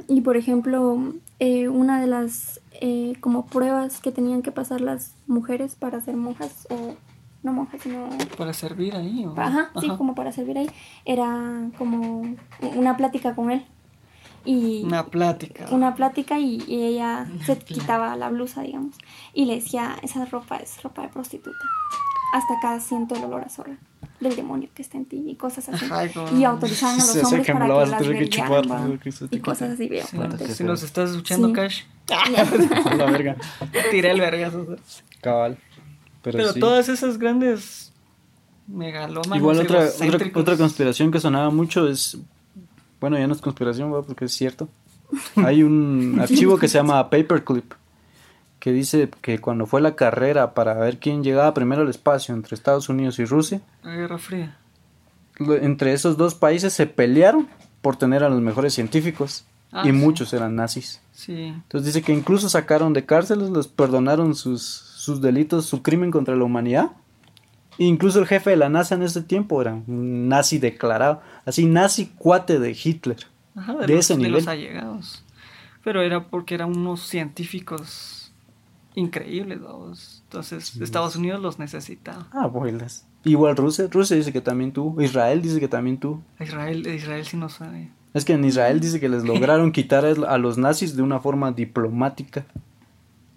Y 0.09 0.23
por 0.23 0.39
ejemplo, 0.39 1.13
eh, 1.39 1.69
una 1.69 2.01
de 2.01 2.07
las 2.07 2.61
eh, 2.81 3.15
como 3.21 3.47
pruebas 3.47 4.01
que 4.01 4.13
tenían 4.13 4.43
que 4.43 4.53
pasar 4.53 4.81
las 4.81 5.15
mujeres 5.27 5.75
para 5.75 6.01
ser 6.01 6.17
monjas, 6.17 6.67
o 6.71 6.95
no 7.43 7.53
monjas, 7.53 7.83
sino... 7.83 8.09
Para 8.37 8.53
servir 8.53 8.97
ahí. 8.97 9.27
¿o? 9.27 9.35
Ajá, 9.39 9.71
sí, 9.81 9.89
como 9.97 10.15
para 10.15 10.33
servir 10.33 10.59
ahí, 10.59 10.71
era 11.05 11.71
como 11.79 12.23
una 12.75 12.97
plática 12.97 13.35
con 13.35 13.51
él. 13.51 13.65
Y 14.47 14.83
Una 14.85 15.07
plática. 15.07 15.67
una 15.71 15.95
plática 15.95 16.39
y, 16.39 16.63
y 16.67 16.85
ella 16.85 17.27
se 17.47 17.57
quitaba 17.59 18.15
la 18.15 18.29
blusa, 18.29 18.61
digamos, 18.61 18.95
y 19.33 19.47
le 19.47 19.55
decía, 19.55 19.97
esa 20.03 20.27
ropa 20.27 20.57
es 20.57 20.83
ropa 20.83 21.01
de 21.01 21.09
prostituta. 21.09 21.65
Hasta 22.35 22.55
acá 22.55 22.81
siento 22.81 23.15
el 23.15 23.23
olor 23.25 23.43
a 23.45 23.49
zorra 23.49 23.77
del 24.19 24.35
demonio 24.35 24.69
que 24.75 24.83
está 24.83 24.97
en 24.97 25.05
ti 25.05 25.23
y 25.25 25.37
cosas 25.37 25.69
así. 25.69 25.87
Ay, 25.91 26.11
no. 26.17 26.37
Y 26.37 26.43
autorizaban 26.45 27.01
a 27.01 27.07
los 27.07 27.17
hombres 27.25 27.47
para 27.47 27.67
que 27.67 27.91
las 27.91 28.09
verguearan, 28.09 29.01
y 29.31 29.39
cosas 29.39 29.71
así 29.71 29.89
Sí, 29.89 30.17
fuertes. 30.17 30.57
si 30.57 30.65
nos 30.65 30.83
estás 30.83 31.11
escuchando, 31.11 31.49
Sí. 31.49 31.55
Cash, 31.55 31.83
A 32.91 32.95
la 32.97 33.05
verga. 33.07 33.37
tiré 33.93 34.11
el 34.11 34.21
vergazo. 34.21 34.67
Cabal. 35.21 35.59
Pero, 36.23 36.39
Pero 36.39 36.53
sí. 36.55 36.61
todas 36.61 36.89
esas 36.89 37.19
grandes 37.19 37.93
megalómanos 38.67 39.37
Igual 39.39 39.61
otra, 39.61 39.89
otra, 40.35 40.57
conspiración 40.57 41.13
que 41.13 41.21
sonaba 41.21 41.51
mucho 41.51 41.87
es, 41.89 42.19
bueno, 43.01 43.17
ya 43.17 43.27
no 43.29 43.35
es 43.35 43.41
conspiración, 43.41 43.91
porque 44.07 44.25
es 44.25 44.33
cierto. 44.33 44.69
Hay 45.37 45.63
un 45.63 46.19
archivo 46.21 46.59
que 46.59 46.67
se 46.67 46.79
llama 46.79 47.09
Paperclip, 47.11 47.73
que 48.65 48.73
dice 48.73 49.11
que 49.21 49.41
cuando 49.41 49.67
fue 49.67 49.83
la 49.83 49.95
carrera 49.95 50.55
para 50.55 50.73
ver 50.73 50.99
quién 50.99 51.23
llegaba 51.23 51.53
primero 51.53 51.83
al 51.83 51.91
espacio 51.91 52.35
entre 52.35 52.55
Estados 52.55 52.89
Unidos 52.89 53.19
y 53.19 53.27
Rusia, 53.27 53.61
La 53.83 53.95
Guerra 53.95 54.17
Fría. 54.17 54.57
entre 55.61 55.93
esos 55.93 56.17
dos 56.17 56.35
países 56.35 56.73
se 56.73 56.87
pelearon 56.87 57.47
por 57.83 57.97
tener 57.97 58.25
a 58.25 58.31
los 58.31 58.41
mejores 58.41 58.73
científicos 58.73 59.45
Ah, 59.71 59.83
y 59.85 59.89
sí. 59.89 59.93
muchos 59.93 60.33
eran 60.33 60.55
nazis. 60.57 61.03
Sí. 61.13 61.35
Entonces 61.49 61.93
dice 61.93 62.03
que 62.07 62.13
incluso 62.15 62.49
sacaron 62.49 62.93
de 62.95 63.05
cárceles, 63.05 63.51
los 63.51 63.67
perdonaron 63.69 64.35
sus, 64.37 64.63
sus 64.63 65.21
delitos, 65.21 65.67
su 65.67 65.83
crimen 65.83 66.11
contra 66.13 66.35
la 66.37 66.45
humanidad. 66.45 66.93
E 67.79 67.85
incluso 67.85 68.21
el 68.21 68.27
jefe 68.29 68.51
de 68.51 68.57
la 68.57 68.69
NASA 68.71 68.95
en 68.95 69.03
ese 69.03 69.21
tiempo 69.21 69.61
era 69.61 69.75
un 69.75 70.29
nazi 70.29 70.59
declarado, 70.59 71.21
así 71.45 71.67
nazi 71.67 72.07
cuate 72.17 72.61
de 72.61 72.71
Hitler. 72.71 73.19
Ajá, 73.57 73.75
De 73.75 73.87
de, 73.89 73.95
los, 73.95 74.05
ese 74.05 74.13
de 74.15 74.19
nivel. 74.19 74.33
los 74.33 74.47
allegados. 74.49 75.25
Pero 75.83 76.01
era 76.03 76.29
porque 76.29 76.55
eran 76.55 76.69
unos 76.75 77.01
científicos 77.09 78.24
increíbles, 78.95 79.61
vamos. 79.61 80.23
Entonces, 80.25 80.77
Estados 80.81 81.17
Unidos 81.17 81.41
los 81.41 81.59
necesitaba. 81.59 82.29
Ah, 82.33 82.47
boilas. 82.47 83.07
Igual 83.25 83.57
Rusia, 83.57 83.89
Rusia 83.91 84.17
dice 84.17 84.33
que 84.33 84.41
también 84.41 84.73
tuvo, 84.73 85.01
Israel 85.01 85.41
dice 85.43 85.59
que 85.61 85.69
también 85.69 85.99
tuvo. 85.99 86.23
Israel, 86.41 86.87
Israel 86.87 87.25
sí 87.25 87.37
no 87.37 87.49
sabe. 87.49 87.91
Es 88.13 88.25
que 88.25 88.35
en 88.35 88.45
Israel 88.45 88.81
dice 88.81 89.01
que 89.01 89.09
les 89.09 89.25
lograron 89.33 89.73
quitar 89.73 90.05
a 90.05 90.39
los 90.39 90.59
nazis 90.59 90.95
de 90.97 91.03
una 91.03 91.21
forma 91.21 91.53
diplomática. 91.53 92.47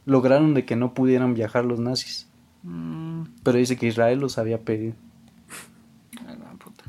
Lograron 0.06 0.54
de 0.54 0.66
que 0.66 0.76
no 0.76 0.94
pudieran 0.94 1.34
viajar 1.34 1.66
los 1.66 1.80
nazis. 1.80 2.28
Mm, 2.64 3.24
Pero 3.44 3.58
dice 3.58 3.78
que 3.78 3.88
Israel 3.88 4.20
los 4.20 4.38
había 4.38 4.60
pedido. 4.62 4.94
la 6.26 6.36
gran 6.36 6.58
puta. 6.58 6.84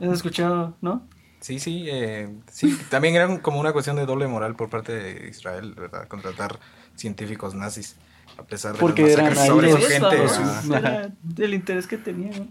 ¿Has 0.00 0.12
escuchado, 0.12 0.74
no? 0.80 1.02
Sí, 1.44 1.58
sí, 1.58 1.84
eh, 1.90 2.34
sí. 2.50 2.74
También 2.88 3.16
era 3.16 3.38
como 3.42 3.60
una 3.60 3.74
cuestión 3.74 3.96
de 3.96 4.06
doble 4.06 4.26
moral 4.26 4.56
por 4.56 4.70
parte 4.70 4.92
de 4.92 5.28
Israel, 5.28 5.74
¿verdad? 5.74 6.08
Contratar 6.08 6.58
científicos 6.96 7.54
nazis. 7.54 7.96
A 8.38 8.44
pesar 8.44 8.72
de 8.72 8.78
Porque 8.78 9.12
eran 9.12 9.36
sobre 9.36 9.70
los- 9.70 9.90
era 9.90 11.12
el 11.36 11.52
interés 11.52 11.86
que 11.86 11.98
tenían. 11.98 12.48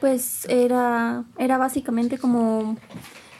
Pues 0.00 0.46
era, 0.48 1.24
era 1.36 1.58
básicamente 1.58 2.16
como, 2.16 2.78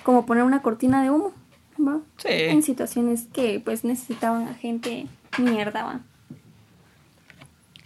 como 0.03 0.27
poner 0.27 0.45
una 0.45 0.61
cortina 0.61 1.03
de 1.03 1.09
humo, 1.09 1.33
¿va? 1.79 2.01
Sí. 2.19 2.29
En 2.29 2.63
situaciones 2.63 3.27
que 3.33 3.59
pues 3.65 3.85
necesitaban 3.85 4.49
a 4.49 4.55
gente 4.55 5.07
mierda, 5.39 5.83
¿va? 5.83 6.01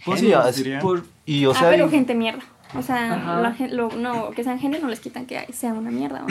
Pues 0.03 0.19
sí. 0.19 0.33
Por, 0.81 1.05
Y 1.25 1.45
o 1.45 1.53
sea, 1.53 1.67
ah, 1.67 1.71
pero 1.71 1.87
y- 1.87 1.91
gente 1.91 2.13
mierda. 2.13 2.43
O 2.75 2.81
sea, 2.81 3.17
la 3.41 3.55
lo- 3.69 3.89
no, 3.91 4.31
que 4.31 4.43
sean 4.43 4.59
gente 4.59 4.79
no 4.79 4.87
les 4.87 4.99
quitan 4.99 5.25
que 5.25 5.51
sean 5.53 5.77
una 5.77 5.89
mierda, 5.91 6.21
¿va? 6.23 6.27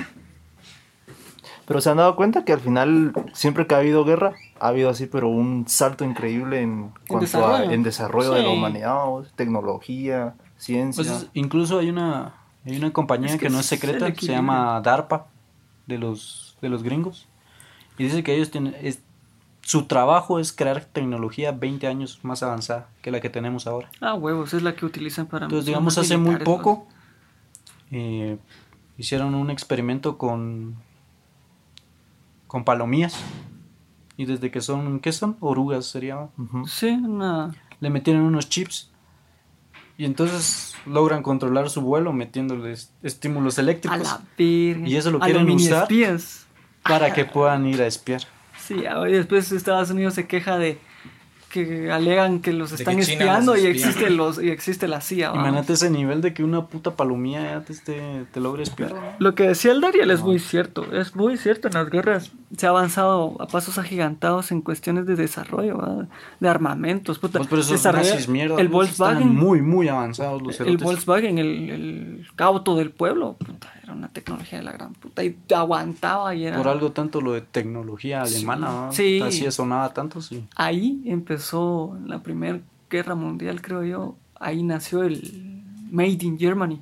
pero 1.66 1.80
se 1.80 1.90
han 1.90 1.96
dado 1.96 2.14
cuenta 2.14 2.44
que 2.44 2.52
al 2.52 2.60
final, 2.60 3.12
siempre 3.32 3.66
que 3.66 3.74
ha 3.74 3.78
habido 3.78 4.04
guerra, 4.04 4.34
ha 4.60 4.68
habido 4.68 4.88
así, 4.88 5.06
pero 5.06 5.28
un 5.28 5.64
salto 5.66 6.04
increíble 6.04 6.60
en 6.60 6.92
cuanto 7.08 7.26
desarrollo. 7.26 7.70
a 7.70 7.74
en 7.74 7.82
desarrollo 7.82 8.30
de 8.32 8.42
la 8.42 8.50
Sí. 8.50 8.54
humanidad, 8.56 9.04
tecnología, 9.34 10.34
ciencia. 10.58 11.02
Pues 11.02 11.22
es- 11.22 11.28
incluso 11.34 11.78
hay 11.80 11.90
una 11.90 12.34
hay 12.64 12.76
una 12.76 12.92
compañía 12.92 13.28
Es 13.28 13.32
que, 13.34 13.46
que 13.46 13.50
no 13.50 13.60
es 13.60 13.66
secreta, 13.66 14.06
se 14.06 14.12
equilibrio. 14.12 14.38
llama 14.38 14.80
DARPA 14.80 15.26
de 15.86 15.98
los 15.98 16.56
de 16.60 16.68
los 16.68 16.82
gringos 16.82 17.26
y 17.98 18.04
dice 18.04 18.22
que 18.24 18.34
ellos 18.34 18.50
tienen 18.50 18.74
es- 18.80 19.00
su 19.66 19.86
trabajo 19.86 20.38
es 20.38 20.52
crear 20.52 20.84
tecnología 20.84 21.50
20 21.50 21.88
años 21.88 22.20
más 22.22 22.44
avanzada 22.44 22.88
que 23.02 23.10
la 23.10 23.20
que 23.20 23.30
tenemos 23.30 23.66
ahora. 23.66 23.90
ah, 24.00 24.14
huevos, 24.14 24.54
es 24.54 24.62
la 24.62 24.76
que 24.76 24.86
utilizan 24.86 25.26
para. 25.26 25.46
Entonces, 25.46 25.66
digamos, 25.66 25.98
hace 25.98 26.16
muy 26.16 26.36
poco 26.36 26.86
eh, 27.90 28.38
hicieron 28.96 29.34
un 29.34 29.50
experimento 29.50 30.18
con 30.18 30.76
con 32.46 32.62
palomías 32.62 33.16
y 34.16 34.24
desde 34.26 34.52
que 34.52 34.60
son 34.60 35.00
¿qué 35.00 35.10
son? 35.10 35.36
Orugas 35.40 35.86
sería. 35.86 36.28
Sí, 36.68 36.90
una. 36.90 37.52
le 37.80 37.90
metieron 37.90 38.22
unos 38.22 38.48
chips 38.48 38.92
y 39.98 40.04
entonces 40.04 40.76
logran 40.86 41.24
controlar 41.24 41.70
su 41.70 41.80
vuelo 41.80 42.12
metiéndoles 42.12 42.92
estímulos 43.02 43.58
A 43.58 43.62
eléctricos 43.62 43.98
la 43.98 44.20
virgen. 44.38 44.86
Y 44.86 44.94
eso 44.94 45.10
lo 45.10 45.20
A 45.20 45.26
quieren 45.26 45.50
usar. 45.50 45.82
espías. 45.82 46.46
para 46.84 47.12
que 47.12 47.24
puedan 47.24 47.66
ir 47.66 47.82
a 47.82 47.88
espiar. 47.88 48.22
Sí, 48.66 48.86
ahora 48.86 49.10
después 49.10 49.50
Estados 49.52 49.90
Unidos 49.90 50.14
se 50.14 50.26
queja 50.26 50.58
de 50.58 50.78
que 51.48 51.90
alegan 51.90 52.40
que 52.40 52.52
los 52.52 52.70
De 52.70 52.76
están 52.76 52.96
que 52.96 53.02
espiando 53.02 53.54
los 53.54 53.62
y 53.62 53.66
existe 53.68 54.10
los 54.10 54.42
y 54.42 54.50
existe 54.50 54.88
la 54.88 55.00
CIA. 55.00 55.28
vamos. 55.30 55.42
Imagínate 55.44 55.72
ese 55.74 55.88
nivel 55.90 56.20
de 56.20 56.34
que 56.34 56.42
una 56.44 56.66
puta 56.66 56.96
palomía 56.96 57.40
ya 57.42 57.60
te, 57.64 57.72
esté- 57.72 58.26
te 58.30 58.40
logre 58.40 58.64
espiar. 58.64 59.16
Lo 59.20 59.34
que 59.34 59.44
decía 59.44 59.72
el 59.72 59.80
Dariel 59.80 60.10
es 60.10 60.20
muy 60.22 60.38
cierto, 60.38 60.84
es 60.92 61.14
muy 61.16 61.38
cierto. 61.38 61.68
En 61.68 61.74
las 61.74 61.88
guerras 61.88 62.32
se 62.56 62.66
ha 62.66 62.70
avanzado 62.70 63.36
a 63.40 63.46
pasos 63.46 63.78
agigantados 63.78 64.50
en 64.52 64.60
cuestiones 64.60 65.06
de 65.06 65.14
desarrollo, 65.16 66.06
de 66.40 66.48
armamentos. 66.48 67.18
puta. 67.20 67.38
Pues, 67.38 67.48
pero 67.48 67.62
esos 67.62 67.84
nazis 67.84 68.28
mierda. 68.28 68.60
el 68.60 68.68
Volkswagen, 68.68 69.18
Están 69.18 69.34
muy, 69.34 69.62
muy 69.62 69.88
avanzados 69.88 70.42
los 70.42 70.60
el. 70.60 70.76
Volkswagen, 70.76 71.38
el, 71.38 71.70
el 71.70 72.26
auto 72.36 72.74
del 72.76 72.90
pueblo, 72.90 73.34
puta, 73.38 73.72
era 73.86 73.94
una 73.94 74.08
tecnología 74.08 74.58
de 74.58 74.64
la 74.64 74.72
gran 74.72 74.94
puta 74.94 75.22
y 75.22 75.36
aguantaba 75.54 76.34
y 76.34 76.44
era. 76.44 76.56
Por 76.56 76.66
algo 76.66 76.90
tanto 76.90 77.20
lo 77.20 77.32
de 77.32 77.40
tecnología 77.40 78.22
alemana, 78.22 78.66
¿no? 78.66 78.92
Sí. 78.92 79.20
Así 79.22 79.48
sonaba 79.52 79.94
tanto, 79.94 80.20
sí. 80.20 80.44
Ahí 80.56 81.02
empezó 81.06 81.96
la 82.04 82.20
Primera 82.20 82.58
Guerra 82.90 83.14
Mundial, 83.14 83.62
creo 83.62 83.84
yo. 83.84 84.16
Ahí 84.40 84.64
nació 84.64 85.04
el 85.04 85.62
Made 85.90 86.18
in 86.22 86.36
Germany. 86.36 86.80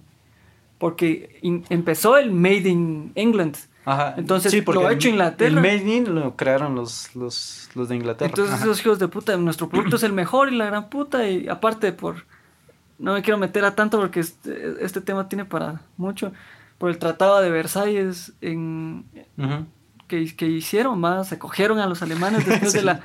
Porque 0.79 1.38
empezó 1.69 2.17
el 2.17 2.33
Made 2.33 2.69
in 2.71 3.12
England. 3.14 3.57
Ajá. 3.85 4.14
Entonces, 4.17 4.62
porque 4.64 4.83
lo 4.83 4.90
hecho 4.90 5.11
Inglaterra. 5.11 5.49
El 5.49 5.57
Made 5.57 5.95
in 5.95 6.14
lo 6.14 6.37
crearon 6.37 6.75
los, 6.75 7.14
los, 7.14 7.69
los 7.75 7.90
de 7.90 7.97
Inglaterra. 7.97 8.31
Entonces 8.31 8.55
Ajá. 8.55 8.64
esos 8.64 8.81
hijos 8.81 8.99
de 8.99 9.09
puta, 9.09 9.37
nuestro 9.37 9.69
producto 9.69 9.97
es 9.97 10.03
el 10.05 10.14
mejor 10.14 10.51
y 10.51 10.57
la 10.57 10.64
gran 10.64 10.88
puta. 10.88 11.29
Y 11.29 11.49
aparte 11.49 11.93
por... 11.93 12.25
No 12.99 13.12
me 13.12 13.21
quiero 13.21 13.37
meter 13.37 13.62
a 13.64 13.75
tanto 13.75 13.99
porque 13.99 14.21
este, 14.21 14.77
este 14.81 15.03
tema 15.03 15.29
tiene 15.29 15.45
para 15.45 15.83
mucho. 15.99 16.33
Por 16.79 16.91
el 16.91 16.99
Tratado 16.99 17.41
de 17.41 17.51
Versalles 17.51 18.33
en, 18.41 19.05
que, 20.09 20.35
que 20.35 20.47
hicieron, 20.47 21.01
más 21.01 21.29
se 21.29 21.39
cogieron 21.39 21.79
a 21.79 21.87
los 21.87 22.03
alemanes 22.03 22.47
después 22.47 22.73
de 22.73 22.83
la... 22.83 23.01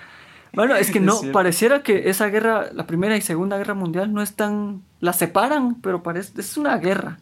Bueno, 0.54 0.76
es 0.76 0.90
que 0.90 1.00
no, 1.00 1.22
pareciera 1.32 1.84
que 1.84 2.10
esa 2.10 2.28
guerra, 2.28 2.70
la 2.74 2.88
Primera 2.88 3.16
y 3.16 3.22
Segunda 3.22 3.58
Guerra 3.58 3.76
Mundial, 3.76 4.14
no 4.14 4.22
están... 4.22 4.82
La 5.00 5.14
separan, 5.14 5.76
pero 5.76 6.02
parece... 6.02 6.40
Es 6.42 6.58
una 6.58 6.78
guerra. 6.78 7.20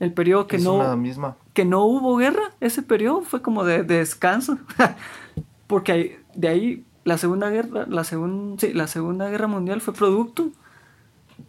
El 0.00 0.12
periodo 0.12 0.46
que 0.48 0.56
es 0.56 0.64
no 0.64 0.74
una 0.74 0.96
misma. 0.96 1.36
que 1.52 1.64
no 1.64 1.84
hubo 1.84 2.16
guerra, 2.16 2.52
ese 2.60 2.82
periodo 2.82 3.22
fue 3.22 3.42
como 3.42 3.64
de, 3.64 3.84
de 3.84 3.98
descanso. 3.98 4.58
Porque 5.68 6.20
de 6.34 6.48
ahí 6.48 6.84
la 7.04 7.16
segunda 7.16 7.48
guerra, 7.50 7.86
la 7.88 8.02
segunda, 8.02 8.60
sí, 8.60 8.72
la 8.72 8.88
segunda 8.88 9.28
guerra 9.30 9.46
mundial 9.46 9.80
fue 9.80 9.94
producto 9.94 10.50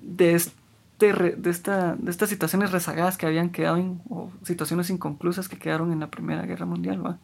de 0.01 0.35
este 0.35 0.53
re- 0.99 1.35
de 1.35 1.49
esta, 1.49 1.95
de 1.95 2.09
estas 2.11 2.29
situaciones 2.29 2.71
rezagadas 2.71 3.17
que 3.17 3.25
habían 3.25 3.49
quedado 3.49 3.77
en, 3.77 4.01
o 4.09 4.31
situaciones 4.43 4.89
inconclusas 4.89 5.49
que 5.49 5.57
quedaron 5.57 5.91
en 5.91 5.99
la 5.99 6.07
primera 6.07 6.43
guerra 6.43 6.65
mundial, 6.65 7.05
¿va? 7.05 7.17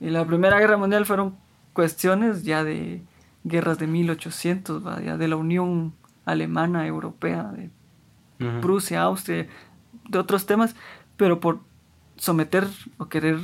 Y 0.00 0.10
la 0.10 0.24
primera 0.24 0.58
guerra 0.58 0.76
mundial 0.76 1.06
fueron 1.06 1.34
cuestiones 1.72 2.44
ya 2.44 2.64
de 2.64 3.02
guerras 3.44 3.78
de 3.78 3.86
1800, 3.86 4.86
¿va? 4.86 5.00
Ya 5.00 5.16
de 5.16 5.28
la 5.28 5.36
Unión 5.36 5.94
Alemana 6.24 6.86
Europea, 6.86 7.44
de 7.52 7.70
Ujú. 8.44 8.60
Prusia, 8.60 9.02
Austria, 9.02 9.46
de 10.08 10.18
otros 10.18 10.46
temas, 10.46 10.76
pero 11.16 11.40
por 11.40 11.60
someter 12.16 12.66
o 12.98 13.08
querer 13.08 13.38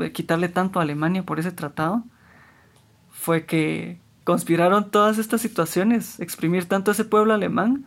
eh, 0.00 0.12
quitarle 0.12 0.48
tanto 0.48 0.78
a 0.78 0.82
Alemania 0.82 1.22
por 1.24 1.38
ese 1.38 1.52
tratado, 1.52 2.04
fue 3.10 3.44
que 3.44 4.00
conspiraron 4.24 4.90
todas 4.90 5.18
estas 5.18 5.40
situaciones, 5.42 6.18
exprimir 6.20 6.66
tanto 6.66 6.90
a 6.90 6.94
ese 6.94 7.04
pueblo 7.04 7.34
alemán, 7.34 7.84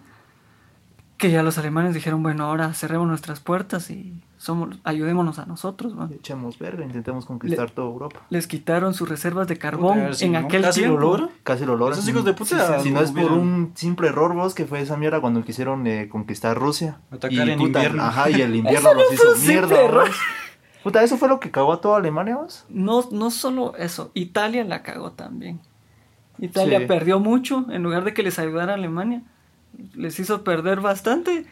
que 1.18 1.32
ya 1.32 1.42
los 1.44 1.58
alemanes 1.58 1.94
dijeron, 1.96 2.22
bueno, 2.22 2.46
ahora 2.46 2.74
cerremos 2.74 3.08
nuestras 3.08 3.40
puertas 3.40 3.90
y 3.90 4.14
somos, 4.38 4.78
ayudémonos 4.84 5.40
a 5.40 5.48
nosotros. 5.48 5.98
¿va? 5.98 6.08
Echamos 6.14 6.60
verga, 6.60 6.86
intentemos 6.86 7.26
conquistar 7.26 7.72
toda 7.72 7.88
Europa. 7.88 8.20
Les 8.30 8.46
quitaron 8.46 8.94
sus 8.94 9.10
reservas 9.10 9.48
de 9.48 9.58
carbón 9.58 10.14
si 10.14 10.26
en 10.26 10.34
no, 10.34 10.40
aquel 10.40 10.62
casi 10.62 10.82
tiempo. 10.82 11.00
lo 11.00 11.08
logra. 11.18 11.30
Casi 11.44 11.66
lo 11.66 11.76
logran. 11.76 11.98
Esos 11.98 12.08
hijos 12.10 12.24
de 12.24 12.34
puta 12.34 12.80
Si 12.82 12.92
no 12.92 13.02
es 13.02 13.12
por 13.12 13.32
un 13.32 13.72
simple 13.76 14.10
error, 14.10 14.34
vos, 14.36 14.54
que 14.54 14.66
fue 14.66 14.80
esa 14.82 14.96
mierda 14.96 15.20
cuando 15.20 15.44
quisieron 15.44 15.88
eh, 15.88 16.08
conquistar 16.08 16.56
Rusia. 16.58 17.00
Atacar 17.10 17.48
Y, 17.48 17.52
en 17.52 17.58
puta, 17.58 17.80
invierno. 17.80 18.04
Ajá, 18.04 18.30
y 18.30 18.42
el 18.42 18.56
invierno 18.56 18.80
Eso 18.90 18.94
no 18.94 19.00
los 19.02 19.08
fue 19.08 19.16
hizo 19.34 19.48
mierda. 19.48 19.82
error. 19.82 20.08
Puta, 20.84 21.02
eso 21.04 21.18
fue 21.18 21.28
lo 21.30 21.40
que 21.40 21.50
cagó 21.50 21.74
a 21.74 21.82
toda 21.82 21.98
Alemania, 21.98 22.36
vos. 22.36 22.64
No, 22.70 23.04
no 23.12 23.32
solo 23.32 23.76
eso, 23.78 24.12
Italia 24.14 24.64
la 24.64 24.84
cagó 24.84 25.12
también. 25.14 25.60
Italia 26.40 26.80
Sí. 26.80 26.86
perdió 26.86 27.20
mucho, 27.20 27.66
en 27.72 27.82
lugar 27.82 28.04
de 28.04 28.14
que 28.14 28.22
les 28.22 28.38
ayudara 28.38 28.74
a 28.74 28.76
Alemania, 28.76 29.24
les 29.96 30.20
hizo 30.20 30.44
perder 30.44 30.82
bastante. 30.82 31.46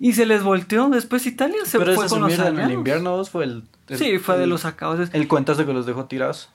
Y 0.00 0.14
se 0.14 0.26
les 0.26 0.42
volteó, 0.42 0.88
después 0.88 1.26
Italia 1.26 1.58
se 1.64 1.78
Pero 1.78 1.94
fue 1.94 2.08
con 2.08 2.22
los 2.22 2.36
en 2.38 2.58
el 2.58 2.72
invierno 2.72 3.12
vos, 3.16 3.30
fue 3.30 3.44
el, 3.44 3.64
el- 3.88 3.98
Sí, 3.98 4.18
fue 4.18 4.36
de 4.36 4.46
los 4.48 4.64
acabados. 4.64 5.10
El 5.12 5.28
cuentazo 5.28 5.64
que 5.64 5.72
los 5.72 5.86
dejó 5.86 6.06
tirados. 6.06 6.50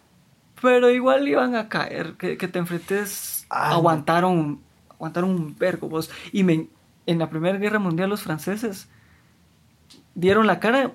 Pero 0.62 0.90
igual 0.90 1.28
iban 1.28 1.56
a 1.56 1.70
caer, 1.70 2.14
que, 2.18 2.38
que 2.38 2.48
te 2.48 2.60
enfrentes, 2.60 3.46
Ah, 3.50 3.72
aguantaron, 3.72 4.60
aguantaron 4.90 5.30
un 5.30 5.56
vergo 5.58 5.88
vos. 5.88 6.10
Y 6.34 6.44
me- 6.44 6.68
en 7.06 7.20
la 7.20 7.30
Primera 7.30 7.58
Guerra 7.58 7.80
Mundial 7.80 8.10
los 8.10 8.22
franceses 8.24 8.90
dieron 10.16 10.46
la 10.48 10.60
cara, 10.60 10.92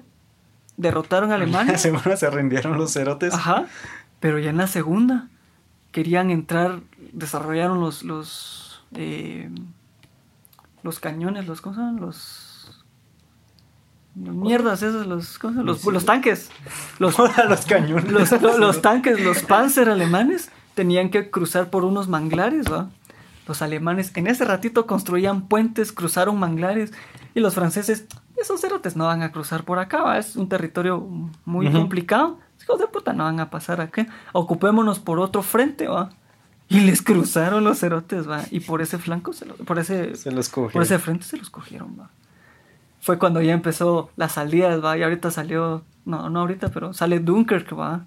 derrotaron 0.77 1.33
a 1.33 1.37
Alemania. 1.37 1.79
Seguro 1.79 2.14
se 2.18 2.29
rindieron 2.29 2.77
los 2.77 2.92
cerotes. 2.92 3.33
Ajá. 3.33 3.64
Pero 4.21 4.38
ya 4.38 4.51
en 4.51 4.59
la 4.59 4.66
segunda 4.66 5.29
querían 5.90 6.31
entrar, 6.31 6.81
desarrollaron 7.12 7.81
los 7.81 8.03
los 8.03 8.62
eh, 8.94 9.50
los 10.83 11.00
cañones, 11.00 11.46
los 11.46 11.61
¿cómo 11.61 11.76
llaman? 11.76 12.00
Los 12.00 12.85
los 14.14 14.35
mierdas 14.35 14.83
esos, 14.83 15.07
los 15.07 15.38
¿cómo 15.38 15.52
llaman? 15.52 15.66
los, 15.66 15.85
los 15.85 16.05
tanques. 16.05 16.50
Los, 16.98 17.18
los 17.18 17.66
cañones. 17.66 18.11
los, 18.11 18.83
tanques, 18.83 19.20
los 19.20 19.42
panzer 19.42 19.88
alemanes 19.88 20.50
tenían 20.74 21.11
que 21.11 21.31
cruzar 21.31 21.70
por 21.70 21.85
unos 21.85 22.09
manglares, 22.09 22.70
¿va? 22.70 22.90
Los 23.48 23.61
alemanes 23.62 24.12
en 24.16 24.28
ese 24.28 24.44
ratito 24.44 24.87
construían 24.87 25.48
puentes, 25.48 25.92
cruzaron 25.92 26.38
manglares 26.38 26.92
y 27.35 27.40
los 27.40 27.55
franceses, 27.55 28.07
esos 28.37 28.61
cerotes 28.61 28.96
no 28.96 29.07
van 29.07 29.22
a 29.22 29.33
cruzar 29.33 29.64
por 29.64 29.78
acá, 29.78 30.02
¿va? 30.02 30.18
Es 30.18 30.37
un 30.37 30.48
territorio 30.48 31.00
muy 31.44 31.70
complicado. 31.72 32.38
Hijos 32.62 32.78
de 32.78 32.87
puta 32.87 33.12
no 33.12 33.24
van 33.24 33.40
a 33.40 33.50
pasar 33.50 33.81
acá. 33.81 34.07
Ocupémonos 34.33 35.00
por 35.00 35.18
otro 35.18 35.42
frente, 35.42 35.88
¿va? 35.88 36.11
Y 36.73 36.81
les 36.81 37.03
cruzaron 37.03 37.65
los 37.65 37.79
cerotes, 37.81 38.29
¿va? 38.29 38.43
Y 38.51 38.61
por 38.61 38.81
ese 38.83 38.99
flanco, 38.99 39.33
se 39.33 39.45
lo- 39.47 39.55
por 39.57 39.79
ese 39.79 40.15
Se 40.17 40.31
los 40.33 40.49
cogió. 40.49 40.73
por 40.73 40.83
ese 40.83 40.99
frente 40.99 41.25
se 41.25 41.37
los 41.37 41.51
cogieron, 41.51 41.97
va. 41.99 42.11
Fue 43.01 43.19
cuando 43.19 43.43
ya 43.43 43.53
empezó 43.53 44.11
las 44.17 44.33
salidas, 44.33 44.83
va. 44.83 44.97
Y 44.97 45.03
ahorita 45.03 45.31
salió, 45.31 45.83
no, 46.05 46.31
no 46.31 46.41
ahorita, 46.41 46.69
pero 46.71 46.93
sale 46.95 47.19
Dunkirk, 47.21 47.77
va. 47.79 48.05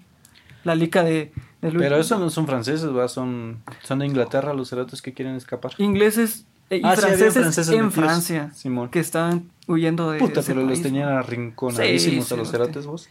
La 0.64 0.74
liga 0.74 1.02
de, 1.04 1.32
de 1.62 1.70
Louis- 1.70 1.78
Pero 1.82 1.96
esos 1.96 2.18
no 2.18 2.28
son 2.30 2.46
franceses, 2.46 2.88
va, 2.94 3.06
son, 3.08 3.58
son 3.82 3.98
de 4.00 4.06
Inglaterra 4.06 4.52
los 4.54 4.68
cerotes 4.70 5.00
que 5.02 5.12
quieren 5.12 5.34
escapar. 5.36 5.72
ingleses 5.78 6.44
eh, 6.70 6.78
y 6.78 6.80
Ah, 6.84 6.96
sí, 6.96 7.02
franceses, 7.02 7.68
en 7.68 7.74
metidos. 7.86 7.94
Francia 7.94 8.50
Simón. 8.52 8.88
que 8.88 8.98
estaban 8.98 9.48
huyendo 9.68 10.10
de 10.10 10.18
Puta, 10.18 10.40
ese 10.40 10.50
pero 10.52 10.62
los 10.62 10.70
país, 10.72 10.82
tenían 10.82 11.08
va. 11.10 11.18
arrinconadísimos 11.20 12.26
Sí, 12.26 12.34
a 12.34 12.36
los 12.38 12.48
sí, 12.48 12.52
cerotes 12.52 12.86
vos. 12.86 13.08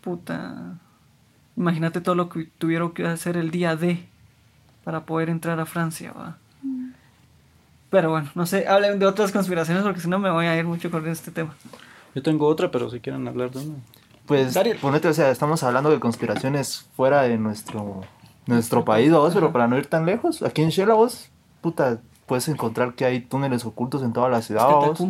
Puta. 0.00 0.78
Imagínate 1.56 2.00
todo 2.00 2.14
lo 2.14 2.28
que 2.28 2.48
tuvieron 2.58 2.92
que 2.92 3.06
hacer 3.06 3.36
el 3.36 3.50
día 3.52 3.76
D 3.76 4.08
para 4.84 5.04
poder 5.04 5.28
entrar 5.28 5.58
a 5.60 5.66
Francia, 5.66 6.12
va. 6.12 6.38
Pero 7.90 8.10
bueno, 8.10 8.30
no 8.34 8.46
sé, 8.46 8.68
hablen 8.68 8.98
de 8.98 9.06
otras 9.06 9.32
conspiraciones 9.32 9.82
porque 9.82 10.00
si 10.00 10.08
no 10.08 10.18
me 10.18 10.30
voy 10.30 10.46
a 10.46 10.56
ir 10.56 10.64
mucho 10.64 10.90
con 10.90 11.06
este 11.08 11.30
tema. 11.30 11.54
Yo 12.14 12.22
tengo 12.22 12.46
otra, 12.46 12.70
pero 12.70 12.90
si 12.90 13.00
quieren 13.00 13.26
hablar 13.26 13.50
de 13.50 13.60
una. 13.60 13.76
Pues, 14.26 14.54
Dariel. 14.54 14.76
ponete, 14.78 15.08
o 15.08 15.14
sea, 15.14 15.30
estamos 15.30 15.62
hablando 15.62 15.88
de 15.88 15.98
conspiraciones 15.98 16.86
fuera 16.94 17.22
de 17.22 17.38
nuestro, 17.38 18.02
nuestro 18.46 18.84
país, 18.84 19.10
vos, 19.10 19.32
pero 19.32 19.52
para 19.52 19.68
no 19.68 19.78
ir 19.78 19.86
tan 19.86 20.04
lejos, 20.04 20.42
aquí 20.42 20.60
en 20.60 20.68
Shela, 20.68 20.92
vos, 20.94 21.30
puta, 21.62 22.00
puedes 22.26 22.46
encontrar 22.48 22.92
que 22.94 23.06
hay 23.06 23.20
túneles 23.20 23.64
ocultos 23.64 24.02
en 24.02 24.12
toda 24.12 24.28
la 24.28 24.42
ciudad, 24.42 24.68
vos. 24.68 25.00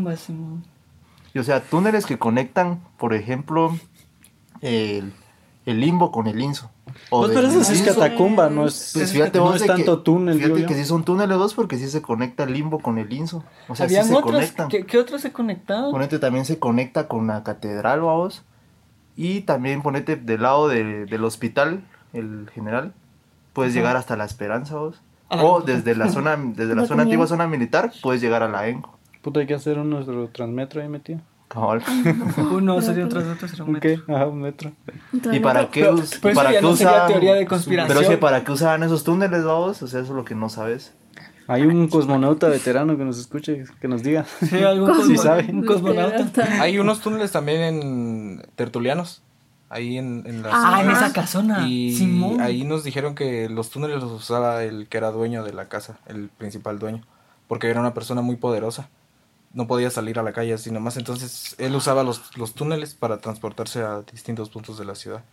Y, 1.35 1.39
o 1.41 1.43
sea, 1.43 1.61
túneles 1.63 2.07
que 2.07 2.17
conectan, 2.17 2.81
por 2.97 3.13
ejemplo, 3.13 3.77
el, 4.61 5.13
el 5.67 5.81
limbo 5.81 6.13
con 6.13 6.29
el 6.29 6.41
inso. 6.41 6.71
O 7.11 7.21
Pues, 7.23 7.33
pero 7.35 7.49
eso 7.49 7.65
sí 7.65 7.73
es 7.73 7.83
Inso- 7.87 7.95
catacumba, 7.95 8.51
no 8.51 8.67
es, 8.67 8.91
Pues 8.95 9.13
fíjate 9.13 9.39
no 9.39 9.45
vos 9.45 9.57
es 9.57 9.63
de 9.63 9.67
tanto 9.69 9.99
que, 9.99 10.05
túnel, 10.05 10.39
Fíjate 10.41 10.67
que 10.67 10.75
sí 10.75 10.85
son 10.85 11.05
túneles 11.05 11.37
vos 11.39 11.55
porque 11.55 11.79
sí 11.79 11.89
se 11.89 12.03
conecta 12.03 12.45
el 12.45 12.53
limbo 12.53 12.81
con 12.81 12.99
el 12.99 13.11
inso. 13.13 13.43
O 13.69 13.75
sea, 13.75 13.89
sí 13.89 13.95
¿Habían 13.97 14.09
se 14.09 14.15
otros? 14.15 14.33
conectan. 14.33 14.69
¿Qué, 14.69 14.85
qué 14.85 14.99
otros 14.99 15.21
se 15.23 15.33
conectaban? 15.33 15.91
Ponete 15.91 16.19
también 16.19 16.45
se 16.45 16.59
conecta 16.59 17.09
con 17.09 17.27
la 17.27 17.43
catedral, 17.45 18.01
vamos. 18.03 18.43
Y 19.17 19.41
también 19.43 19.83
ponete 19.83 20.17
del 20.17 20.43
lado 20.43 20.69
de- 20.69 21.07
del 21.07 21.25
hospital, 21.25 21.83
el 22.13 22.51
general, 22.55 22.93
puedes 23.53 23.75
llegar 23.75 23.97
hasta 23.97 24.17
la 24.17 24.25
Esperanza, 24.25 24.77
vos. 24.77 25.01
A 25.31 25.37
la- 25.37 25.45
O 25.45 25.61
desde 25.63 25.95
la 25.97 26.09
zona, 26.11 26.37
desde 26.57 26.75
la 26.75 26.83
zona 26.83 26.89
tenía. 26.89 27.03
antigua 27.05 27.27
zona 27.27 27.47
militar, 27.47 27.91
puedes 28.03 28.21
llegar 28.21 28.43
a 28.43 28.49
la 28.49 28.69
ENCO. 28.69 28.97
Puta, 29.23 29.41
hay 29.41 29.47
que 29.47 29.55
hacer 29.55 29.79
un 29.79 29.91
nuestro 29.91 30.29
transmetro 30.29 30.81
ahí 30.83 30.89
metido. 30.89 31.21
Cabal. 31.49 31.83
Uno 32.53 32.81
sería 32.83 33.07
otro, 33.07 33.21
otro 33.21 33.49
sería 33.49 33.65
un 33.65 33.71
¿Un 33.71 33.75
metro. 33.75 34.05
qué? 34.07 34.13
Ajá, 34.13 34.27
un 34.27 34.41
metro. 34.43 34.73
¿Y 35.33 35.41
para 35.41 35.71
qué, 35.71 35.81
Pero- 35.81 35.95
us- 35.95 36.19
pero 36.21 36.33
eso 36.33 36.35
para 36.41 36.53
ya 36.53 36.61
qué 36.61 36.67
no 36.67 36.77
sería 36.77 36.93
usaban- 36.93 37.09
teoría 37.09 37.35
de 37.35 37.47
conspiración. 37.47 37.89
Pero 37.89 38.01
es 38.01 38.09
que 38.09 38.19
para 38.19 38.45
qué 38.45 38.53
usaban 38.53 38.83
esos 38.83 39.03
túneles, 39.05 39.45
vamos, 39.45 39.83
o 39.83 39.87
sea, 39.87 40.01
eso 40.01 40.11
es 40.13 40.17
lo 40.17 40.25
que 40.25 40.35
no 40.35 40.49
sabes. 40.51 40.93
Hay 41.47 41.63
un 41.63 41.89
cosmonauta 41.89 42.49
veterano 42.49 42.99
que 42.99 43.05
nos 43.07 43.19
escuche, 43.19 43.65
que 43.81 43.89
nos 43.89 44.03
diga. 44.03 44.27
Sí, 44.49 44.63
algún 44.63 44.95
Sí 45.07 45.15
cosmo- 45.15 45.23
sabe. 45.23 45.47
un 45.51 45.65
cosmonauta. 45.65 46.61
Hay 46.61 46.79
unos 46.79 47.01
túneles 47.01 47.33
también 47.33 47.63
en 47.63 48.43
Tertulianos. 48.55 49.23
Ahí 49.71 49.99
en, 49.99 50.25
en 50.27 50.43
la 50.43 50.49
Ah, 50.53 50.83
en 50.83 50.91
esa 50.91 51.13
casona. 51.13 51.67
Y 51.69 51.95
Simón. 51.95 52.41
ahí 52.41 52.65
nos 52.65 52.85
dijeron 52.85 53.15
que 53.15 53.49
los 53.51 53.69
túneles 53.71 54.01
los 54.03 54.11
usaba 54.13 54.63
el 54.65 54.89
que 54.89 54.97
era 54.99 55.11
dueño 55.11 55.45
de 55.45 55.53
la 55.53 55.69
casa, 55.69 55.99
el 56.07 56.29
principal 56.31 56.79
dueño, 56.79 57.03
porque 57.49 57.69
era 57.69 57.81
una 57.81 57.93
persona 57.93 58.21
muy 58.23 58.37
poderosa. 58.37 58.89
No 59.59 59.67
podía 59.67 59.91
salir 59.91 60.21
a 60.21 60.23
la 60.23 60.33
calle 60.33 60.55
así 60.55 60.71
nomás, 60.71 60.97
entonces 60.99 61.57
él 61.59 61.75
usaba 61.75 62.05
los, 62.05 62.23
los 62.37 62.55
túneles 62.55 62.95
para 62.95 63.19
transportarse 63.19 63.83
a 63.83 64.03
distintos 64.03 64.51
puntos 64.51 64.79
de 64.79 64.85
la 64.85 64.95
ciudad. 64.95 65.25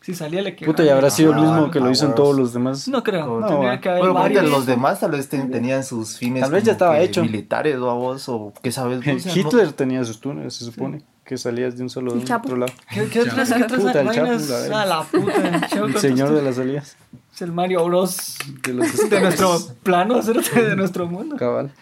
Si 0.00 0.14
salía 0.14 0.42
le 0.42 0.54
quedaba. 0.54 0.72
Puta, 0.72 0.84
y 0.84 0.90
habrá 0.90 1.10
sido 1.10 1.32
el 1.32 1.38
Ah, 1.38 1.40
mismo 1.40 1.70
que 1.72 1.80
lo 1.80 1.86
ah, 1.86 1.90
hizo 1.90 2.06
en 2.06 2.14
todos 2.14 2.36
los 2.36 2.52
demás. 2.52 2.86
No 2.86 3.02
creo. 3.02 3.40
No, 3.40 3.46
tendría 3.48 3.80
que 3.80 3.88
haber 3.88 4.00
Bueno, 4.02 4.14
varios. 4.14 4.48
los 4.48 4.64
demás 4.66 5.00
tal 5.00 5.10
vez 5.10 5.28
ten- 5.28 5.50
tenían 5.50 5.82
sus 5.82 6.18
fines 6.18 6.42
Tal 6.42 6.52
vez 6.52 6.62
ya 6.62 6.70
estaba 6.72 7.00
hecho. 7.00 7.22
militares 7.22 7.76
o 7.78 7.90
a 7.90 7.94
vos, 7.94 8.28
o 8.28 8.52
qué 8.62 8.70
sabes. 8.70 8.98
vos, 9.04 9.22
sea, 9.22 9.34
no- 9.34 9.40
Hitler 9.40 9.72
tenía 9.72 10.04
sus 10.04 10.20
túneles, 10.20 10.54
se 10.54 10.66
supone. 10.66 11.02
Que 11.24 11.36
salías 11.36 11.76
de 11.76 11.82
un 11.82 11.90
solo 11.90 12.12
El 12.12 12.20
de 12.20 12.26
Chapo. 12.26 12.46
otro 12.46 12.58
lado. 12.58 12.72
¿Qué, 12.90 13.08
qué 13.08 13.22
otras, 13.22 13.52
qué 13.52 13.62
otras 13.64 13.80
Puta, 13.80 14.00
el? 14.02 14.10
Chapo, 14.12 14.68
la. 14.68 14.82
A 14.82 14.86
la 14.86 15.02
puta. 15.02 15.48
el 15.48 15.60
Chapo, 15.68 15.86
El 15.86 15.98
señor 15.98 16.32
de 16.32 16.42
las 16.42 16.54
salidas. 16.56 16.96
Es 17.34 17.42
el 17.42 17.50
Mario 17.50 17.84
Bros. 17.86 18.36
De 18.62 18.72
los 18.74 19.10
De 19.10 19.20
nuestro 19.20 19.58
plano, 19.82 20.20
de 20.22 20.76
nuestro 20.76 21.08
mundo. 21.08 21.34
Cabal. 21.36 21.72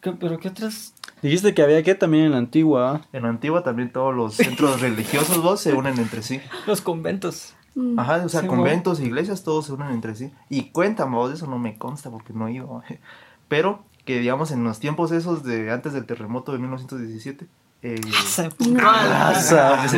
¿Qué- 0.00 0.12
¿Pero 0.12 0.38
qué 0.38 0.48
otras? 0.48 0.94
Dijiste 1.22 1.54
que 1.54 1.62
había 1.62 1.82
que 1.82 1.94
también 1.94 2.24
en 2.24 2.32
la 2.32 2.38
antigua. 2.38 3.02
En 3.12 3.24
Antigua 3.24 3.62
también 3.62 3.90
todos 3.90 4.14
los 4.14 4.34
centros 4.34 4.80
religiosos 4.82 5.42
vos 5.42 5.60
se 5.60 5.72
unen 5.72 5.98
entre 5.98 6.22
sí. 6.22 6.40
Los 6.66 6.80
conventos. 6.80 7.54
Mm. 7.74 7.98
Ajá, 7.98 8.22
o 8.24 8.28
sea, 8.28 8.42
Sí, 8.42 8.46
conventos, 8.46 9.00
iglesias, 9.00 9.42
todos 9.42 9.66
se 9.66 9.72
unen 9.72 9.90
entre 9.90 10.14
sí. 10.14 10.32
Y 10.48 10.70
cuentan, 10.70 11.12
vos, 11.12 11.32
eso 11.32 11.46
no 11.46 11.58
me 11.58 11.78
consta 11.78 12.10
porque 12.10 12.32
no 12.32 12.48
he 12.48 12.52
ido. 12.52 12.82
Pero 13.48 13.84
que 14.04 14.20
digamos 14.20 14.52
en 14.52 14.64
los 14.64 14.78
tiempos 14.78 15.10
esos 15.12 15.42
de 15.42 15.70
antes 15.70 15.92
del 15.92 16.06
terremoto 16.06 16.52
de 16.52 16.58
1917. 16.58 17.46
Eh, 17.82 18.00
Se 18.24 18.48
Ah, 18.80 19.34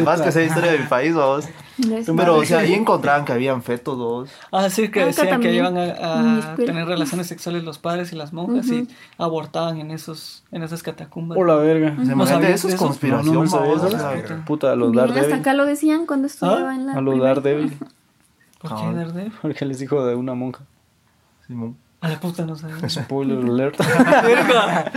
para 0.05 0.23
que 0.23 0.29
esa 0.29 0.43
historia 0.43 0.73
de 0.73 0.79
mi 0.81 0.87
país, 0.87 1.15
vos. 1.15 1.47
No 1.79 1.97
es 1.97 2.07
Pero, 2.11 2.37
o 2.37 2.45
sea, 2.45 2.59
ahí 2.59 2.75
encontraban 2.75 3.25
que 3.25 3.33
habían 3.33 3.63
fetos, 3.63 3.97
vos. 3.97 4.31
Ah, 4.51 4.69
sí, 4.69 4.91
que 4.91 5.05
decían 5.07 5.41
que 5.41 5.55
iban 5.55 5.79
a, 5.79 6.51
a 6.53 6.57
tener 6.57 6.87
relaciones 6.87 7.29
sexuales 7.29 7.63
los 7.63 7.79
padres 7.79 8.13
y 8.13 8.17
las 8.17 8.33
monjas 8.33 8.67
y 8.67 8.83
Ujú. 8.83 8.93
abortaban 9.17 9.79
en 9.79 9.93
esos 9.93 10.43
en 10.51 10.65
esas 10.65 10.83
catacumbas. 10.83 11.39
O 11.39 11.45
la 11.45 11.55
verga. 11.55 11.97
O 12.01 12.05
sea, 12.05 12.15
¿No 12.17 12.27
sabías 12.27 12.53
eso 12.55 12.69
de 12.69 12.75
es 12.75 12.81
conspiración, 12.81 13.33
No, 13.35 13.45
no 13.45 13.49
sabía 13.49 13.73
vos, 13.75 13.83
o 13.85 13.87
eso. 13.89 13.99
sea, 13.99 14.13
Puta. 14.23 14.45
Puta, 14.45 14.73
a 14.73 14.77
los 14.77 14.91
Bien, 14.93 15.09
hasta 15.11 15.37
acá 15.37 15.55
lo 15.55 15.65
decían 15.65 16.05
cuando 16.07 16.27
estudiaba 16.27 16.71
¿Ah? 16.71 16.75
en 16.75 16.87
la 16.87 16.93
A 16.95 17.01
los. 17.01 17.19
Daredevil. 17.21 17.79
¿Por 18.61 18.71
qué 18.75 18.83
Ah. 18.83 18.93
Daredevil? 18.93 19.33
Porque 19.41 19.65
les 19.65 19.79
dijo 19.79 20.05
de 20.05 20.17
una 20.17 20.35
monja. 20.35 20.65
Simón. 21.47 21.77
A 22.01 22.09
la 22.09 22.21
puta 22.21 22.45
no 22.47 22.55
sabía. 22.57 22.89
Spoiler 22.89 23.39
alert. 23.39 23.77
Verga. 23.79 24.93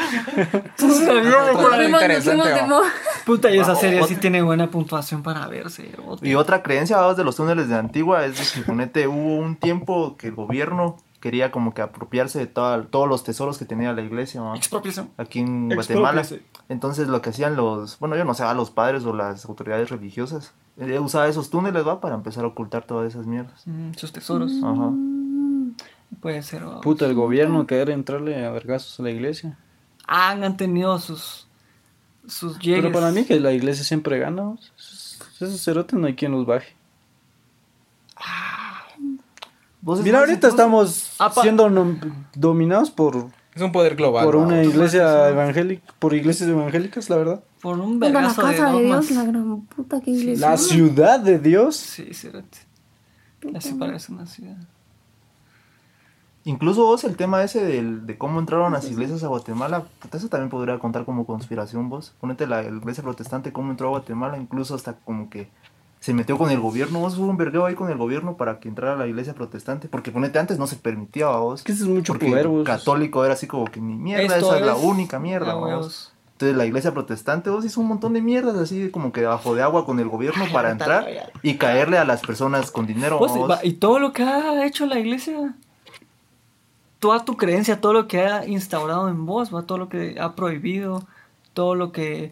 Güey. 0.80 1.34
Algo 1.74 2.00
interesante, 2.02 2.68
¿no? 2.68 2.82
Puta, 3.26 3.50
y 3.54 3.60
esa 3.60 3.76
serie 3.76 4.04
sí 4.04 4.16
tiene 4.18 4.42
buena 4.42 4.70
puntuación 4.70 5.24
para 5.24 5.48
verse. 5.48 5.92
otra. 6.08 6.28
Y 6.28 6.36
otra 6.36 6.62
creencia 6.64 6.98
vamos, 6.98 7.18
de 7.18 7.24
los 7.24 7.36
túneles 7.36 7.70
de 7.70 7.76
Antigua 7.76 8.26
es 8.26 8.34
de 8.34 8.38
que 8.40 8.44
suponete 8.46 9.08
hubo 9.08 9.38
un 9.38 9.56
tiempo 9.56 10.16
que 10.18 10.28
el 10.28 10.36
gobierno 10.36 10.98
quería 11.20 11.52
como 11.52 11.74
que 11.74 11.82
apropiarse 11.84 12.40
de 12.40 12.48
toda- 12.48 12.84
todos 12.86 13.08
los 13.08 13.24
tesoros 13.24 13.58
que 13.60 13.66
tenía 13.66 13.94
la 13.94 14.02
iglesia 14.02 14.42
¿no? 14.42 14.56
Expropiación. 14.56 15.10
aquí 15.18 15.40
en 15.40 15.70
Guatemala. 15.70 16.24
Entonces 16.68 17.08
lo 17.08 17.22
que 17.22 17.30
hacían 17.30 17.56
los, 17.56 18.00
bueno 18.00 18.16
yo 18.16 18.26
no 18.26 18.34
sé, 18.34 18.44
a 18.44 18.54
los 18.56 18.72
padres 18.72 19.06
o 19.06 19.14
las 19.14 19.46
autoridades 19.46 19.90
religiosas, 19.92 20.54
eh, 20.78 20.98
usaba 21.00 21.28
esos 21.28 21.52
túneles 21.52 21.86
va 21.88 22.02
para 22.02 22.16
empezar 22.16 22.44
a 22.44 22.48
ocultar 22.48 22.86
todas 22.86 23.08
esas 23.08 23.28
mierdas. 23.28 23.62
Mm, 23.68 23.94
sus 23.96 24.12
tesoros. 24.12 24.52
Ajá. 24.64 24.90
Puede 26.22 26.42
ser. 26.44 26.64
vamos. 26.64 26.82
Puta, 26.82 27.06
el 27.06 27.14
gobierno 27.16 27.66
querer 27.68 27.90
entrarle 27.90 28.46
a 28.46 28.52
vergazos 28.52 29.00
a 29.00 29.04
la 29.04 29.10
iglesia. 29.12 29.58
Han, 30.08 30.44
han 30.44 30.56
tenido 30.58 30.98
sus. 31.00 31.48
Sus 32.28 32.60
llegues. 32.60 32.82
Pero 32.84 32.94
para 32.94 33.12
mí 33.12 33.26
que 33.26 33.40
la 33.40 33.52
iglesia 33.52 33.84
siempre 33.84 34.20
gana. 34.20 34.44
¿no? 34.44 34.60
Esos 34.78 35.64
cerotes 35.64 35.98
no 36.00 36.06
hay 36.08 36.14
quien 36.16 36.32
los 36.32 36.46
baje. 36.46 36.76
Vos 39.82 39.98
es 40.00 40.06
Mira, 40.06 40.20
ahorita 40.20 40.48
estamos 40.48 41.14
Apa- 41.18 41.42
siendo 41.42 41.68
nom- 41.70 41.98
dominados 42.36 42.92
por, 42.92 43.30
Es 43.56 43.62
un 43.64 43.72
poder 43.72 43.96
global. 43.96 44.24
por 44.24 44.36
¿no? 44.36 44.42
una 44.44 44.64
iglesia 44.64 45.30
evangélica, 45.30 45.92
por 45.98 46.14
iglesias 46.14 46.48
evangélicas, 46.50 47.10
la 47.10 47.16
verdad. 47.18 47.44
Por 47.62 47.80
un 47.80 48.00
la 48.00 48.10
vergazo 48.12 48.46
de 48.46 48.52
casa 48.56 48.66
de, 48.68 48.72
dogmas. 48.74 49.08
Dios, 49.08 49.18
la 49.18 49.24
gran 49.26 49.62
puta 49.62 50.00
que 50.02 50.12
iglesia. 50.12 50.50
La 50.52 50.58
ciudad 50.58 51.20
de 51.20 51.40
Dios. 51.40 51.76
Sí, 51.78 52.14
cérate. 52.14 52.60
Así 53.56 53.74
parece 53.74 54.12
una 54.12 54.28
ciudad. 54.28 54.58
Incluso 56.44 56.86
vos 56.86 57.04
el 57.04 57.16
tema 57.16 57.44
ese 57.44 57.64
del- 57.64 58.06
de 58.08 58.18
cómo 58.18 58.40
entraron 58.40 58.74
las 58.74 58.90
iglesias 58.90 59.24
a 59.24 59.28
Guatemala, 59.28 59.84
eso 60.12 60.28
también 60.28 60.50
podría 60.50 60.80
contar 60.80 61.06
como 61.06 61.26
conspiración 61.26 61.90
vos. 61.90 62.14
Ponete 62.20 62.48
la 62.48 62.64
iglesia 62.64 63.04
protestante 63.04 63.52
cómo 63.54 63.70
entró 63.72 63.88
a 63.88 63.92
Guatemala, 63.92 64.38
incluso 64.38 64.74
hasta 64.74 64.94
como 64.94 65.30
que 65.30 65.50
se 66.00 66.16
metió 66.16 66.40
con 66.40 66.50
el 66.50 66.60
gobierno, 66.60 67.00
vos 67.00 67.16
hubo 67.20 67.28
un 67.28 67.38
vergueo 67.38 67.68
ahí 67.68 67.76
con 67.76 67.92
el 67.92 67.98
gobierno 68.00 68.36
para 68.36 68.60
que 68.60 68.68
entrara 68.70 68.96
la 68.96 69.06
iglesia 69.06 69.36
protestante, 69.36 69.88
porque 69.88 70.12
ponete 70.12 70.40
antes 70.40 70.58
no 70.58 70.66
se 70.66 70.76
permitía 70.78 71.28
a 71.28 71.38
vos. 71.38 71.62
Que 71.62 71.74
eso 71.74 71.84
es 71.84 71.90
mucho 71.90 72.14
porque 72.14 72.28
poder, 72.28 72.48
vos. 72.48 72.64
católico 72.66 73.24
era 73.24 73.36
así 73.36 73.46
como 73.46 73.66
que 73.66 73.80
ni 73.80 73.94
mierda, 73.94 74.24
Esto 74.38 74.48
esa 74.48 74.60
es, 74.62 74.66
la 74.66 74.76
única 74.76 75.20
mierda, 75.20 75.54
vos. 75.54 76.12
Entonces 76.34 76.58
la 76.58 76.66
iglesia 76.66 76.92
protestante 76.92 77.52
vos 77.52 77.64
hizo 77.66 77.80
un 77.80 77.88
montón 77.88 78.14
de 78.14 78.22
mierdas 78.24 78.56
así 78.58 78.90
como 78.90 79.12
que 79.12 79.22
debajo 79.22 79.54
de 79.54 79.62
agua 79.62 79.86
con 79.86 80.00
el 80.00 80.10
gobierno 80.10 80.46
para 80.52 80.72
entrar 80.72 81.06
y 81.44 81.58
caerle 81.58 82.00
a 82.00 82.04
las 82.04 82.22
personas 82.22 82.72
con 82.72 82.88
dinero. 82.88 83.20
Vos. 83.20 83.32
y 83.62 83.74
todo 83.74 84.00
lo 84.00 84.12
que 84.12 84.24
ha 84.24 84.66
hecho 84.66 84.88
la 84.88 84.98
iglesia, 84.98 85.54
toda 87.02 87.26
tu 87.26 87.36
creencia, 87.36 87.82
todo 87.82 87.92
lo 87.94 88.08
que 88.08 88.22
ha 88.22 88.46
instaurado 88.48 89.10
en 89.10 89.26
vos, 89.26 89.54
¿va? 89.54 89.64
todo 89.64 89.78
lo 89.78 89.90
que 89.90 90.16
ha 90.22 90.34
prohibido, 90.36 91.06
todo 91.54 91.76
lo 91.76 91.92
que 91.92 92.32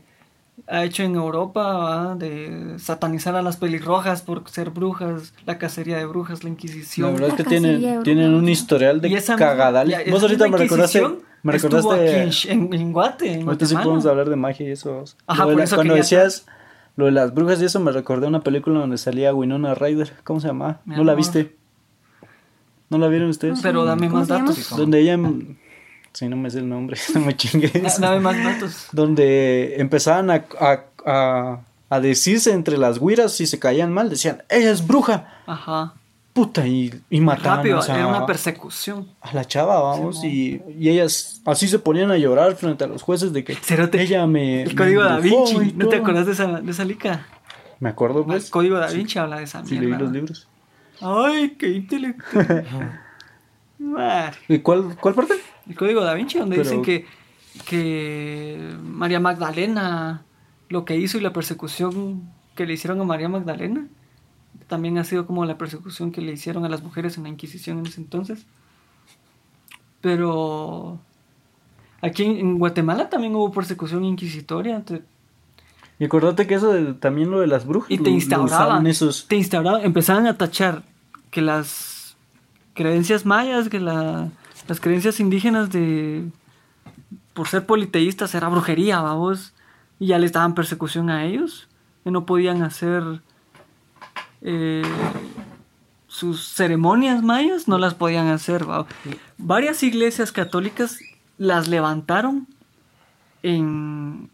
ha 0.67 0.83
hecho 0.85 1.03
en 1.03 1.15
Europa, 1.15 1.73
¿va? 1.73 2.15
de 2.15 2.77
satanizar 2.79 3.35
a 3.35 3.41
las 3.41 3.57
pelirrojas 3.57 4.21
por 4.21 4.47
ser 4.49 4.69
brujas, 4.69 5.33
la 5.45 5.57
cacería 5.57 5.97
de 5.97 6.05
brujas, 6.05 6.43
la 6.43 6.49
La 6.49 6.53
Inquisición. 6.53 7.13
verdad 7.13 7.29
es 7.29 7.35
que 7.35 7.43
La 7.43 8.01
tienen, 8.03 8.33
un 8.35 8.47
historial 8.47 9.01
de 9.01 9.21
cagadales. 9.37 10.11
Vos 10.11 10.21
ahorita 10.21 10.47
me 10.47 10.57
recordaste, 10.57 10.99
Inquisición 10.99 11.29
me 11.43 11.51
recordaste 11.53 12.21
aquí 12.21 12.49
en, 12.49 12.61
en, 12.73 12.73
en 12.81 12.93
Guate, 12.93 13.33
en 13.33 13.47
Ahorita 13.47 13.65
sí 13.65 13.75
podemos 13.75 14.05
hablar 14.05 14.29
de 14.29 14.35
magia 14.35 14.67
y 14.67 14.71
eso. 14.71 15.03
Ajá, 15.27 15.45
por 15.45 15.55
la- 15.55 15.63
eso 15.63 15.75
cuando 15.75 15.95
decías 15.95 16.45
lo 16.95 17.05
de 17.05 17.11
las 17.11 17.33
brujas 17.33 17.61
y 17.61 17.65
eso, 17.65 17.79
me 17.79 17.91
recordé 17.91 18.27
una 18.27 18.41
película 18.41 18.79
donde 18.79 18.97
salía 18.97 19.33
Winona 19.33 19.73
Ryder. 19.73 20.13
¿Cómo 20.23 20.41
se 20.41 20.47
llamaba? 20.47 20.81
Mi 20.85 20.95
¿No 20.95 21.03
la 21.05 21.15
viste? 21.15 21.57
¿No 22.89 22.97
la 22.97 23.07
vieron 23.07 23.29
ustedes? 23.29 23.59
Pero 23.61 23.85
dame 23.85 24.07
¿Cómo 24.07 24.19
más 24.19 24.27
datos. 24.27 24.75
Donde 24.75 24.99
ella... 25.01 25.17
Si 26.11 26.27
no 26.27 26.35
me 26.35 26.49
sé 26.49 26.59
el 26.59 26.67
nombre, 26.69 26.97
no 27.13 27.21
me 27.21 27.35
chingues. 27.37 27.71
Da- 27.73 28.07
Dame 28.09 28.19
más 28.19 28.43
datos. 28.43 28.87
donde 28.91 29.75
empezaban 29.77 30.31
a, 30.31 30.45
a, 30.59 30.83
a, 31.05 31.59
a 31.89 31.99
decirse 31.99 32.51
entre 32.51 32.77
las 32.77 32.97
güiras 32.97 33.31
si 33.33 33.45
se 33.45 33.59
caían 33.59 33.93
mal. 33.93 34.09
Decían, 34.09 34.41
ella 34.49 34.71
es 34.71 34.85
bruja. 34.85 35.27
Ajá. 35.45 35.93
Puta, 36.33 36.65
y, 36.65 36.91
y 37.09 37.21
mataban 37.21 37.57
Rápido, 37.57 37.79
o 37.79 37.81
sea, 37.81 37.95
era 37.95 38.07
una 38.07 38.25
persecución. 38.25 39.07
a 39.21 39.33
la 39.33 39.45
chava, 39.45 39.79
vamos, 39.81 40.23
y, 40.23 40.61
y 40.79 40.89
ellas 40.89 41.41
así 41.45 41.67
se 41.67 41.79
ponían 41.79 42.11
a 42.11 42.17
llorar 42.17 42.55
frente 42.55 42.83
a 42.83 42.87
los 42.87 43.01
jueces 43.01 43.33
de 43.33 43.43
que 43.43 43.55
Cerote, 43.55 44.01
ella 44.01 44.25
me... 44.25 44.61
El 44.63 44.75
código 44.75 45.01
me 45.03 45.09
da 45.09 45.19
Vinci. 45.19 45.73
¿No 45.75 45.87
te 45.89 45.97
acuerdas 45.97 46.27
de 46.27 46.31
esa, 46.33 46.45
de 46.61 46.71
esa 46.71 46.85
lica? 46.85 47.27
Me 47.79 47.89
acuerdo, 47.89 48.19
El 48.19 48.25
pues. 48.25 48.49
código 48.49 48.77
da 48.77 48.87
Vinci 48.87 49.17
habla 49.19 49.37
de 49.37 49.43
esa 49.43 49.65
Sí, 49.65 49.79
mierda. 49.79 49.89
leí 49.97 49.99
los 50.05 50.11
libros. 50.11 50.47
Ay, 51.01 51.51
qué 51.57 51.69
intelectual. 51.69 52.67
¿Y 54.49 54.59
cuál, 54.59 54.97
cuál 54.99 55.15
parte? 55.15 55.35
El 55.67 55.75
código 55.75 56.01
da 56.03 56.13
Vinci, 56.13 56.37
donde 56.39 56.57
Pero- 56.57 56.69
dicen 56.69 56.81
que, 56.83 57.05
que 57.65 58.75
María 58.83 59.19
Magdalena, 59.19 60.23
lo 60.67 60.83
que 60.85 60.97
hizo 60.97 61.17
y 61.17 61.21
la 61.21 61.31
persecución 61.33 62.29
que 62.55 62.65
le 62.65 62.73
hicieron 62.73 62.99
a 62.99 63.03
María 63.05 63.29
Magdalena, 63.29 63.87
también 64.67 64.97
ha 64.97 65.03
sido 65.03 65.25
como 65.25 65.45
la 65.45 65.57
persecución 65.57 66.11
que 66.11 66.21
le 66.21 66.33
hicieron 66.33 66.65
a 66.65 66.69
las 66.69 66.83
mujeres 66.83 67.17
en 67.17 67.23
la 67.23 67.29
Inquisición 67.29 67.79
en 67.79 67.85
ese 67.87 68.01
entonces. 68.01 68.45
Pero 70.01 70.99
aquí 72.01 72.23
en, 72.23 72.37
en 72.37 72.59
Guatemala 72.59 73.09
también 73.09 73.35
hubo 73.35 73.51
persecución 73.51 74.03
inquisitoria. 74.05 74.75
entre- 74.75 75.03
Y 75.99 76.05
acordate 76.05 76.47
que 76.47 76.55
eso 76.55 76.71
de- 76.71 76.93
también 76.93 77.29
lo 77.29 77.39
de 77.41 77.47
las 77.47 77.65
brujas. 77.65 77.91
Y 77.91 77.97
te 77.97 78.09
instauraban, 78.09 78.87
esos. 78.87 79.27
te 79.27 79.35
instauraban, 79.35 79.81
empezaban 79.83 80.27
a 80.27 80.37
tachar 80.37 80.83
que 81.29 81.41
las 81.41 82.15
creencias 82.73 83.25
mayas, 83.25 83.67
que 83.69 83.79
la- 83.79 84.29
las 84.67 84.79
creencias 84.79 85.19
indígenas 85.19 85.69
de 85.71 86.23
por 87.33 87.47
ser 87.47 87.65
politeístas 87.65 88.33
era 88.35 88.47
brujería, 88.49 89.01
vamos, 89.01 89.53
y 89.99 90.07
ya 90.07 90.17
les 90.19 90.31
daban 90.31 90.53
persecución 90.55 91.09
a 91.09 91.25
ellos, 91.25 91.67
que 92.03 92.11
no 92.11 92.25
podían 92.25 92.63
hacer 92.63 93.03
eh, 94.41 94.83
sus 96.07 96.47
ceremonias 96.53 97.21
mayas, 97.23 97.67
no 97.67 97.77
las 97.77 97.93
podían 97.93 98.27
hacer, 98.27 98.69
va. 98.69 98.85
Varias 99.37 99.83
iglesias 99.83 100.31
católicas 100.31 100.97
las 101.37 101.67
levantaron 101.67 102.47
en 103.43 104.29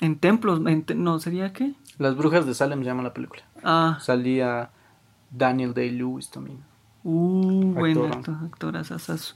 en 0.00 0.18
templos, 0.18 0.60
en 0.66 0.82
te- 0.84 0.94
no 0.94 1.18
sería 1.20 1.52
qué? 1.52 1.74
Las 1.98 2.16
brujas 2.16 2.46
de 2.46 2.54
Salem 2.54 2.80
se 2.80 2.86
llama 2.86 3.02
la 3.02 3.14
película. 3.14 3.42
Ah, 3.62 3.98
Salía 4.00 4.70
Daniel 5.30 5.72
Day-Lewis 5.74 6.30
también. 6.30 6.58
uh, 7.04 7.72
buen 7.74 7.98
Actor. 7.98 8.12
actor, 8.18 8.36
actorazazazo. 8.46 9.34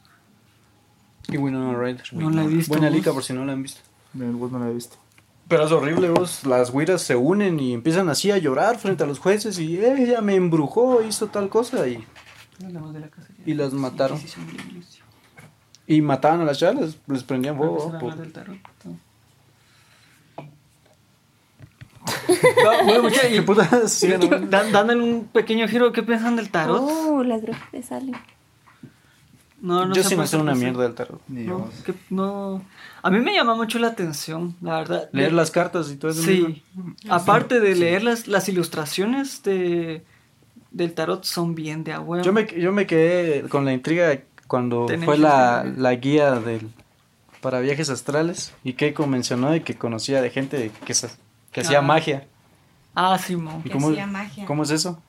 Y 1.29 1.37
Winona 1.37 1.79
Ryder. 1.79 2.03
No 2.13 2.31
la 2.31 2.45
he 2.45 2.49
visto, 2.49 2.73
Buena 2.73 2.89
lica 2.91 3.13
por 3.13 3.23
si 3.23 3.33
no 3.35 3.45
la 3.45 3.53
han 3.53 3.63
visto. 3.63 3.81
Bien, 4.15 4.39
vos 4.39 4.51
no 4.51 4.59
la 4.59 4.69
he 4.71 4.73
visto. 4.75 4.97
Pero 5.47 5.65
es 5.67 5.73
horrible, 5.73 6.11
vos. 6.11 6.45
Las 6.47 6.71
güiras 6.71 7.03
se 7.03 7.17
unen 7.17 7.59
y 7.61 7.73
empiezan 7.75 8.09
así 8.09 8.31
a 8.31 8.39
llorar 8.39 8.79
frente 8.79 9.05
a 9.05 9.07
los 9.07 9.19
jueces 9.19 9.59
y 9.59 9.79
ella 9.85 10.21
me 10.23 10.35
embrujó, 10.35 11.03
hizo 11.03 11.27
tal 11.29 11.49
cosa 11.49 11.87
y, 11.89 12.05
Y 13.47 13.55
las 13.55 13.73
mataron. 13.73 14.19
y 15.87 16.03
mataban 16.03 16.41
a 16.41 16.45
las 16.45 16.59
chavas, 16.59 16.77
les, 16.77 16.99
les 17.07 17.23
prendían 17.25 17.57
fuego. 17.57 17.93
¿No? 22.29 22.85
bueno, 22.85 23.03
mucha- 23.05 23.29
y- 23.29 23.33
¿Qué 23.35 23.43
putas? 23.43 23.69
Sí, 23.93 24.09
no. 24.09 24.27
Dan- 24.27 24.73
dándole 24.73 25.03
un 25.03 25.25
pequeño 25.27 25.67
giro, 25.69 25.93
¿qué 25.93 26.03
piensan 26.03 26.37
del 26.37 26.51
tarot? 26.51 26.81
Oh, 26.83 27.23
las 27.25 27.43
brujas 27.43 27.71
de 27.73 27.83
Salem. 27.83 28.15
No, 29.61 29.87
no 29.87 29.95
Yo 29.95 30.05
sí 30.05 30.15
puede 30.15 30.29
sé 30.29 30.37
una 30.37 30.53
pensar. 30.53 30.65
mierda 30.69 30.83
del 30.85 30.95
tarot. 30.95 31.21
No, 31.27 31.69
que- 31.85 31.95
no. 32.11 32.63
A 33.03 33.11
mí 33.11 33.19
me 33.19 33.35
llama 33.35 33.57
mucho 33.57 33.79
la 33.81 33.89
atención, 33.89 34.55
la 34.61 34.77
verdad. 34.79 35.09
Leer 35.13 35.31
Le- 35.33 35.37
las 35.37 35.51
cartas 35.51 35.91
y 35.91 35.97
todo 35.97 36.13
eso. 36.13 36.23
Sí. 36.23 36.63
Aparte 37.09 37.59
de 37.59 37.75
leer 37.75 38.05
las, 38.05 38.29
las 38.29 38.49
ilustraciones 38.49 39.43
de, 39.43 40.05
del 40.71 40.95
tarot 40.95 41.25
son 41.25 41.57
bien 41.57 41.83
de 41.83 41.93
a 41.93 42.01
huevo. 42.01 42.25
Yo 42.25 42.33
me, 42.33 42.47
yo 42.47 42.71
me 42.73 42.87
quedé 42.87 43.49
con 43.49 43.65
la 43.65 43.73
intriga 43.73 44.21
cuando 44.47 44.87
fue 45.05 45.19
la, 45.19 45.65
la 45.77 45.95
guía 45.97 46.37
del, 46.37 46.69
para 47.41 47.59
viajes 47.59 47.91
astrales 47.91 48.53
y 48.63 48.75
Keiko 48.75 49.09
mencionó 49.09 49.51
de 49.51 49.63
que 49.63 49.75
conocía 49.77 50.23
de 50.23 50.31
gente 50.31 50.71
que, 50.85 50.95
que 51.53 51.61
hacía 51.61 51.79
Ah. 51.79 51.83
magia. 51.83 52.27
Ah, 52.95 53.19
Simón. 53.19 53.61
¿Y 53.61 53.69
Que 53.69 53.71
cómo, 53.71 53.89
hacía 53.91 54.07
magia. 54.07 54.45
cómo 54.47 54.63
es 54.65 54.71
eso? 54.71 55.03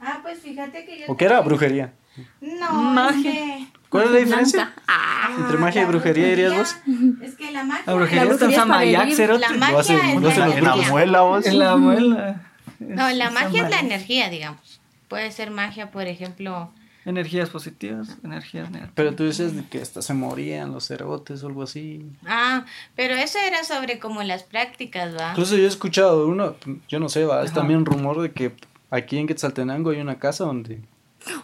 Ah, 0.00 0.18
pues 0.22 0.40
fíjate 0.40 0.84
que 0.84 1.00
yo... 1.00 1.04
¿O 1.08 1.16
qué 1.16 1.24
era? 1.26 1.40
Brujería. 1.40 1.92
No, 2.40 2.72
Magia. 2.72 3.30
es 3.30 3.36
que... 3.36 3.66
¿Cuál 3.88 4.04
es 4.04 4.10
la 4.10 4.18
diferencia? 4.18 4.72
Ah, 4.86 5.30
Entre 5.38 5.58
magia 5.58 5.82
y 5.82 5.84
brujería, 5.86 6.26
dirías 6.28 6.54
vos. 6.56 6.76
Es 7.22 7.34
que 7.36 7.50
la 7.50 7.64
magia... 7.64 7.84
La 7.86 7.94
brujería 7.94 8.24
La 8.24 8.30
está 8.32 8.44
en 8.44 8.50
brujería 8.50 8.56
es 8.56 8.56
para 8.56 8.62
Samayac, 8.62 9.02
herir. 9.04 9.16
cerote. 9.16 9.40
La 9.40 9.50
magia 9.56 9.78
es 9.80 10.38
la 10.38 10.56
En 10.56 10.64
la 10.64 10.76
muela, 10.76 11.20
vos. 11.22 11.46
En 11.46 11.58
la 11.58 11.70
abuela. 11.72 12.42
No, 12.78 13.10
la 13.10 13.30
magia 13.30 13.64
es 13.64 13.70
la 13.70 13.80
energía, 13.80 14.28
digamos. 14.30 14.80
Puede 15.08 15.30
ser 15.32 15.50
magia, 15.50 15.90
por 15.90 16.06
ejemplo... 16.06 16.72
Energías 17.04 17.48
positivas, 17.48 18.18
energías 18.22 18.70
negativas. 18.70 18.92
Pero 18.94 19.14
tú 19.14 19.24
decías 19.24 19.54
de 19.56 19.64
que 19.64 19.80
hasta 19.80 20.02
se 20.02 20.12
morían 20.12 20.72
los 20.72 20.86
cerotes 20.88 21.42
o 21.42 21.46
algo 21.46 21.62
así. 21.62 22.04
Ah, 22.26 22.66
pero 22.94 23.14
eso 23.14 23.38
era 23.38 23.64
sobre 23.64 23.98
como 23.98 24.22
las 24.22 24.42
prácticas, 24.42 25.16
¿va? 25.16 25.30
Incluso 25.30 25.56
yo 25.56 25.64
he 25.64 25.66
escuchado 25.66 26.26
uno, 26.26 26.56
yo 26.88 27.00
no 27.00 27.08
sé, 27.08 27.24
va, 27.24 27.42
es 27.42 27.52
también 27.52 27.78
un 27.80 27.86
rumor 27.86 28.20
de 28.20 28.32
que 28.32 28.52
aquí 28.90 29.16
en 29.18 29.26
Quetzaltenango 29.26 29.90
hay 29.90 30.00
una 30.00 30.18
casa 30.18 30.44
donde 30.44 30.80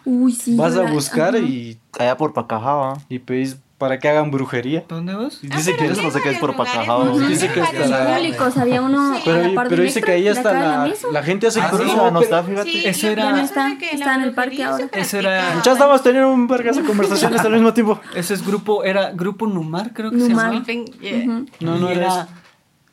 Uy, 0.05 0.31
sí. 0.33 0.55
vas 0.55 0.75
a 0.75 0.83
buscar 0.83 1.35
ajá. 1.35 1.39
y, 1.45 1.79
Allá 1.99 2.17
por 2.17 2.33
Pacajaba. 2.33 3.01
y 3.09 3.19
pedís 3.19 3.57
para 3.77 3.99
que 3.99 4.09
hagan 4.09 4.31
brujería. 4.31 4.83
¿Dónde 4.87 5.13
vas? 5.13 5.35
Ah, 5.43 5.55
dice 5.57 5.73
pero 5.77 5.77
que 5.87 5.93
eso 5.93 6.01
no 6.01 6.09
sé 6.11 6.19
qué 6.21 6.31
es 6.31 6.39
por 6.39 6.55
Pacajao. 6.55 7.19
Dice 7.19 7.51
que 7.51 7.61
hasta 7.61 7.85
la- 7.87 8.15
públicos, 8.17 8.57
había 8.57 8.81
uno 8.81 9.15
Sí. 9.15 9.21
Pero, 9.23 9.47
la 9.53 9.63
pero 9.69 9.83
dice 9.83 10.01
que 10.01 10.11
ahí 10.13 10.23
de 10.23 10.33
la, 10.33 10.85
mesa. 10.87 11.07
la 11.11 11.23
gente 11.23 11.45
hace 11.47 11.61
Ah, 11.61 11.69
no 11.71 11.77
pero- 11.77 12.21
está, 12.21 12.43
fíjate. 12.43 12.71
Sí, 12.71 12.81
Eso 12.85 13.07
era- 13.09 13.29
no 13.31 13.37
está, 13.37 13.71
está 13.73 14.05
la 14.05 14.15
en 14.15 14.21
el 14.21 14.33
parque 14.33 14.63
ahora. 14.63 14.87
Eso 14.91 15.17
era-. 15.17 15.61
Ya 15.61 15.71
estamos 15.73 16.01
teniendo 16.01 16.31
un 16.31 16.47
vergas 16.47 16.75
de 16.77 16.83
conversaciones 16.85 17.39
al 17.41 17.51
mismo 17.53 17.71
tiempo. 17.73 17.99
Ese 18.15 18.33
es 18.33 18.45
grupo, 18.45 18.83
era 18.83 19.11
Grupo 19.11 19.45
Numar, 19.45 19.93
creo 19.93 20.09
que 20.09 20.17
Numar. 20.17 20.65
se 20.65 20.73
llama. 20.73 20.85
Yeah. 20.99 21.17
Ujú. 21.17 21.45
No, 21.59 21.77
no 21.77 21.89
Y 21.91 21.97
era 21.97 22.07
eso. 22.07 22.27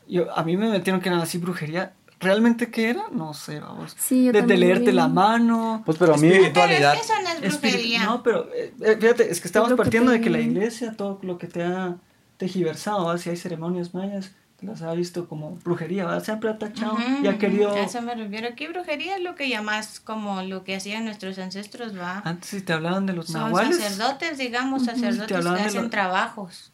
yo, 0.08 0.38
a 0.38 0.42
mí 0.44 0.56
me 0.58 0.68
metieron 0.68 1.00
que 1.00 1.08
era 1.08 1.22
así 1.22 1.38
brujería. 1.38 1.92
¿Realmente 2.24 2.70
qué 2.70 2.90
era? 2.90 3.04
No 3.12 3.32
sé, 3.34 3.60
vamos. 3.60 3.94
Sí, 3.98 4.24
yo 4.24 4.32
Desde 4.32 4.40
también 4.40 4.60
leerte 4.60 4.90
vi. 4.90 4.96
la 4.96 5.08
mano. 5.08 5.82
Pues 5.86 5.96
pero 5.98 6.14
a 6.14 6.16
mí, 6.16 6.22
Pero 6.22 6.34
es 6.34 6.46
Espiritualidad. 6.48 6.92
que 6.94 7.00
eso 7.00 7.12
no 7.22 7.28
es 7.46 7.60
brujería. 7.60 8.04
No, 8.04 8.22
pero 8.22 8.48
eh, 8.54 8.74
eh, 8.80 8.96
fíjate, 9.00 9.30
es 9.30 9.40
que 9.40 9.48
estamos 9.48 9.68
que 9.70 9.76
partiendo 9.76 10.10
te- 10.10 10.18
de 10.18 10.24
que 10.24 10.30
la 10.30 10.40
iglesia, 10.40 10.94
todo 10.96 11.18
lo 11.22 11.38
que 11.38 11.46
te 11.46 11.62
ha 11.62 11.96
tejiversado, 12.36 13.04
¿va? 13.06 13.18
si 13.18 13.30
hay 13.30 13.36
ceremonias 13.36 13.94
mayas, 13.94 14.32
te 14.58 14.66
las 14.66 14.82
ha 14.82 14.92
visto 14.94 15.28
como 15.28 15.56
brujería, 15.64 16.04
¿va? 16.04 16.20
siempre 16.20 16.50
ha 16.50 16.58
tachado 16.58 16.94
Ujú, 16.94 17.24
y 17.24 17.26
ha 17.28 17.38
querido... 17.38 17.72
A 17.74 17.80
eso 17.80 18.02
me 18.02 18.14
refiero. 18.14 18.48
Aquí 18.48 18.66
brujería 18.66 19.16
es 19.16 19.22
lo 19.22 19.34
que 19.34 19.48
llamas 19.48 20.00
como 20.00 20.42
lo 20.42 20.64
que 20.64 20.74
hacían 20.76 21.04
nuestros 21.04 21.38
ancestros, 21.38 21.96
va. 21.98 22.22
Antes 22.24 22.50
si 22.50 22.60
te 22.62 22.72
hablaban 22.72 23.06
de 23.06 23.12
los 23.12 23.26
Son 23.26 23.40
nahuales, 23.42 23.76
sacerdotes, 23.78 24.38
digamos, 24.38 24.84
sacerdotes 24.84 25.26
que 25.26 25.34
hablaban 25.36 25.60
de 25.62 25.66
hacen 25.68 25.82
lo- 25.84 25.90
trabajos. 25.90 26.72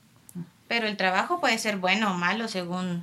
Pero 0.69 0.87
el 0.87 0.97
trabajo 0.97 1.41
puede 1.41 1.59
ser 1.59 1.77
bueno 1.79 2.13
o 2.13 2.15
malo 2.15 2.47
según... 2.49 3.03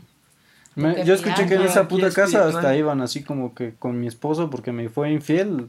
me- 0.78 0.96
que 0.96 1.06
yo 1.06 1.14
escuché 1.14 1.46
que 1.48 1.56
en 1.56 1.64
esa 1.64 1.88
puta 1.88 2.10
casa 2.12 2.48
hasta 2.48 2.76
iban 2.76 3.02
así 3.02 3.24
como 3.24 3.54
que 3.54 3.74
con 3.78 4.00
mi 4.00 4.08
esposo 4.08 4.50
porque 4.50 4.72
me 4.72 4.90
fue 4.90 5.12
infiel. 5.12 5.68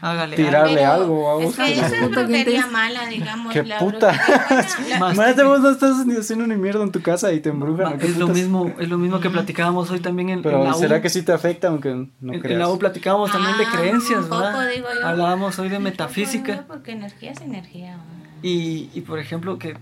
hágale. 0.00 0.36
Tirar- 0.36 0.62
Darle 0.62 0.76
Pero 0.76 0.92
algo 0.92 1.30
a 1.30 1.40
Es 1.42 1.46
vos. 1.46 1.56
que 1.56 1.72
es 1.72 1.92
qué 1.92 2.06
brujería 2.06 2.38
intenso. 2.38 2.70
mala, 2.70 3.06
digamos. 3.08 3.52
Qué 3.52 3.64
la 3.64 3.78
puta. 3.80 4.12
brujería 4.12 4.46
buena, 4.48 4.88
la- 4.90 4.98
Más 5.00 5.14
Imagínate 5.14 5.32
típico. 5.32 5.48
vos 5.48 5.60
no 5.60 5.70
estás 5.70 5.96
haciendo 6.20 6.46
ni 6.46 6.54
mierda 6.56 6.82
en 6.84 6.92
tu 6.92 7.02
casa 7.02 7.32
y 7.32 7.40
te 7.40 7.48
embrujan. 7.48 7.86
Ma- 7.86 7.92
¿o 7.94 7.98
qué 7.98 8.06
es 8.06 8.16
lo 8.16 8.28
mismo, 8.28 8.72
es 8.78 8.88
lo 8.88 8.96
mismo 8.98 9.18
que 9.18 9.28
platicábamos 9.30 9.90
hoy 9.90 9.98
también 9.98 10.28
en, 10.28 10.36
en 10.36 10.42
Pero 10.44 10.62
la 10.62 10.70
U. 10.70 10.78
¿será 10.78 11.02
que 11.02 11.08
sí 11.10 11.22
te 11.22 11.32
afecta 11.32 11.66
aunque 11.66 11.90
no 12.20 12.32
en, 12.32 12.40
creas? 12.40 12.52
en 12.52 12.58
la 12.60 12.68
U 12.68 12.78
platicábamos 12.78 13.32
también 13.32 13.56
de 13.58 13.64
Ah, 13.64 13.72
creencias, 13.76 14.24
poco, 14.26 14.40
¿verdad? 14.40 14.68
digo 14.72 14.86
yo. 15.00 15.04
Hablábamos 15.06 15.58
hoy 15.58 15.68
de 15.68 15.74
poco, 15.76 15.84
metafísica. 15.84 16.64
Porque 16.68 16.92
energía 16.92 17.32
es 17.32 17.40
energía. 17.40 17.96
Y, 18.42 18.88
y 18.94 19.00
por 19.00 19.18
ejemplo, 19.18 19.58
que 19.58 19.76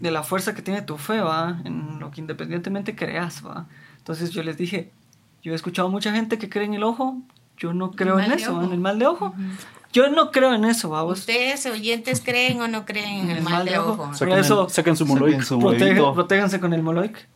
de 0.00 0.10
la 0.10 0.22
fuerza 0.22 0.54
que 0.54 0.62
tiene 0.62 0.80
tu 0.80 0.96
fe, 0.96 1.20
va, 1.20 1.60
en 1.64 1.98
lo 2.00 2.10
que 2.10 2.20
independientemente 2.22 2.96
creas, 2.96 3.42
va. 3.46 3.66
Entonces 4.04 4.32
yo 4.32 4.42
les 4.42 4.58
dije, 4.58 4.90
yo 5.42 5.52
he 5.52 5.54
escuchado 5.54 5.88
mucha 5.88 6.12
gente 6.12 6.36
que 6.36 6.50
cree 6.50 6.66
en 6.66 6.74
el 6.74 6.82
ojo, 6.82 7.16
yo 7.56 7.72
no 7.72 7.92
creo 7.92 8.20
en 8.20 8.32
eso, 8.32 8.52
ojo. 8.52 8.62
en 8.64 8.72
el 8.72 8.78
mal 8.78 8.98
de 8.98 9.06
ojo. 9.06 9.34
Yo 9.94 10.10
no 10.10 10.30
creo 10.30 10.52
en 10.52 10.66
eso, 10.66 10.90
va, 10.90 11.02
vos. 11.04 11.20
¿Ustedes, 11.20 11.64
oyentes, 11.64 12.20
creen 12.22 12.60
o 12.60 12.68
no 12.68 12.84
creen 12.84 13.30
en 13.30 13.30
el 13.30 13.42
mal 13.42 13.64
de 13.64 13.78
ojo? 13.78 13.96
Por 14.08 14.14
Saquen, 14.14 14.38
eso- 14.38 14.68
saquen 14.68 14.94
su 14.94 15.06
moloic. 15.06 15.42
protéjanse 16.14 16.60
con 16.60 16.74
el 16.74 16.82
moloic. 16.82 17.26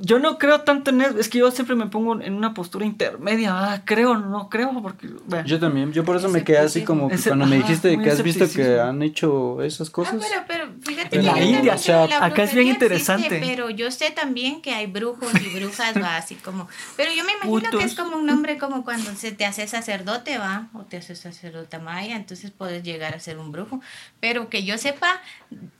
Yo 0.00 0.18
no 0.18 0.38
creo 0.38 0.62
tanto 0.62 0.90
en 0.90 1.02
eso, 1.02 1.18
es 1.18 1.28
que 1.28 1.36
yo 1.38 1.50
siempre 1.50 1.76
me 1.76 1.86
pongo 1.86 2.18
en 2.20 2.32
una 2.32 2.54
postura 2.54 2.86
intermedia, 2.86 3.52
ah, 3.74 3.82
creo, 3.84 4.16
no 4.16 4.48
creo, 4.48 4.72
porque... 4.80 5.10
Yo 5.44 5.60
también, 5.60 5.92
yo 5.92 6.02
por 6.02 6.16
eso 6.16 6.30
me 6.30 6.44
quedé 6.44 6.58
así 6.58 6.82
como 6.82 7.08
que 7.08 7.16
Ese- 7.16 7.28
cuando 7.28 7.44
me 7.44 7.56
dijiste 7.58 8.00
que 8.00 8.10
has 8.10 8.22
visto 8.22 8.46
que 8.50 8.80
han 8.80 9.02
hecho 9.02 9.62
esas 9.62 9.88
Ah, 9.88 9.92
cosas. 9.92 10.14
pero, 10.26 10.44
pero 10.48 10.72
fíjate 10.80 11.16
En 11.16 11.22
que 11.22 11.26
la 11.26 11.38
yo 11.38 11.44
India, 11.44 11.74
o 11.74 11.78
sea, 11.78 12.04
sé, 12.04 12.10
la 12.10 12.24
acá 12.24 12.44
es 12.44 12.54
bien 12.54 12.68
brujería 12.68 12.96
existe, 12.96 13.12
interesante. 13.16 13.40
pero 13.46 13.68
yo 13.68 13.90
sé 13.90 14.10
también 14.12 14.62
que 14.62 14.70
hay 14.72 14.86
brujos 14.86 15.30
y 15.34 15.54
brujas, 15.54 15.94
va, 16.02 16.16
así 16.16 16.36
como... 16.36 16.68
Pero 16.96 17.12
yo 17.12 17.24
me 17.24 17.32
imagino 17.32 17.78
que 17.78 17.84
es 17.84 17.94
como 17.94 18.16
un 18.16 18.24
nombre 18.24 18.56
como 18.56 18.82
cuando 18.82 19.14
se 19.14 19.32
te 19.32 19.44
hace 19.44 19.66
sacerdote, 19.68 20.38
va, 20.38 20.68
o 20.72 20.84
te 20.84 20.96
haces 20.96 21.18
sacerdote 21.18 21.78
maya, 21.78 22.16
entonces 22.16 22.50
puedes 22.50 22.82
llegar 22.82 23.14
a 23.14 23.20
ser 23.20 23.36
un 23.36 23.52
brujo. 23.52 23.82
Pero 24.20 24.48
que 24.48 24.64
yo 24.64 24.78
sepa, 24.78 25.20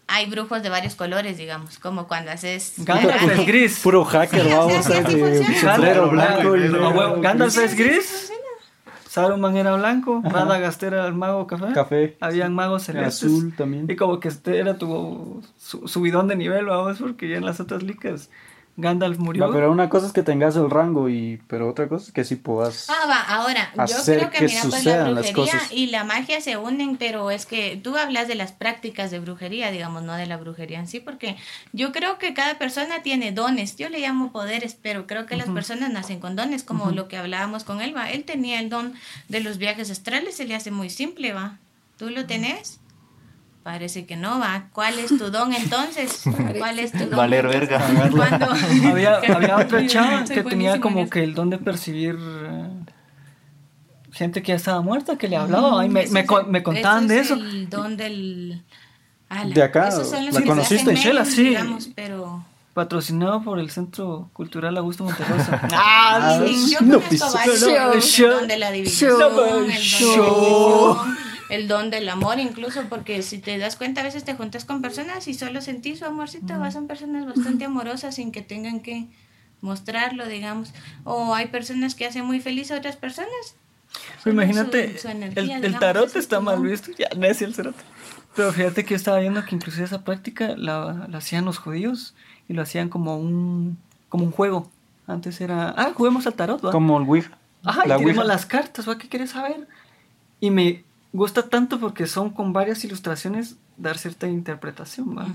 hay 0.09 0.31
brujos 0.31 0.63
de 0.63 0.69
varios 0.69 0.95
colores, 0.95 1.37
digamos, 1.37 1.79
como 1.79 2.07
cuando 2.07 2.31
haces... 2.31 2.75
Gandalf 2.79 3.23
es 3.23 3.47
gris. 3.47 3.81
Puro 3.81 4.05
hacker, 4.05 4.49
vamos 4.49 4.85
sí, 4.85 4.93
a 5.67 5.81
blanco 6.07 6.57
y 6.57 6.69
Gandalf 7.21 7.59
es 7.59 7.71
Sí, 7.73 7.77
gris, 7.77 8.33
Saruman 9.09 9.57
era 9.57 9.75
blanco, 9.77 10.21
Radagast 10.23 10.83
era 10.83 11.07
el 11.07 11.15
mago 11.15 11.47
café, 11.47 11.73
café, 11.73 12.17
habían 12.21 12.55
magos 12.55 12.83
celestes. 12.83 13.25
azul 13.25 13.55
también. 13.57 13.87
Y 13.89 13.97
como 13.97 14.21
que 14.21 14.29
este 14.29 14.59
era 14.59 14.77
tu 14.77 15.43
su, 15.57 15.89
subidón 15.89 16.29
de 16.29 16.37
nivel, 16.37 16.67
vamos, 16.67 16.99
porque 16.99 17.29
ya 17.29 17.39
en 17.39 17.47
las 17.47 17.59
otras 17.59 17.83
ligas 17.83 18.29
Gandalf 18.79 19.19
murió. 19.19 19.47
Va, 19.47 19.53
pero 19.53 19.73
una 19.73 19.89
cosa 19.89 20.07
es 20.07 20.13
que 20.13 20.23
tengas 20.23 20.55
el 20.57 20.69
rango 20.69 21.09
y 21.09 21.41
pero 21.47 21.69
otra 21.69 21.89
cosa 21.89 22.07
es 22.07 22.13
que 22.13 22.25
sí 22.25 22.37
puedas. 22.37 22.91
Ah, 22.91 23.07
va, 23.09 23.21
ahora, 23.23 23.73
yo 23.75 23.83
hacer 23.83 24.19
creo 24.19 24.31
que, 24.31 24.39
que 24.39 24.47
mira, 24.47 24.61
pues 24.63 24.73
la 24.73 24.79
sucedan 24.79 25.15
las 25.15 25.33
brujería 25.33 25.53
cosas. 25.61 25.73
y 25.73 25.87
la 25.87 26.05
magia 26.05 26.41
se 26.43 26.59
unen, 26.59 26.99
pero 26.99 27.31
es 27.31 27.47
que 27.47 27.81
tú 27.83 27.97
hablas 27.97 28.29
de 28.29 28.35
las 28.35 28.53
prácticas 28.53 29.11
de 29.11 29.19
brujería, 29.19 29.71
digamos, 29.71 30.03
no 30.03 30.13
de 30.13 30.27
la 30.27 30.37
brujería 30.37 30.79
en 30.79 30.89
sí, 30.89 31.01
porque 31.01 31.37
yo 31.73 31.91
creo 31.93 32.19
que 32.19 32.35
cada 32.35 32.59
persona 32.59 33.03
tiene 33.03 33.33
dones, 33.33 33.77
yo 33.77 33.89
le 33.89 34.01
llamo 34.01 34.31
poderes, 34.31 34.77
pero 34.81 35.07
creo 35.07 35.25
que 35.25 35.37
las 35.37 35.49
personas 35.49 35.91
nacen 35.91 36.21
con 36.21 36.37
dones, 36.37 36.63
como 36.63 36.91
lo 36.91 37.09
que 37.09 37.17
hablábamos 37.17 37.65
con 37.65 37.81
él, 37.81 37.97
va, 37.97 38.11
él 38.11 38.25
tenía 38.25 38.61
el 38.61 38.69
don 38.69 38.93
de 39.29 39.41
los 39.41 39.57
viajes 39.57 39.91
astrales, 39.91 40.37
se 40.37 40.45
le 40.45 40.55
hace 40.55 40.71
muy 40.71 40.91
simple, 40.91 41.33
va, 41.33 41.59
¿tú 41.97 42.11
lo 42.11 42.27
tenés? 42.27 42.79
Parece 43.67 44.07
que 44.07 44.15
no, 44.15 44.39
va. 44.39 44.69
¿Cuál 44.73 44.97
es 45.01 45.09
tu 45.09 45.29
don 45.29 45.53
entonces? 45.53 46.23
¿Cuál 46.59 46.79
es 46.79 46.93
tu 46.93 46.99
don? 46.99 47.17
Valer 47.17 47.49
verga. 47.49 47.85
Había, 48.89 49.17
había 49.17 49.57
otra 49.61 49.85
chava 49.89 50.23
que 50.25 50.45
tenía 50.45 50.77
en 50.77 50.81
como 50.81 51.11
que 51.11 51.25
el 51.25 51.35
don 51.35 51.51
de 51.51 51.59
percibir 51.59 52.17
eh, 52.17 52.69
gente 54.13 54.41
que 54.43 54.51
ya 54.51 54.55
estaba 54.55 54.83
muerta, 54.83 55.19
que 55.19 55.27
le 55.27 55.37
hablaba, 55.37 55.85
y 55.85 55.89
me, 55.89 56.07
me, 56.07 56.21
el- 56.21 56.47
me 56.47 56.63
contaban 56.63 57.09
de 57.09 57.19
es 57.19 57.27
eso. 57.27 57.35
El 57.35 57.69
don 57.69 57.97
del. 57.97 58.63
Ala, 59.29 59.53
De 59.53 59.63
acá, 59.65 59.89
esos 59.89 60.11
son 60.11 60.25
los 60.27 60.35
¿la 60.37 60.43
conociste? 60.43 60.95
Chela, 60.95 61.23
memes, 61.23 61.35
sí. 61.35 61.43
digamos, 61.49 61.89
pero. 61.97 62.45
Patrocinado 62.73 63.43
por 63.43 63.59
el 63.59 63.71
Centro 63.71 64.31
Cultural 64.33 64.77
Augusto 64.77 65.03
Monterrosa. 65.03 65.61
Ah, 65.73 66.39
Sí, 66.47 66.71
yo 66.73 66.81
no, 66.83 67.01
conozco 67.01 67.09
pues, 67.09 67.33
varios. 67.33 67.63
no, 67.63 67.93
el 67.95 68.01
show, 68.03 68.31
don 68.31 68.47
de 68.47 68.59
la 68.59 68.71
show, 68.85 69.13
el 69.13 69.19
don 69.19 69.63
de 69.67 69.69
la 69.71 69.77
show. 69.77 70.99
El 71.49 71.69
don 71.69 71.91
del 71.91 72.09
amor, 72.09 72.39
incluso 72.39 72.85
porque 72.89 73.23
si 73.23 73.39
te 73.39 73.57
das 73.59 73.77
cuenta, 73.77 74.01
a 74.01 74.05
veces 74.05 74.25
te 74.25 74.35
juntas 74.35 74.65
con 74.65 74.83
personas 74.83 75.29
y 75.29 75.35
solo 75.35 75.61
sentís 75.61 76.01
su 76.01 76.05
amorcito, 76.05 76.59
vas 76.59 76.75
son 76.75 76.87
personas 76.87 77.27
bastante 77.27 77.65
amorosas 77.65 78.15
sin 78.17 78.33
que 78.33 78.43
tengan 78.43 78.81
que 78.81 79.07
mostrarlo, 79.61 80.27
digamos. 80.27 80.73
O 81.05 81.35
hay 81.35 81.47
personas 81.47 81.95
que 81.95 82.07
hacen 82.07 82.25
muy 82.25 82.41
feliz 82.41 82.71
a 82.71 82.77
otras 82.77 82.97
personas. 82.97 83.31
Solo 84.23 84.35
imagínate, 84.35 84.95
su- 84.95 85.03
su 85.03 85.09
energía, 85.09 85.43
el, 85.43 85.51
el 85.51 85.61
digamos, 85.63 85.81
tarot 85.81 86.07
ese 86.09 86.19
es 86.19 86.25
está 86.25 86.41
mal 86.41 86.61
visto, 86.61 86.91
ya 86.99 87.09
necio 87.17 87.47
el 87.47 87.55
tarot. 87.55 87.75
Pero 88.35 88.53
fíjate 88.53 88.85
que 88.85 88.91
yo 88.91 88.97
estaba 88.97 89.19
viendo 89.21 89.45
que 89.45 89.55
inclusive 89.55 89.85
esa 89.85 90.05
práctica 90.05 90.55
la, 90.57 91.07
la 91.09 91.19
hacían 91.19 91.45
los 91.45 91.59
judíos 91.59 92.15
y 92.49 92.53
lo 92.53 92.63
hacían 92.63 92.89
como 92.89 93.17
un, 93.17 93.79
como 94.09 94.25
un 94.25 94.33
juego. 94.33 94.71
Antes 95.07 95.41
era, 95.41 95.73
ah, 95.77 95.93
juguemos 95.95 96.27
al 96.27 96.35
tarot, 96.35 96.63
¿va? 96.65 96.73
Como 96.73 96.99
el 96.99 97.09
Ouija. 97.09 97.39
Ajá, 97.65 97.83
y 97.85 97.89
la 97.89 97.97
tenemos 97.97 98.19
Ouija. 98.19 98.29
las 98.35 98.45
cartas, 98.45 98.89
¿va? 98.89 98.99
¿Qué 98.99 99.09
quieres 99.09 99.31
saber? 99.31 99.67
Y 100.41 100.51
me 100.51 100.85
gusta 101.17 101.43
tanto 101.49 101.81
porque 101.81 102.07
son 102.07 102.31
con 102.31 102.53
varias 102.53 102.85
ilustraciones 102.85 103.57
dar 103.77 103.99
cierta 103.99 104.29
interpretación, 104.29 105.17
¿va? 105.19 105.27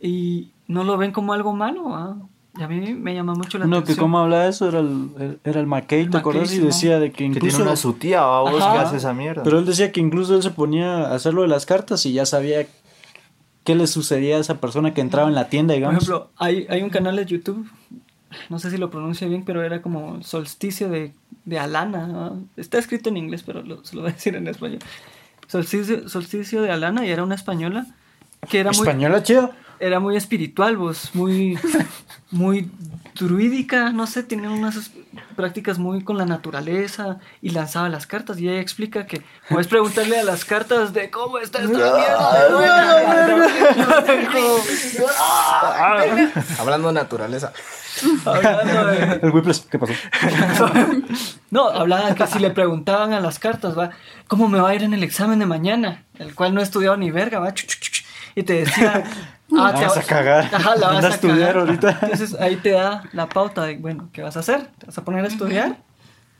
Y 0.00 0.50
no 0.66 0.84
lo 0.84 0.96
ven 0.96 1.12
como 1.12 1.32
algo 1.32 1.52
malo, 1.54 1.84
¿va? 1.90 2.16
Y 2.58 2.62
a 2.62 2.68
mí 2.68 2.94
me 2.94 3.14
llama 3.14 3.34
mucho 3.34 3.58
la 3.58 3.64
Uno 3.66 3.76
que 3.78 3.82
atención. 3.84 4.04
como 4.04 4.18
habla 4.18 4.42
de 4.44 4.50
eso 4.50 4.68
era 4.68 4.80
el, 4.80 5.38
era 5.44 5.60
el 5.60 5.66
McKay, 5.66 6.08
¿te 6.10 6.16
acordás? 6.16 6.52
Y 6.52 6.58
decía 6.58 6.98
de 6.98 7.10
que 7.12 7.18
Que 7.18 7.24
incluso... 7.24 7.56
tiene 7.58 7.70
una 7.70 7.76
su 7.76 7.92
tía, 7.94 8.24
vos, 8.26 8.60
Ajá. 8.60 8.72
que 8.72 8.78
hace 8.80 8.96
esa 8.96 9.14
mierda. 9.14 9.42
Pero 9.44 9.58
él 9.60 9.66
decía 9.66 9.92
que 9.92 10.00
incluso 10.00 10.34
él 10.34 10.42
se 10.42 10.50
ponía 10.50 11.06
a 11.08 11.14
hacer 11.14 11.32
lo 11.32 11.42
de 11.42 11.48
las 11.48 11.64
cartas 11.64 12.04
y 12.06 12.12
ya 12.12 12.26
sabía 12.26 12.66
qué 13.62 13.74
le 13.76 13.86
sucedía 13.86 14.36
a 14.36 14.40
esa 14.40 14.60
persona 14.60 14.92
que 14.94 15.00
entraba 15.00 15.28
en 15.28 15.34
la 15.36 15.48
tienda, 15.48 15.72
Por 15.72 15.76
digamos. 15.78 16.02
ejemplo, 16.02 16.30
hay, 16.38 16.66
hay 16.68 16.82
un 16.82 16.90
canal 16.90 17.14
de 17.16 17.26
YouTube, 17.26 17.68
no 18.48 18.58
sé 18.58 18.70
si 18.70 18.76
lo 18.78 18.90
pronuncio 18.90 19.28
bien, 19.28 19.44
pero 19.44 19.62
era 19.62 19.82
como 19.82 20.22
Solsticio 20.22 20.88
de, 20.88 21.12
de 21.44 21.58
Alana. 21.58 22.06
¿no? 22.06 22.42
Está 22.56 22.78
escrito 22.78 23.08
en 23.08 23.16
inglés, 23.16 23.42
pero 23.44 23.62
lo- 23.62 23.84
se 23.84 23.96
lo 23.96 24.02
voy 24.02 24.10
a 24.10 24.14
decir 24.14 24.36
en 24.36 24.46
español. 24.46 24.78
Solsticio, 25.48 26.08
Solsticio 26.08 26.62
de 26.62 26.70
Alana 26.70 27.04
y 27.06 27.10
era 27.10 27.24
una 27.24 27.34
española 27.34 27.86
que 28.48 28.60
era 28.60 28.70
muy, 28.70 28.78
Española 28.80 29.22
chido. 29.22 29.50
Era 29.80 29.98
muy 30.00 30.16
espiritual, 30.16 30.76
vos, 30.76 31.10
muy, 31.14 31.58
muy 32.30 32.70
druídica, 33.18 33.90
no 33.90 34.06
sé, 34.06 34.22
tenía 34.22 34.50
unas 34.50 34.90
prácticas 35.36 35.78
muy 35.78 36.04
con 36.04 36.16
la 36.18 36.24
naturaleza 36.26 37.18
y 37.42 37.50
lanzaba 37.50 37.88
las 37.88 38.06
cartas 38.06 38.38
y 38.38 38.48
ella 38.48 38.60
explica 38.60 39.06
que 39.06 39.22
puedes 39.48 39.66
preguntarle 39.66 40.18
a 40.20 40.24
las 40.24 40.44
cartas 40.44 40.92
de 40.92 41.10
cómo 41.10 41.38
está 41.38 41.58
esta 41.62 41.70
mierda. 41.76 42.46
Hablando 46.58 46.88
de 46.88 46.94
naturaleza. 46.94 47.52
Hablando 48.24 48.86
de- 48.86 49.20
El 49.22 49.30
Whiplash, 49.30 49.60
¿qué 49.70 49.78
pasó? 49.78 49.92
No, 51.50 51.68
hablaba 51.68 52.14
que 52.14 52.26
si 52.26 52.38
le 52.38 52.50
preguntaban 52.50 53.12
a 53.12 53.20
las 53.20 53.38
cartas, 53.38 53.76
va, 53.76 53.90
¿cómo 54.28 54.48
me 54.48 54.60
va 54.60 54.70
a 54.70 54.74
ir 54.74 54.82
en 54.84 54.94
el 54.94 55.02
examen 55.02 55.38
de 55.38 55.46
mañana? 55.46 56.04
El 56.18 56.34
cual 56.34 56.54
no 56.54 56.60
he 56.60 56.62
estudiado 56.62 56.96
ni 56.96 57.10
verga, 57.10 57.40
va. 57.40 57.52
Y 58.34 58.42
te 58.42 58.52
decía, 58.64 59.04
ah, 59.58 59.74
te 59.76 59.84
vas 59.86 59.96
a 59.96 60.02
cagar. 60.02 60.44
Ajá, 60.54 60.76
la 60.76 60.88
vas 60.88 61.04
a 61.04 61.08
a 61.08 61.10
estudiar 61.10 61.52
cagar. 61.54 61.56
ahorita. 61.58 61.98
Entonces 62.02 62.34
ahí 62.40 62.56
te 62.56 62.70
da 62.70 63.02
la 63.12 63.28
pauta 63.28 63.64
de, 63.64 63.76
bueno, 63.76 64.08
¿qué 64.12 64.22
vas 64.22 64.36
a 64.36 64.40
hacer? 64.40 64.66
¿Te 64.78 64.86
vas 64.86 64.98
a 64.98 65.04
poner 65.04 65.24
a 65.24 65.28
estudiar? 65.28 65.76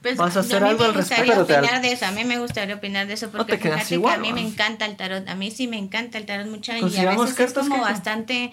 Pues, 0.03 0.17
vas 0.17 0.35
a 0.37 0.41
hacer 0.41 0.63
mí 0.63 0.69
algo 0.71 0.81
me 0.85 0.89
al 0.89 0.95
respecto. 0.95 1.25
Pero 1.27 1.45
te- 1.45 1.59
opinar 1.59 1.83
de 1.83 1.93
eso, 1.93 2.07
a 2.07 2.11
mí 2.13 2.25
me 2.25 2.39
gustaría 2.39 2.75
opinar 2.77 3.07
de 3.07 3.13
eso 3.15 3.31
porque 3.31 3.53
te 3.57 3.59
quedas 3.59 3.81
fíjate 3.81 3.95
igual, 3.97 4.15
que 4.15 4.19
a 4.19 4.23
mí 4.23 4.29
¿no? 4.31 4.35
me 4.37 4.41
encanta 4.49 4.87
el 4.87 4.97
tarot, 4.97 5.29
a 5.29 5.35
mí 5.35 5.51
sí 5.51 5.69
me 5.69 5.77
encanta 5.77 6.17
el 6.17 6.25
tarot 6.25 6.47
mucho 6.47 6.73
y 6.73 6.77
a 6.97 7.11
veces 7.11 7.39
es 7.39 7.53
como 7.53 7.75
que- 7.75 7.81
bastante 7.83 8.53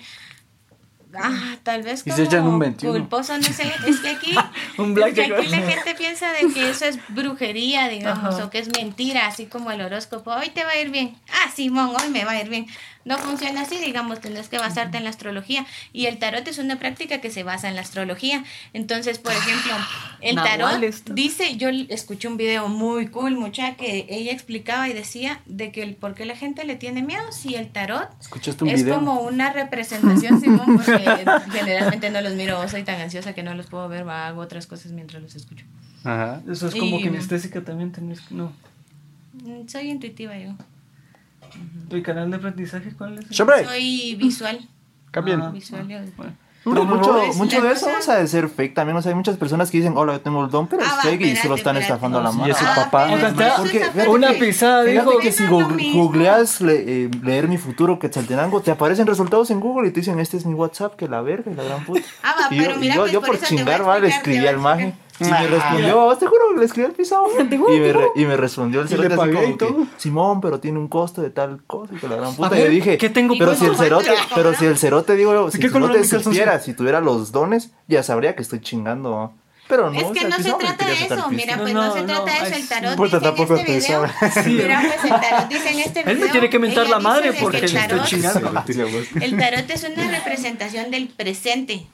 ah, 1.15 1.55
tal 1.63 1.83
vez 1.83 2.01
Y 2.01 2.03
como 2.09 2.15
se 2.17 2.23
echan 2.23 2.45
un 2.45 2.59
21. 2.59 2.91
culposo, 2.99 3.37
no 3.37 3.43
sé, 3.43 3.63
es 3.87 3.99
que 4.01 4.09
aquí, 4.09 4.35
Un 4.77 4.89
es 4.89 4.95
blackjack. 4.95 5.27
que 5.27 5.35
aquí 5.35 5.47
la 5.47 5.57
gente 5.59 5.95
piensa 5.95 6.31
de 6.33 6.53
que 6.53 6.69
eso 6.69 6.85
es 6.85 6.99
brujería, 7.07 7.87
digamos, 7.87 8.35
Ajá. 8.35 8.45
o 8.45 8.49
que 8.49 8.59
es 8.59 8.67
mentira, 8.75 9.25
así 9.27 9.45
como 9.45 9.71
el 9.71 9.81
horóscopo, 9.81 10.31
hoy 10.31 10.49
te 10.49 10.63
va 10.65 10.71
a 10.71 10.77
ir 10.81 10.89
bien, 10.89 11.15
ah, 11.29 11.49
Simón, 11.55 11.93
hoy 12.01 12.09
me 12.09 12.25
va 12.25 12.31
a 12.31 12.41
ir 12.41 12.49
bien. 12.49 12.67
No 13.07 13.17
funciona 13.17 13.61
así, 13.61 13.77
digamos, 13.77 14.19
tienes 14.19 14.49
que 14.49 14.57
basarte 14.57 14.97
en 14.97 15.05
la 15.05 15.09
astrología. 15.09 15.65
Y 15.93 16.05
el 16.07 16.17
tarot 16.19 16.47
es 16.47 16.57
una 16.57 16.77
práctica 16.77 17.21
que 17.21 17.31
se 17.31 17.43
basa 17.43 17.69
en 17.69 17.75
la 17.75 17.81
astrología. 17.81 18.43
Entonces, 18.73 19.17
por 19.17 19.31
ejemplo, 19.31 19.73
el 20.21 20.35
tarot 20.35 20.81
dice, 21.13 21.55
yo 21.57 21.69
escuché 21.69 22.27
un 22.27 22.35
video 22.37 22.67
muy 22.67 23.07
cool, 23.07 23.35
mucha, 23.37 23.75
que 23.75 24.05
ella 24.09 24.31
explicaba 24.33 24.89
y 24.89 24.93
decía 24.93 25.39
de 25.45 25.71
que 25.71 25.83
el 25.83 25.95
por 25.95 26.15
qué 26.15 26.25
la 26.25 26.35
gente 26.35 26.65
le 26.65 26.75
tiene 26.75 27.01
miedo 27.01 27.31
si 27.31 27.55
el 27.55 27.69
tarot 27.69 28.09
¿Escuchaste 28.19 28.63
un 28.65 28.69
es 28.69 28.83
video? 28.83 28.95
como 28.95 29.21
una 29.21 29.53
representación, 29.53 30.41
Simón, 30.41 30.75
porque 30.77 30.99
generalmente 31.51 32.09
no 32.11 32.21
los 32.21 32.33
miro, 32.33 32.67
soy 32.67 32.83
tan 32.83 32.99
ansiosa 32.99 33.33
que 33.33 33.41
no 33.43 33.53
los 33.55 33.67
puedo 33.67 33.87
ver, 33.87 34.07
va, 34.07 34.27
hago 34.27 34.41
otras 34.41 34.67
cosas 34.67 34.91
mientras 34.91 35.23
los 35.23 35.33
escucho. 35.35 35.65
Ajá. 36.03 36.41
Eso 36.49 36.67
es 36.67 36.75
como 36.75 36.99
Y- 36.99 37.03
kinestésica 37.03 37.61
también 37.63 37.91
tenés. 37.93 38.29
No. 38.31 38.51
Mm, 39.43 39.67
Soy 39.67 39.89
intuitiva 39.89 40.37
yo. 40.37 40.51
¿Tu 41.89 42.01
canal 42.03 42.29
de 42.29 42.37
aprendizaje 42.37 42.91
cuál 42.97 43.17
es? 43.19 43.39
¡Hombre! 43.39 43.65
Soy 43.65 44.15
visual. 44.15 44.67
Cambien. 45.11 45.41
Ah. 45.41 45.49
Visual. 45.51 45.85
Bueno. 46.17 46.33
Pero 46.69 46.83
mucho, 46.83 47.13
Pues, 47.13 47.37
mucho 47.37 47.61
de 47.61 47.71
eso 47.71 47.87
o 47.97 48.01
sea, 48.01 48.15
de 48.15 48.27
ser 48.27 48.49
fake 48.49 48.73
también. 48.73 48.97
O 48.97 49.01
sea, 49.01 49.11
hay 49.11 49.15
muchas 49.15 49.37
personas 49.37 49.71
que 49.71 49.77
dicen, 49.77 49.93
hola, 49.95 50.11
yo 50.13 50.19
tengo 50.19 50.43
el 50.43 50.51
don, 50.51 50.67
pero 50.67 50.81
Ah, 50.83 50.87
es 50.87 50.97
va, 50.97 51.01
fake 51.03 51.21
y 51.21 51.35
solo 51.37 51.55
espérate, 51.55 51.55
están 51.55 51.77
espérate. 51.77 51.81
estafando 51.93 52.19
a 52.19 52.23
la 52.23 52.31
mano. 52.33 52.51
es 52.51 52.57
su 52.57 52.65
Ah, 52.65 52.73
papá. 52.75 53.05
pero 53.09 53.15
O 53.15 53.35
sea, 53.37 53.55
porque- 53.55 53.79
fíjate 53.85 54.09
Una 54.09 54.27
que- 54.33 54.33
pisada 54.33 54.83
Fíjate 54.83 55.07
dijo. 55.09 55.19
que 55.21 55.31
si 55.31 55.43
no 55.45 55.61
lo 55.61 55.69
googleas 55.93 56.59
le- 56.59 57.05
eh, 57.05 57.11
leer 57.23 57.47
mi 57.47 57.57
futuro 57.57 57.97
Quetzaltenango, 57.99 58.59
te 58.59 58.71
aparecen 58.71 59.07
resultados 59.07 59.49
en 59.49 59.61
Google 59.61 59.87
y 59.87 59.91
te 59.93 60.01
dicen, 60.01 60.19
este 60.19 60.35
es 60.35 60.45
mi 60.45 60.55
WhatsApp, 60.55 60.97
que 60.97 61.07
la 61.07 61.21
verga 61.21 61.49
y 61.49 61.55
la 61.55 61.63
gran 61.63 61.85
puta. 61.85 62.01
Ah, 62.21 62.35
va, 62.37 62.53
y 62.53 62.59
pero 62.59 62.71
yo, 62.71 62.77
y 62.77 62.79
mira, 62.81 62.95
yo, 62.95 63.01
pues, 63.03 63.11
yo 63.13 63.21
por 63.21 63.37
por 63.39 63.47
chingar, 63.47 63.87
va, 63.87 63.99
le 63.99 64.07
explicar, 64.09 64.33
escribí 64.33 64.47
al 64.47 64.57
maje. 64.57 64.93
Y 65.19 65.23
me 65.25 65.47
respondió, 65.47 66.15
te 66.17 66.27
juro 66.27 66.41
que 66.53 66.59
le 66.59 66.65
escribí 66.65 66.85
al 66.85 66.91
pisado. 66.93 67.25
Y 67.39 67.79
me, 67.79 67.93
re- 67.93 68.09
y 68.15 68.25
me 68.25 68.37
respondió 68.37 68.81
el 68.81 68.87
le 68.89 68.95
cerote 68.95 69.13
así 69.13 69.31
como 69.33 69.57
que, 69.57 69.85
Simón, 69.97 70.41
pero 70.41 70.59
tiene 70.59 70.77
un 70.79 70.87
costo 70.87 71.21
de 71.21 71.29
tal 71.31 71.63
cosa 71.65 71.93
y 71.95 71.97
que 71.97 72.07
la 72.07 72.15
gran 72.17 72.35
puta. 72.35 72.49
ver, 72.49 72.59
y 72.59 72.63
yo 72.65 72.69
dije, 72.71 72.97
¿qué 72.97 73.09
tengo 73.09 73.35
pero 73.37 73.55
si 73.55 73.65
el 73.65 73.75
cerote, 73.75 74.05
¿Cuánto 74.05 74.29
le 74.29 74.35
pero 74.35 74.53
si 74.53 74.65
el 74.65 74.77
cerote, 74.77 75.15
digo, 75.15 75.49
si 75.51 75.57
mi 75.57 75.69
calzoncillo? 75.69 76.19
supiera, 76.23 76.59
si 76.59 76.73
tuviera 76.73 77.01
los 77.01 77.31
dones, 77.31 77.71
ya 77.87 78.03
sabría 78.03 78.35
que 78.35 78.41
estoy 78.43 78.59
chingando. 78.61 79.33
Pero 79.67 79.89
no, 79.89 79.99
es 79.99 80.05
o 80.05 80.13
que 80.13 80.19
sea, 80.21 80.29
el 80.29 80.33
no 80.33 80.37
se 80.43 80.53
trata 80.53 80.85
de 80.85 80.93
eso, 80.93 81.07
pisto. 81.07 81.29
mira, 81.31 81.55
No, 81.57 81.61
pues 81.63 81.73
no, 81.73 81.85
no, 81.87 81.93
se 81.93 81.99
no, 82.01 82.05
trata 82.07 82.23
de 82.25 82.47
eso, 82.47 82.55
el 82.55 82.67
tarot 82.69 82.95
dice 83.03 83.15
en 83.17 83.21
tampoco 83.21 83.55
este 83.57 83.65
te 83.65 83.77
video, 83.79 84.07
sabe. 84.07 84.45
mira, 84.53 84.81
pues 84.81 85.03
el 85.03 85.19
tarot 85.19 85.49
dice 85.49 85.69
en 85.71 85.79
este 85.79 85.99
video, 86.03 86.11
Él 86.13 86.19
me 86.19 86.27
tiene 86.29 86.49
que 86.49 86.59
mentar 86.59 86.87
la 86.87 86.99
madre 86.99 87.33
porque 87.33 87.59
le 87.59 87.65
estoy 87.65 87.99
chingando. 88.05 88.63
El 89.19 89.37
tarot 89.37 89.69
es 89.69 89.83
una 89.83 90.07
representación 90.09 90.89
del 90.91 91.09
presente. 91.09 91.85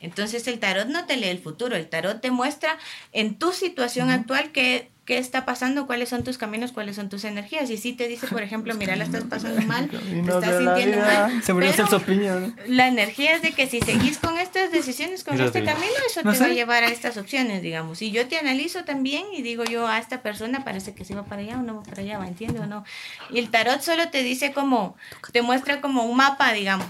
Entonces 0.00 0.46
el 0.48 0.58
tarot 0.58 0.88
no 0.88 1.04
te 1.06 1.16
lee 1.16 1.28
el 1.28 1.38
futuro, 1.38 1.76
el 1.76 1.88
tarot 1.88 2.20
te 2.20 2.30
muestra 2.30 2.78
en 3.12 3.38
tu 3.38 3.52
situación 3.52 4.10
actual 4.10 4.50
qué, 4.50 4.90
qué 5.04 5.18
está 5.18 5.44
pasando, 5.44 5.86
cuáles 5.86 6.08
son 6.08 6.24
tus 6.24 6.38
caminos, 6.38 6.72
cuáles 6.72 6.96
son 6.96 7.10
tus 7.10 7.24
energías. 7.24 7.68
Y 7.68 7.76
si 7.76 7.92
te 7.92 8.08
dice, 8.08 8.26
por 8.28 8.42
ejemplo, 8.42 8.74
mira, 8.74 8.96
la 8.96 9.04
estás 9.04 9.24
pasando 9.24 9.60
mal, 9.62 9.90
te 9.90 10.20
estás 10.20 10.56
sintiendo 10.56 10.98
mal. 10.98 11.42
Se 11.42 11.52
murió 11.52 11.70
Piña, 12.06 12.34
¿no? 12.36 12.54
la 12.66 12.88
energía 12.88 13.34
es 13.34 13.42
de 13.42 13.52
que 13.52 13.66
si 13.66 13.80
seguís 13.80 14.18
con 14.18 14.38
estas 14.38 14.72
decisiones, 14.72 15.22
con 15.22 15.38
este 15.38 15.64
camino, 15.64 15.92
eso 16.06 16.22
No 16.22 16.30
te 16.30 16.38
sé. 16.38 16.44
va 16.44 16.50
a 16.50 16.54
llevar 16.54 16.84
a 16.84 16.88
estas 16.88 17.16
opciones, 17.16 17.60
digamos. 17.60 18.00
Y 18.00 18.10
yo 18.10 18.26
te 18.26 18.38
analizo 18.38 18.84
también 18.84 19.26
y 19.36 19.42
digo 19.42 19.64
yo, 19.64 19.86
a 19.86 19.98
esta 19.98 20.22
persona 20.22 20.64
parece 20.64 20.94
que 20.94 21.04
se 21.04 21.14
va 21.14 21.24
para 21.24 21.42
allá 21.42 21.58
o 21.58 21.62
no 21.62 21.76
va 21.76 21.82
para 21.82 22.00
allá, 22.00 22.18
¿va? 22.18 22.26
¿entiende 22.26 22.60
o 22.60 22.66
no? 22.66 22.84
Y 23.30 23.38
el 23.38 23.50
tarot 23.50 23.82
solo 23.82 24.08
te 24.10 24.22
dice 24.22 24.52
como, 24.52 24.96
te 25.32 25.42
muestra 25.42 25.80
como 25.80 26.04
un 26.04 26.16
mapa, 26.16 26.52
digamos. 26.52 26.88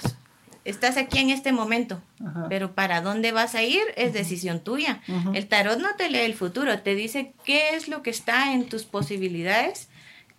Estás 0.64 0.96
aquí 0.96 1.18
en 1.18 1.30
este 1.30 1.52
momento, 1.52 2.02
Ajá. 2.24 2.46
pero 2.48 2.74
para 2.74 3.00
dónde 3.00 3.32
vas 3.32 3.54
a 3.54 3.62
ir 3.62 3.82
es 3.96 4.12
decisión 4.12 4.60
tuya. 4.60 5.00
El 5.34 5.46
tarot 5.48 5.78
no 5.78 5.96
te 5.96 6.10
lee 6.10 6.18
el 6.20 6.34
futuro, 6.34 6.78
te 6.80 6.94
dice 6.94 7.32
qué 7.44 7.70
es 7.74 7.88
lo 7.88 8.02
que 8.02 8.10
está 8.10 8.52
en 8.52 8.68
tus 8.68 8.84
posibilidades, 8.84 9.88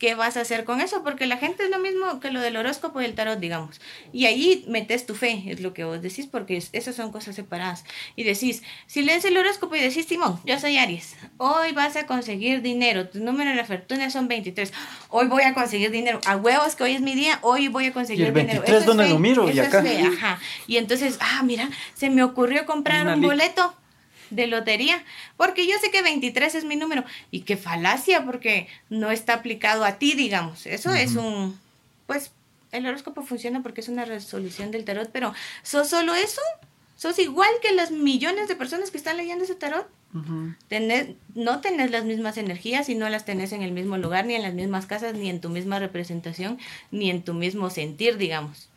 qué 0.01 0.15
vas 0.15 0.35
a 0.35 0.41
hacer 0.41 0.63
con 0.63 0.81
eso, 0.81 1.03
porque 1.03 1.27
la 1.27 1.37
gente 1.37 1.63
es 1.63 1.69
lo 1.69 1.77
mismo 1.77 2.19
que 2.19 2.31
lo 2.31 2.41
del 2.41 2.57
horóscopo 2.57 2.99
y 3.01 3.05
el 3.05 3.13
tarot, 3.13 3.37
digamos. 3.39 3.79
Y 4.11 4.25
ahí 4.25 4.65
metes 4.67 5.05
tu 5.05 5.13
fe, 5.13 5.43
es 5.45 5.61
lo 5.61 5.75
que 5.75 5.83
vos 5.83 6.01
decís, 6.01 6.25
porque 6.25 6.57
es- 6.57 6.69
esas 6.73 6.95
son 6.95 7.11
cosas 7.11 7.35
separadas. 7.35 7.85
Y 8.15 8.23
decís, 8.23 8.63
si 8.87 9.03
lees 9.03 9.23
el 9.25 9.37
horóscopo 9.37 9.75
y 9.75 9.79
decís, 9.79 10.07
Simón, 10.07 10.39
yo 10.43 10.59
soy 10.59 10.77
Aries, 10.77 11.15
hoy 11.37 11.71
vas 11.73 11.95
a 11.97 12.07
conseguir 12.07 12.63
dinero, 12.63 13.09
tu 13.09 13.19
número 13.23 13.51
de 13.51 13.55
la 13.55 13.63
fortuna 13.63 14.09
son 14.09 14.27
23, 14.27 14.73
hoy 15.09 15.27
voy 15.27 15.43
a 15.43 15.53
conseguir 15.53 15.91
dinero, 15.91 16.19
a 16.25 16.35
huevos 16.35 16.75
que 16.75 16.83
hoy 16.83 16.93
es 16.93 17.01
mi 17.01 17.13
día, 17.13 17.37
hoy 17.43 17.67
voy 17.67 17.85
a 17.85 17.93
conseguir 17.93 18.25
¿Y 18.25 18.27
el 18.29 18.33
dinero. 18.33 18.61
23 18.63 18.69
Eso 18.71 18.79
es 18.79 18.85
dónde 18.87 19.03
fe, 19.03 19.09
lo 19.11 19.19
miro? 19.19 19.47
Y 19.51 19.59
es 19.59 19.67
acá. 19.67 19.83
fe, 19.83 19.99
ajá. 20.01 20.39
Y 20.65 20.77
entonces, 20.77 21.17
ah, 21.19 21.43
mira, 21.43 21.69
se 21.93 22.09
me 22.09 22.23
ocurrió 22.23 22.65
comprar 22.65 23.03
Una 23.05 23.13
un 23.13 23.21
boleto 23.21 23.75
de 24.31 24.47
lotería, 24.47 25.03
porque 25.37 25.67
yo 25.67 25.73
sé 25.79 25.91
que 25.91 26.01
23 26.01 26.55
es 26.55 26.65
mi 26.65 26.75
número 26.75 27.03
y 27.29 27.41
qué 27.41 27.57
falacia 27.57 28.25
porque 28.25 28.67
no 28.89 29.11
está 29.11 29.33
aplicado 29.35 29.85
a 29.85 29.99
ti, 29.99 30.13
digamos. 30.15 30.65
Eso 30.65 30.93
es 30.93 31.15
un 31.15 31.59
pues 32.07 32.31
el 32.71 32.85
horóscopo 32.87 33.23
funciona 33.23 33.61
porque 33.61 33.81
es 33.81 33.89
una 33.89 34.05
resolución 34.05 34.71
del 34.71 34.85
tarot, 34.85 35.09
pero 35.11 35.33
¿sos 35.63 35.89
solo 35.89 36.15
eso? 36.15 36.41
¿Sos 36.97 37.17
igual 37.19 37.49
que 37.61 37.73
las 37.73 37.91
millones 37.91 38.47
de 38.47 38.55
personas 38.55 38.91
que 38.91 38.97
están 38.97 39.17
leyendo 39.17 39.43
ese 39.43 39.55
tarot? 39.55 39.87
Tenés- 40.69 41.15
no 41.35 41.61
tenés 41.61 41.89
las 41.91 42.03
mismas 42.05 42.37
energías 42.37 42.89
y 42.89 42.95
no 42.95 43.07
las 43.09 43.25
tenés 43.25 43.53
en 43.53 43.61
el 43.61 43.71
mismo 43.71 43.97
lugar, 43.97 44.25
ni 44.25 44.35
en 44.35 44.41
las 44.41 44.53
mismas 44.53 44.85
casas, 44.85 45.13
ni 45.15 45.29
en 45.29 45.39
tu 45.41 45.49
misma 45.49 45.79
representación, 45.79 46.59
ni 46.91 47.09
en 47.09 47.23
tu 47.23 47.33
mismo 47.33 47.69
sentir, 47.69 48.17
digamos. 48.17 48.67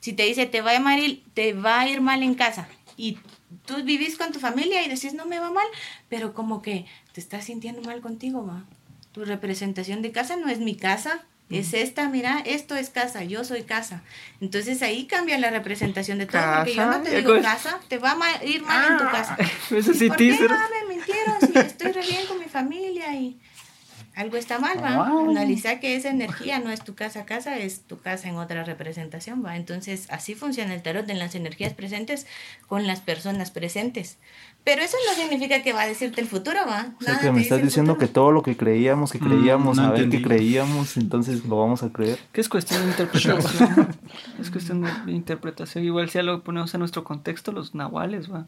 Si 0.00 0.12
te 0.12 0.22
dice 0.24 0.46
te 0.46 0.60
va 0.60 0.70
a 0.72 0.98
ir, 0.98 1.22
te 1.34 1.52
va 1.52 1.80
a 1.80 1.88
ir 1.88 2.00
mal 2.00 2.22
en 2.22 2.34
casa 2.34 2.68
y 2.98 3.16
tú 3.64 3.82
vivís 3.84 4.18
con 4.18 4.32
tu 4.32 4.40
familia 4.40 4.84
y 4.84 4.88
decís 4.90 5.14
no 5.14 5.24
me 5.24 5.38
va 5.38 5.50
mal, 5.50 5.66
pero 6.10 6.34
como 6.34 6.60
que 6.60 6.84
te 7.14 7.20
estás 7.22 7.44
sintiendo 7.46 7.80
mal 7.80 8.02
contigo, 8.02 8.44
va. 8.46 8.64
Tu 9.12 9.24
representación 9.24 10.02
de 10.02 10.12
casa 10.12 10.36
no 10.36 10.48
es 10.50 10.58
mi 10.58 10.76
casa, 10.76 11.24
es 11.50 11.72
esta, 11.72 12.10
mira, 12.10 12.40
esto 12.44 12.76
es 12.76 12.90
casa, 12.90 13.24
yo 13.24 13.42
soy 13.42 13.62
casa. 13.62 14.02
Entonces 14.42 14.82
ahí 14.82 15.06
cambia 15.06 15.38
la 15.38 15.48
representación 15.48 16.18
de 16.18 16.26
todo, 16.26 16.42
porque 16.56 16.74
yo 16.74 16.84
no 16.84 16.92
Casa, 16.92 17.02
te 17.04 17.16
digo 17.16 17.40
casa, 17.40 17.80
te 17.88 17.96
va 17.96 18.10
a 18.10 18.14
ma- 18.16 18.44
ir 18.44 18.62
mal 18.62 18.84
en 18.84 18.98
tu 18.98 19.04
casa. 19.10 19.38
Eso 19.70 19.94
sí, 19.94 20.08
¿Por 20.08 20.18
qué 20.18 20.24
me 20.34 20.94
mintieron 20.94 21.40
si 21.40 21.56
estoy 21.58 21.92
re 21.92 22.02
bien 22.02 22.26
con 22.26 22.38
mi 22.38 22.44
familia 22.46 23.14
y 23.14 23.40
algo 24.18 24.36
está 24.36 24.58
mal, 24.58 24.82
va. 24.82 25.06
Ah. 25.06 25.24
Analiza 25.28 25.78
que 25.78 25.94
esa 25.94 26.10
energía 26.10 26.58
no 26.58 26.70
es 26.70 26.82
tu 26.82 26.96
casa 26.96 27.24
casa, 27.24 27.56
es 27.56 27.82
tu 27.82 28.00
casa 28.00 28.28
en 28.28 28.34
otra 28.34 28.64
representación, 28.64 29.44
va. 29.44 29.56
Entonces, 29.56 30.08
así 30.10 30.34
funciona 30.34 30.74
el 30.74 30.82
tarot 30.82 31.08
en 31.08 31.20
las 31.20 31.36
energías 31.36 31.72
presentes 31.72 32.26
con 32.66 32.88
las 32.88 33.00
personas 33.00 33.52
presentes. 33.52 34.18
Pero 34.64 34.82
eso 34.82 34.96
no 35.06 35.14
significa 35.14 35.62
que 35.62 35.72
va 35.72 35.82
a 35.82 35.86
decirte 35.86 36.20
el 36.20 36.26
futuro, 36.26 36.58
va. 36.66 36.94
O 36.98 37.04
sea, 37.04 37.14
Nada 37.14 37.26
que 37.26 37.32
me 37.32 37.42
estás 37.42 37.62
diciendo 37.62 37.96
que 37.96 38.08
todo 38.08 38.32
lo 38.32 38.42
que 38.42 38.56
creíamos, 38.56 39.12
que 39.12 39.20
Mm, 39.20 39.24
creíamos, 39.24 39.76
no 39.76 39.84
a 39.84 39.90
ver 39.92 40.08
que 40.08 40.20
creíamos, 40.20 40.96
entonces 40.96 41.44
lo 41.44 41.56
vamos 41.56 41.84
a 41.84 41.92
creer. 41.92 42.18
Que 42.32 42.40
es 42.40 42.48
cuestión 42.48 42.82
de 42.82 42.88
interpretación. 42.88 43.88
es 44.40 44.50
cuestión 44.50 44.84
de 45.06 45.12
interpretación. 45.12 45.84
Igual 45.84 46.10
si 46.10 46.14
ya 46.14 46.24
lo 46.24 46.42
ponemos 46.42 46.74
en 46.74 46.80
nuestro 46.80 47.04
contexto, 47.04 47.52
los 47.52 47.76
nahuales, 47.76 48.32
va. 48.32 48.46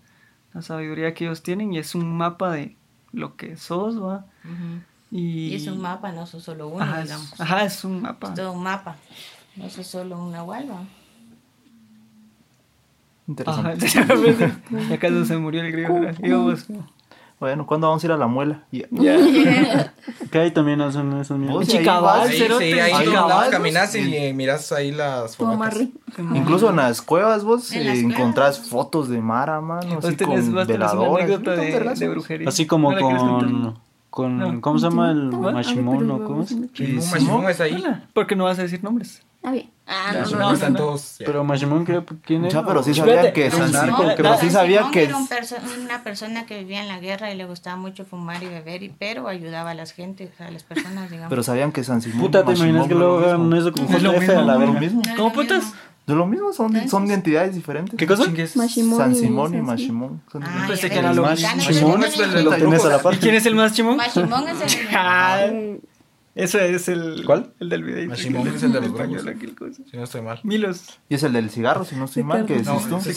La 0.52 0.62
sabiduría 0.62 1.14
que 1.14 1.26
ellos 1.26 1.44
tienen 1.44 1.72
y 1.72 1.78
es 1.78 1.94
un 1.94 2.12
mapa 2.12 2.50
de 2.50 2.76
lo 3.12 3.36
que 3.36 3.56
sos, 3.56 4.02
va. 4.02 4.26
Ujú. 4.44 4.82
Y, 5.10 5.48
Y 5.48 5.54
es 5.56 5.66
un 5.66 5.80
mapa, 5.80 6.12
no 6.12 6.26
sos 6.26 6.42
solo 6.44 6.68
uno, 6.68 6.84
Ajá, 6.84 6.98
es, 7.00 7.04
digamos. 7.08 7.40
ajá, 7.40 7.64
es 7.64 7.84
un 7.84 8.02
mapa. 8.02 8.28
Es 8.28 8.34
todo 8.34 8.52
un 8.52 8.62
mapa. 8.62 8.96
No 9.56 9.68
sos 9.68 9.86
solo 9.86 10.18
un 10.18 10.30
nahual, 10.32 10.70
va. 10.70 10.82
Interesante. 13.26 13.86
Ajá, 13.86 14.60
ya 14.90 14.98
casi 14.98 15.24
se 15.26 15.36
murió 15.36 15.62
el 15.62 15.72
griego. 15.72 16.00
Bueno, 17.38 17.64
¿cuándo 17.66 17.86
vamos 17.88 18.02
a 18.04 18.06
ir 18.06 18.12
a 18.12 18.16
la 18.18 18.26
muela? 18.26 18.64
Y- 18.70 18.82
Que 20.30 20.38
ahí 20.38 20.50
también 20.50 20.80
hacen 20.82 21.12
esos 21.18 21.38
mismos. 21.38 21.66
Chicabal, 21.66 22.20
vas. 22.20 22.28
Sí, 22.28 22.36
cerote, 22.38 22.72
sí, 22.72 22.78
ahí 22.78 23.06
vas, 23.08 23.48
caminas 23.48 23.94
y 23.94 24.32
miras 24.34 24.70
ahí 24.72 24.92
las. 24.92 25.40
Marri. 25.40 25.92
Incluso 26.34 26.70
en 26.70 26.76
las 26.76 27.00
cuevas 27.02 27.42
vos 27.44 27.72
En 27.72 27.80
eh, 27.82 27.84
cuevas. 27.84 27.98
encontrás 28.18 28.58
fotos 28.68 29.08
de 29.08 29.20
Mara, 29.20 29.60
mano, 29.60 29.98
así 29.98 30.16
con 30.16 30.30
una 30.38 30.64
de, 30.64 31.94
de 31.96 32.08
brujería. 32.08 32.48
Así 32.48 32.66
como 32.66 32.94
con, 32.96 33.74
con 34.10 34.38
No. 34.38 34.60
¿cómo 34.60 34.78
se 34.78 34.88
llama 34.88 35.10
el 35.12 35.30
¿What? 35.30 35.52
Mashimon 35.54 36.10
o 36.10 36.24
cómo 36.24 36.42
es? 36.42 36.52
Mashimón 36.52 37.48
es 37.48 37.60
ahí. 37.60 37.82
Porque 38.12 38.36
no 38.36 38.44
vas 38.44 38.58
a 38.58 38.62
decir 38.62 38.82
nombres. 38.84 39.22
Ah, 39.42 39.52
bien. 39.52 39.70
Ah, 39.86 40.12
no, 40.30 40.36
no, 40.38 40.52
Están 40.52 40.74
todos. 40.74 41.16
Pero 41.18 41.42
Mashimon, 41.44 41.86
¿qué- 41.86 42.02
¿quién 42.24 42.44
es? 42.44 42.52
Ya, 42.52 42.64
pero 42.64 42.82
sí 42.82 42.92
sabía 42.94 43.32
que 43.32 43.50
Simón, 43.50 43.72
no, 43.72 43.98
pero 44.14 44.36
sí 44.36 44.50
sabía 44.50 44.90
que 44.92 45.04
era 45.04 45.16
una 45.82 46.02
persona 46.04 46.44
que 46.44 46.58
vivía 46.58 46.82
en 46.82 46.88
la 46.88 47.00
guerra 47.00 47.32
y 47.32 47.36
le 47.36 47.46
gustaba 47.46 47.76
mucho 47.76 48.04
fumar 48.04 48.42
y 48.42 48.46
beber, 48.48 48.82
y, 48.82 48.90
pero 48.90 49.26
ayudaba 49.28 49.70
a 49.70 49.74
las 49.74 49.92
gentes, 49.92 50.38
a 50.40 50.50
las 50.50 50.62
personas, 50.62 51.10
digamos. 51.10 51.30
pero 51.30 51.42
sabían 51.42 51.72
que 51.72 51.82
San 51.82 52.02
Simón 52.02 52.20
Puta, 52.20 52.44
¿te 52.44 52.52
imaginas 52.52 52.86
que 52.86 52.94
luego 52.94 53.18
hagan 53.20 53.52
eso 53.54 53.72
con 53.72 53.84
Es 53.94 54.02
lo 54.02 54.12
JF 54.12 54.28
a 54.28 54.42
la 54.42 54.56
verga? 54.58 54.80
es 54.80 54.92
¿Cómo 55.16 55.32
putas? 55.32 55.72
De 56.10 56.16
lo 56.16 56.26
mismo, 56.26 56.52
son, 56.52 56.74
¿Eh? 56.76 56.88
son 56.88 57.06
de 57.06 57.14
entidades 57.14 57.54
diferentes. 57.54 57.96
¿Qué 57.96 58.06
cosa? 58.06 58.24
Mashimón 58.56 58.98
San 58.98 59.14
Simón 59.14 59.54
y 59.54 59.60
Mashimón. 59.62 60.20
Ah, 60.34 60.64
pensé 60.66 60.88
ya 60.88 60.92
que 60.94 60.98
era 60.98 61.08
ves, 61.10 61.16
lo 61.16 61.22
mexicanos, 61.26 61.68
mismo. 61.68 61.88
Shimon 61.88 62.04
Es 62.04 62.18
el 62.18 62.36
el 62.36 62.44
lo 62.44 62.52
tienes 62.56 62.84
a 62.84 62.88
la 62.88 62.98
par. 63.00 63.14
¿Y 63.14 63.18
quién 63.18 63.34
es 63.36 63.46
el 63.46 63.54
más 63.54 63.72
chimón? 63.72 63.96
Mashimón 63.96 64.48
es 64.48 64.60
el 64.76 64.86
Ah, 64.96 65.46
Ese 66.34 66.74
es 66.74 66.88
el. 66.88 67.22
¿Cuál? 67.26 67.52
El 67.60 67.68
del 67.68 67.82
video. 67.84 68.08
Mashimón 68.08 68.48
es 68.48 68.62
el 68.62 68.72
de 68.72 68.80
los 68.80 68.90
español, 68.90 69.22
grupos. 69.22 69.36
aquel 69.36 69.54
cosa. 69.54 69.82
Si 69.90 69.96
no 69.96 70.04
estoy 70.04 70.22
mal. 70.22 70.40
Milos. 70.42 70.98
Y 71.08 71.14
es 71.14 71.22
el 71.22 71.32
del 71.32 71.50
cigarro, 71.50 71.84
si 71.84 71.94
no 71.96 72.06
estoy 72.06 72.22
mal, 72.24 72.46
que 72.46 72.54
Ricardo. 72.54 72.98
decís 72.98 73.14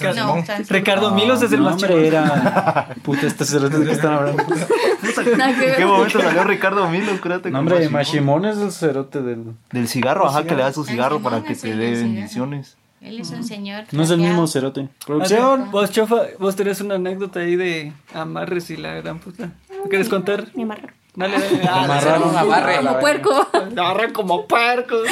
tú. 0.67 0.73
Ricardo. 0.73 1.07
Ah, 1.09 1.15
Milos 1.15 1.41
es 1.41 1.51
el 1.51 1.61
más 1.61 1.77
chimón. 1.77 1.99
era. 1.99 2.89
Puta, 3.03 3.25
este 3.27 3.45
cerote 3.45 3.79
de 3.79 3.85
que 3.85 3.91
están 3.99 4.13
hablando. 4.13 4.43
¿En 4.43 5.75
qué 5.77 5.85
momento 5.85 6.21
salió 6.21 6.43
Ricardo 6.43 6.89
Milos? 6.89 7.19
Créate 7.21 7.49
No, 7.51 7.59
hombre, 7.59 7.87
Mashimón. 7.89 8.41
Mashimón 8.41 8.45
es 8.45 8.57
el 8.57 8.71
cerote 8.71 9.21
del. 9.21 9.53
Del 9.71 9.87
cigarro, 9.87 10.27
ajá, 10.27 10.43
que 10.43 10.55
le 10.55 10.63
da 10.63 10.71
su 10.73 10.83
cigarro 10.83 11.19
para 11.21 11.43
que 11.43 11.55
te 11.55 11.75
dé 11.75 11.91
bendiciones. 11.91 12.77
Él 13.03 13.19
es 13.19 13.29
un 13.31 13.43
señor. 13.43 13.83
No 13.91 14.03
es 14.03 14.09
el 14.11 14.19
mismo 14.19 14.47
cerote. 14.47 14.87
Producción. 15.05 15.71
Vos, 15.71 15.91
Chofa, 15.91 16.21
vos 16.39 16.55
tenés 16.55 16.79
una 16.81 16.95
anécdota 16.95 17.41
ahí 17.41 17.55
de 17.55 17.93
amarres 18.13 18.69
y 18.69 18.77
la 18.77 18.93
gran 18.95 19.19
puta. 19.19 19.51
¿Lo 19.69 19.89
quieres 19.89 20.07
contar? 20.09 20.47
Me 20.55 20.63
amarraron. 20.63 20.91
Dale, 21.15 21.37
dale. 21.39 21.61
Ah, 21.69 21.83
Amarraron 21.83 22.35
a 22.35 22.43
barre. 22.43 22.77
Como 22.77 22.99
puerco. 22.99 23.47
Me 23.75 23.81
agarran 23.81 24.13
como 24.13 24.47
puercos. 24.47 25.07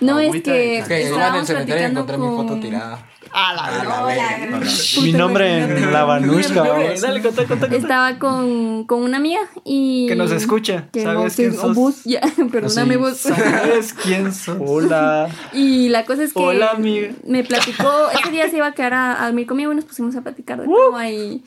No, 0.00 0.18
es 0.18 0.42
que 0.42 0.78
Es 0.78 0.88
que 0.88 1.08
iba 1.08 1.28
en 1.28 1.34
el 1.34 1.46
cementerio 1.46 1.86
encontré 1.88 2.16
mi 2.16 2.26
foto 2.28 2.48
con... 2.48 2.60
tirada. 2.60 3.06
A 3.32 3.54
la 3.54 3.64
A 3.80 3.84
la 3.84 4.04
verga. 4.04 4.60
Mi 5.02 5.12
nombre 5.12 5.58
en 5.62 5.92
la 5.92 6.04
banushka. 6.04 6.62
Dale, 7.00 7.22
contá, 7.22 7.44
contá, 7.46 7.68
contá. 7.68 7.76
Estaba 7.76 8.18
con, 8.18 8.84
con 8.84 9.02
una 9.02 9.18
amiga 9.18 9.40
y... 9.64 10.06
Que 10.08 10.16
nos 10.16 10.32
escucha. 10.32 10.88
Que 10.92 11.02
¿Sabes 11.02 11.36
quién 11.36 11.54
sos? 11.54 11.74
vos, 11.76 12.04
ya, 12.04 12.20
perdóname 12.52 12.94
Así. 12.94 13.02
vos. 13.02 13.16
¿Sabes 13.18 13.92
quién 14.02 14.32
sos? 14.32 14.56
Hola. 14.60 15.28
Y 15.52 15.88
la 15.90 16.04
cosa 16.04 16.24
es 16.24 16.32
que 16.32 16.40
Hola, 16.40 16.70
amiga. 16.72 17.10
me 17.24 17.44
platicó, 17.44 17.88
ese 18.20 18.30
día 18.32 18.48
se 18.50 18.56
iba 18.56 18.66
a 18.66 18.72
quedar 18.72 18.94
a, 18.94 19.22
a 19.22 19.26
dormir 19.26 19.46
conmigo 19.46 19.72
y 19.72 19.76
nos 19.76 19.84
pusimos 19.84 20.16
a 20.16 20.22
platicar 20.22 20.60
de 20.60 20.66
Uh. 20.66 20.72
cómo 20.72 21.00
y, 21.02 21.42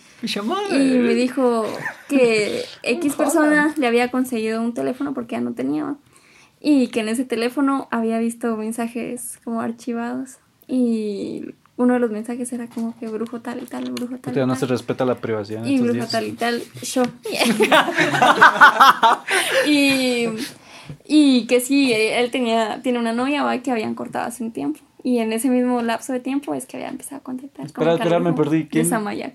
y 0.71 0.97
me 0.99 1.13
dijo 1.15 1.65
que 2.07 2.63
X 2.83 3.15
persona 3.15 3.73
le 3.77 3.87
había 3.87 4.09
conseguido 4.09 4.61
un 4.61 4.73
teléfono 4.73 5.13
porque 5.13 5.35
ya 5.35 5.41
no 5.41 5.53
tenía 5.53 5.95
y 6.61 6.87
que 6.87 7.01
en 7.01 7.09
ese 7.09 7.25
teléfono 7.25 7.87
había 7.91 8.19
visto 8.19 8.55
mensajes 8.55 9.39
como 9.43 9.59
archivados 9.61 10.37
y 10.67 11.53
uno 11.83 11.93
de 11.93 11.99
los 11.99 12.11
mensajes 12.11 12.51
era 12.53 12.67
como 12.67 12.97
que 12.99 13.07
brujo 13.07 13.39
tal 13.41 13.61
y 13.61 13.65
tal, 13.65 13.91
brujo 13.91 14.17
tal. 14.17 14.33
Ya 14.33 14.43
y 14.43 14.45
no 14.45 14.53
tal. 14.53 14.59
se 14.61 14.65
respeta 14.67 15.05
la 15.05 15.15
privacidad 15.15 15.65
Y 15.65 15.77
brujo 15.79 15.93
días. 15.93 16.11
tal 16.11 16.27
y 16.27 16.31
tal, 16.33 16.61
yo. 16.81 17.03
y, 19.67 20.27
y 21.05 21.45
que 21.47 21.59
sí, 21.59 21.91
él 21.93 22.31
tenía, 22.31 22.81
tiene 22.81 22.99
una 22.99 23.13
novia 23.13 23.43
¿va? 23.43 23.57
que 23.59 23.71
habían 23.71 23.95
cortado 23.95 24.27
hace 24.27 24.43
un 24.43 24.51
tiempo. 24.51 24.79
Y 25.03 25.19
en 25.19 25.33
ese 25.33 25.49
mismo 25.49 25.81
lapso 25.81 26.13
de 26.13 26.21
tiempo 26.21 26.53
es 26.53 26.65
que 26.65 26.77
había 26.77 26.89
empezado 26.89 27.17
a 27.17 27.23
contactar. 27.23 27.65
Espera, 27.65 27.93
espera, 27.95 28.19
me 28.19 28.31
perdí. 28.33 28.67
¿Quién. 28.67 28.89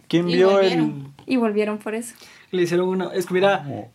¿quién 0.09 0.29
Y 0.31 0.37
vio 0.37 0.61
el...? 0.61 0.81
volvieron. 0.81 1.15
Y 1.27 1.37
volvieron 1.37 1.79
por 1.79 1.95
eso. 1.95 2.15
Le 2.51 2.63
hicieron 2.63 2.89
una. 2.89 3.13
Es 3.13 3.27
que 3.27 3.35
mira, 3.35 3.91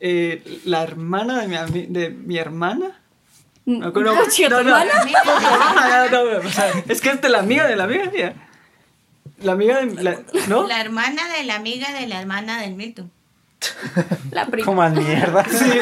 eh, 0.00 0.42
la 0.64 0.82
hermana 0.82 1.40
de 1.40 1.46
mi, 1.70 1.86
de 1.86 2.10
mi 2.10 2.36
hermana. 2.36 2.99
No, 3.66 3.86
acuerdo- 3.86 4.14
chica, 4.30 4.48
¿tu 4.48 4.64
no, 4.64 4.84
no, 4.84 4.84
es 6.88 7.00
que 7.00 7.10
es 7.10 7.20
de 7.20 7.28
la 7.28 7.38
amiga 7.40 7.66
de 7.66 7.76
la 7.76 7.84
amiga 7.84 8.06
mía. 8.10 8.34
La 9.42 9.52
amiga 9.52 9.80
de 9.84 10.02
la, 10.02 10.18
¿no? 10.48 10.66
La 10.66 10.80
hermana 10.80 11.28
de 11.36 11.44
la 11.44 11.56
amiga 11.56 11.92
de 11.92 12.06
la 12.06 12.20
hermana 12.20 12.60
del 12.60 12.74
Milton. 12.74 13.10
La 14.30 14.46
prima. 14.46 14.64
Como 14.66 14.88
mierda. 14.90 15.44
Sí. 15.44 15.80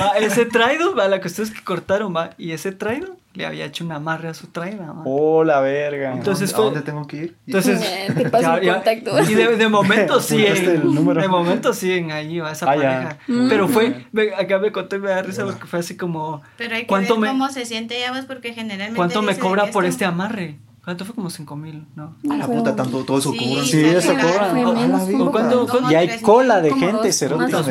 Va, 0.00 0.10
ese 0.18 0.46
traido, 0.46 0.94
va, 0.94 1.08
la 1.08 1.20
cuestión 1.20 1.46
es 1.46 1.52
que 1.54 1.64
cortaron, 1.64 2.14
va, 2.14 2.30
y 2.38 2.52
ese 2.52 2.72
traido 2.72 3.16
le 3.40 3.46
había 3.46 3.64
hecho 3.64 3.84
un 3.84 3.92
amarre 3.92 4.28
a 4.28 4.34
su 4.34 4.48
traida, 4.48 4.92
va. 4.92 5.02
Oh, 5.04 5.42
la 5.42 5.60
verga. 5.60 6.12
Entonces 6.12 6.52
¿A 6.52 6.56
fue- 6.56 6.64
dónde 6.66 6.82
tengo 6.82 7.06
que 7.06 7.16
ir? 7.16 7.36
Entonces, 7.46 7.80
te 8.16 8.28
paso 8.28 8.54
el 8.56 8.72
contacto. 8.72 9.18
Y 9.30 9.34
de, 9.34 9.56
de 9.56 9.68
momento 9.68 10.20
siguen. 10.20 10.94
Número. 10.94 11.20
De 11.20 11.28
momento 11.28 11.72
siguen 11.72 12.12
ahí, 12.12 12.38
va 12.38 12.52
esa 12.52 12.70
Ah, 12.70 12.76
ya. 12.76 12.82
pareja. 12.82 13.18
Mm. 13.28 13.48
Pero 13.48 13.68
fue, 13.68 14.06
ve, 14.12 14.34
acá 14.34 14.58
me 14.58 14.70
contó 14.70 14.96
y 14.96 15.00
me 15.00 15.08
da 15.10 15.22
risa 15.22 15.44
porque 15.44 15.66
fue 15.66 15.78
así 15.80 15.96
como. 15.96 16.42
Pero 16.56 16.74
hay 16.76 16.82
que 16.82 16.86
¿Cuánto 16.86 17.14
ver 17.14 17.20
me, 17.22 17.28
cómo 17.28 17.48
se 17.48 17.64
siente 17.66 17.96
ella, 17.96 18.10
pues, 18.12 18.26
porque 18.26 18.52
generalmente. 18.52 18.96
¿cuánto 18.96 19.22
me 19.22 19.36
cobra 19.38 19.66
por 19.66 19.84
esto- 19.84 19.90
este 19.94 20.04
amarre? 20.04 20.56
¿Cuánto 20.90 21.04
fue? 21.04 21.14
Como 21.14 21.30
5 21.30 21.54
mil, 21.54 21.86
¿no? 21.94 22.16
A 22.28 22.36
la 22.36 22.46
puta, 22.48 22.74
tanto, 22.74 23.04
todo 23.04 23.18
eso 23.18 23.30
Sí, 23.30 23.38
cobran. 23.38 23.64
Sí, 23.64 23.80
eso 23.80 24.12
cobran. 24.12 25.90
Y 25.90 25.94
hay 25.94 26.20
cola 26.20 26.60
de 26.60 26.70
gente, 26.74 27.06
dos, 27.08 27.16
cerote. 27.16 27.52
Va, 27.52 27.62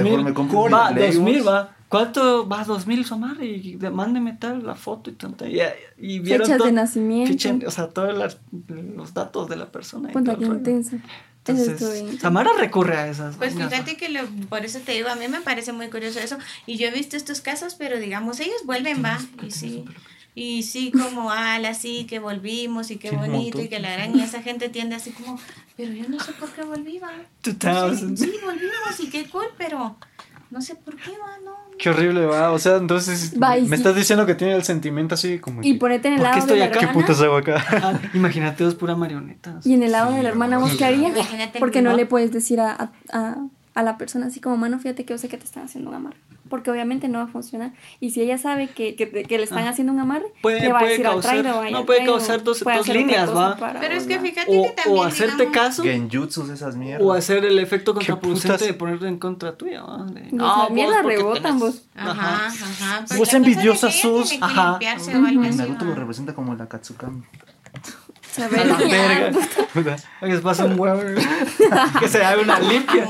Play, 0.93 1.11
dos 1.11 1.19
mil, 1.21 1.39
vos. 1.43 1.47
va. 1.53 1.75
¿Cuánto 1.89 2.47
va? 2.47 2.63
Dos 2.63 2.87
mil 2.87 3.03
su 3.03 3.15
amarre 3.15 3.45
y 3.47 3.75
de- 3.75 3.89
mándeme 3.89 4.31
tal 4.33 4.65
la 4.65 4.75
foto 4.75 5.09
y 5.09 5.13
tanta. 5.13 5.47
Y, 5.49 5.59
y 5.97 6.19
vieron 6.19 6.47
Fechas 6.47 6.63
de 6.65 6.71
nacimiento. 6.71 7.31
fecha- 7.33 7.67
o 7.67 7.71
sea, 7.71 7.87
todos 7.89 8.37
los 8.95 9.13
datos 9.13 9.49
de 9.49 9.55
la 9.57 9.69
persona. 9.69 10.11
todo 10.13 10.37
qué 10.37 10.45
Entonces, 10.45 12.03
bien. 12.03 12.19
Samara 12.19 12.51
recurre 12.57 12.95
a 12.95 13.07
esas. 13.07 13.35
Pues 13.35 13.55
fíjate 13.55 13.97
que 13.97 14.07
lo, 14.09 14.21
por 14.49 14.63
eso 14.63 14.79
te 14.85 14.91
digo, 14.93 15.09
a 15.09 15.15
mí 15.15 15.27
me 15.27 15.41
parece 15.41 15.73
muy 15.73 15.89
curioso 15.89 16.19
eso. 16.19 16.37
Y 16.67 16.77
yo 16.77 16.87
he 16.87 16.91
visto 16.91 17.17
estos 17.17 17.41
casos, 17.41 17.75
pero 17.75 17.97
digamos, 17.97 18.39
ellos 18.39 18.61
vuelven, 18.65 19.03
va. 19.03 19.17
Y 19.41 19.51
sí, 19.51 19.83
y 20.39 20.63
sí, 20.63 20.91
como, 20.91 21.31
ala, 21.31 21.73
sí, 21.73 22.05
que 22.05 22.19
volvimos 22.19 22.91
y 22.91 22.97
qué 22.97 23.11
bonito 23.11 23.57
montón. 23.57 23.61
y 23.61 23.67
que 23.67 23.79
la 23.79 23.91
gran. 23.91 24.15
Y 24.17 24.21
esa 24.21 24.41
gente 24.41 24.69
tiende 24.69 24.95
así 24.95 25.11
como, 25.11 25.37
pero 25.75 25.91
yo 25.91 26.07
no 26.07 26.19
sé 26.19 26.31
por 26.33 26.49
qué 26.49 26.63
volví, 26.63 26.99
va. 26.99 27.09
Sí, 27.43 27.53
thousands. 27.53 28.19
sí, 28.21 28.31
volvimos 28.43 28.99
y 29.01 29.09
qué 29.09 29.25
cool, 29.29 29.47
pero 29.57 29.97
no 30.49 30.61
sé 30.61 30.75
por 30.75 30.95
qué, 30.95 31.11
va, 31.11 31.37
no. 31.43 31.51
Qué 31.77 31.89
horrible, 31.89 32.25
va. 32.25 32.51
O 32.51 32.59
sea, 32.59 32.77
entonces. 32.77 33.35
Me 33.37 33.67
sí. 33.67 33.73
estás 33.73 33.95
diciendo 33.95 34.25
que 34.25 34.35
tiene 34.35 34.55
el 34.55 34.63
sentimiento 34.63 35.15
así 35.15 35.39
como. 35.39 35.61
Y 35.61 35.73
que, 35.73 35.79
ponete 35.79 36.07
en 36.09 36.15
el 36.15 36.19
¿Por 36.21 36.31
qué 36.31 36.39
lado 36.39 36.53
de 36.53 36.59
la 36.59 36.65
acá? 36.65 36.79
¿Qué 36.79 36.85
hermana. 36.85 36.99
putas 37.07 37.21
hago 37.21 37.37
acá? 37.37 37.65
Ah, 37.83 37.99
imagínate, 38.13 38.67
es 38.67 38.75
pura 38.75 38.95
marionetas. 38.95 39.65
Y 39.65 39.73
en 39.73 39.83
el 39.83 39.91
lado 39.91 40.13
de 40.13 40.23
la 40.23 40.29
hermana, 40.29 40.57
¿vos 40.57 40.73
qué 40.75 40.85
harías? 40.85 41.13
Porque 41.59 41.81
no 41.81 41.93
le 41.95 42.05
puedes 42.05 42.31
decir 42.31 42.59
a, 42.59 42.71
a, 42.71 42.91
a- 43.11 43.37
a 43.75 43.83
la 43.83 43.97
persona 43.97 44.27
así 44.27 44.39
como, 44.41 44.57
mano, 44.57 44.79
fíjate 44.79 45.05
que 45.05 45.13
yo 45.13 45.17
sé 45.17 45.29
que 45.29 45.37
te 45.37 45.45
están 45.45 45.63
haciendo 45.65 45.89
un 45.91 45.95
amarre. 45.95 46.17
Porque 46.49 46.71
obviamente 46.71 47.07
no 47.09 47.19
va 47.19 47.25
a 47.25 47.27
funcionar. 47.27 47.73
Y 47.99 48.09
si 48.09 48.21
ella 48.21 48.39
sabe 48.39 48.69
que, 48.69 48.95
que, 48.95 49.05
le 49.37 49.43
están 49.43 49.67
haciendo 49.67 49.93
un 49.93 49.99
amarre, 49.99 50.25
Puede- 50.41 50.61
le 50.61 50.73
va 50.73 50.79
a 50.79 50.83
decir 50.83 51.05
al 51.05 51.13
causar- 51.13 51.31
traidor, 51.41 51.55
vaya, 51.59 51.71
no, 51.71 51.77
al 51.77 51.85
puede 51.85 52.05
causar 52.05 52.43
dos- 52.43 52.63
puede 52.63 52.77
dos 52.77 52.87
líneas, 52.87 53.29
¿va? 53.35 53.55
para 53.55 53.79
Pero 53.79 53.93
es 53.93 54.05
que 54.07 54.19
fíjate 54.19 54.47
O, 54.59 54.63
que 54.63 54.69
también. 54.71 54.97
o 54.99 55.03
hacerte 55.03 55.35
digamos, 55.45 55.53
caso 55.57 55.83
Genjutsus, 55.83 56.49
esas 56.49 56.75
mierdas. 56.75 57.05
o 57.07 57.13
hacer 57.13 57.45
el 57.45 57.59
efecto 57.59 57.93
contraproducente 57.93 58.65
de 58.65 58.73
poner 58.73 59.03
en 59.05 59.19
contra 59.19 59.55
tuya. 59.55 59.83
¿va? 59.83 60.07
Esas 60.07 60.39
vos 60.39 60.71
mierdas 60.71 61.01
porque 61.03 61.17
rebotan, 61.17 61.43
tenés- 61.57 61.59
vos. 61.59 61.83
Ajá, 61.95 62.47
ajá. 62.47 63.05
pues 63.07 63.19
Vos 63.19 63.33
envidiosa 63.35 63.91
sos. 63.91 64.33
Ajá. 64.41 64.79
Naruto 65.55 65.85
lo 65.85 65.93
representa 65.93 66.33
como 66.33 66.55
la 66.55 66.65
Katsukami. 66.67 67.21
Saber, 68.39 68.59
A 68.61 68.65
la 68.65 68.77
verga. 68.77 69.95
Oye, 70.21 70.31
les 70.33 70.41
pasa 70.41 70.65
un 70.65 70.79
huevo. 70.79 71.01
que 71.99 72.07
se 72.07 72.23
haga 72.23 72.41
una 72.41 72.59
limpia. 72.59 73.07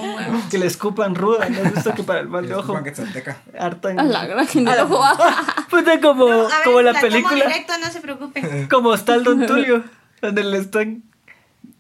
que 0.52 0.58
le 0.58 0.66
escupan 0.68 1.16
ruda. 1.16 1.48
¿No 1.50 1.62
has 1.64 1.74
visto 1.76 1.94
que 1.94 2.04
para 2.04 2.20
el 2.20 2.28
mal 2.28 2.48
de 2.48 2.56
ojo 2.56 2.74
Ojo. 2.74 2.84
Quetzalteca. 2.84 3.38
hartan? 3.58 4.00
A 4.00 4.04
la 4.04 4.26
gran 4.26 4.46
que 4.48 4.62
no 4.62 4.76
lo. 4.76 4.88
Puta, 5.70 6.00
como, 6.02 6.26
A 6.26 6.36
ver, 6.38 6.48
como 6.66 6.82
la 6.82 6.94
película. 7.00 7.46
directo, 7.46 7.74
no 7.80 7.92
se 7.92 8.02
preocupe. 8.02 8.68
Como 8.70 8.94
está 8.94 9.16
el 9.16 9.24
Don 9.24 9.46
Tulio. 9.46 9.84
Donde 10.22 10.44
le 10.44 10.58
están. 10.58 11.04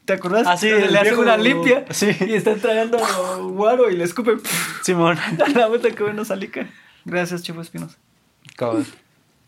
¿Te 0.05 0.13
acuerdas? 0.13 0.47
Ah, 0.47 0.57
sí, 0.57 0.69
le 0.69 0.97
hacen 0.97 1.17
una 1.19 1.37
limpia. 1.37 1.85
sí. 1.91 2.09
Y 2.21 2.33
están 2.33 2.59
tragando 2.59 2.97
guaro 3.51 3.89
y 3.91 3.95
le 3.97 4.03
escupen. 4.05 4.41
Simón. 4.83 5.17
A 5.45 5.49
la 5.49 5.67
puta 5.67 5.91
que 5.91 6.03
bueno 6.03 6.25
salica. 6.25 6.65
Gracias, 7.05 7.43
Chivo 7.43 7.61
Espinosa, 7.61 7.97
Cabal. 8.55 8.85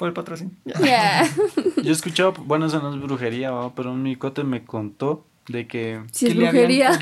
Por 0.02 0.08
el 0.08 0.16
patrocinio. 0.16 0.56
Yo 0.66 1.90
he 1.90 1.92
escuchado, 1.92 2.34
bueno, 2.46 2.66
eso 2.66 2.80
no 2.82 2.92
es 2.92 3.00
brujería, 3.00 3.52
pero 3.76 3.94
mi 3.94 4.16
cote 4.16 4.44
me 4.44 4.64
contó 4.66 5.28
de 5.48 5.68
que 5.68 6.02
Si 6.12 6.26
es 6.26 6.34
Que 6.34 6.40
le 6.40 6.46
brujería. 6.50 7.00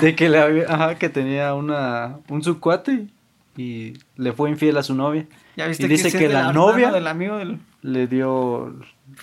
de 0.00 0.14
que 0.14 0.28
le 0.28 0.38
había, 0.38 0.64
ajá, 0.72 0.94
que 0.94 1.08
tenía 1.08 1.52
una 1.54 2.18
un 2.28 2.44
subcuate 2.44 3.08
y 3.56 3.94
le 4.16 4.32
fue 4.34 4.50
infiel 4.50 4.76
a 4.76 4.84
su 4.84 4.94
novia. 4.94 5.26
Ya 5.56 5.66
viste 5.66 5.86
Y 5.86 5.88
dice 5.88 6.08
ese 6.08 6.18
que 6.18 6.28
la 6.28 6.44
del 6.44 6.54
novia- 6.54 6.92
del 6.92 7.08
amigo 7.08 7.38
del. 7.38 7.58
Le 7.82 8.06
dio 8.06 8.72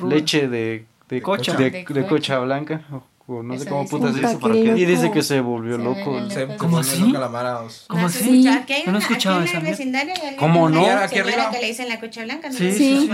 leche 0.06 0.50
de 0.50 0.86
de 1.08 1.22
Cocha. 1.22 1.54
de, 1.56 1.70
De 1.72 1.72
de 1.72 1.86
cocha. 1.86 2.08
cocha 2.10 2.40
blanca 2.40 2.82
o, 3.28 3.36
o 3.38 3.44
no 3.44 3.58
sé 3.58 3.66
cómo 3.68 3.88
putas 3.88 4.16
qué 4.16 4.22
para 4.38 4.54
qué. 4.54 4.60
Y 4.78 4.86
dice 4.86 5.04
loco. 5.04 5.14
que 5.14 5.22
se 5.24 5.40
volvió 5.42 5.78
Se 5.78 5.84
loco. 5.84 6.30
Se 6.30 6.42
loco. 6.48 6.58
¿Cómo 6.58 6.78
así? 6.80 7.00
¿Cómo 7.02 8.02
¿No 8.02 8.08
así? 8.08 8.20
escuchado? 8.20 8.60
Aquí 8.60 8.74
no 8.88 8.96
he 8.96 9.00
escuchado 9.00 9.42
esa 9.44 9.58
alguien- 9.58 10.36
¿Cómo 10.38 10.70
no? 10.70 10.86
Aquí 10.86 11.20
arriba. 11.20 11.50
que 11.52 11.60
le 11.60 11.68
dicen 11.68 11.90
la 11.90 12.00
cocha 12.00 12.24
blanca, 12.24 12.50
no 12.50 12.54
Sí, 12.58 12.72
sé 12.72 12.78
sí. 12.78 13.10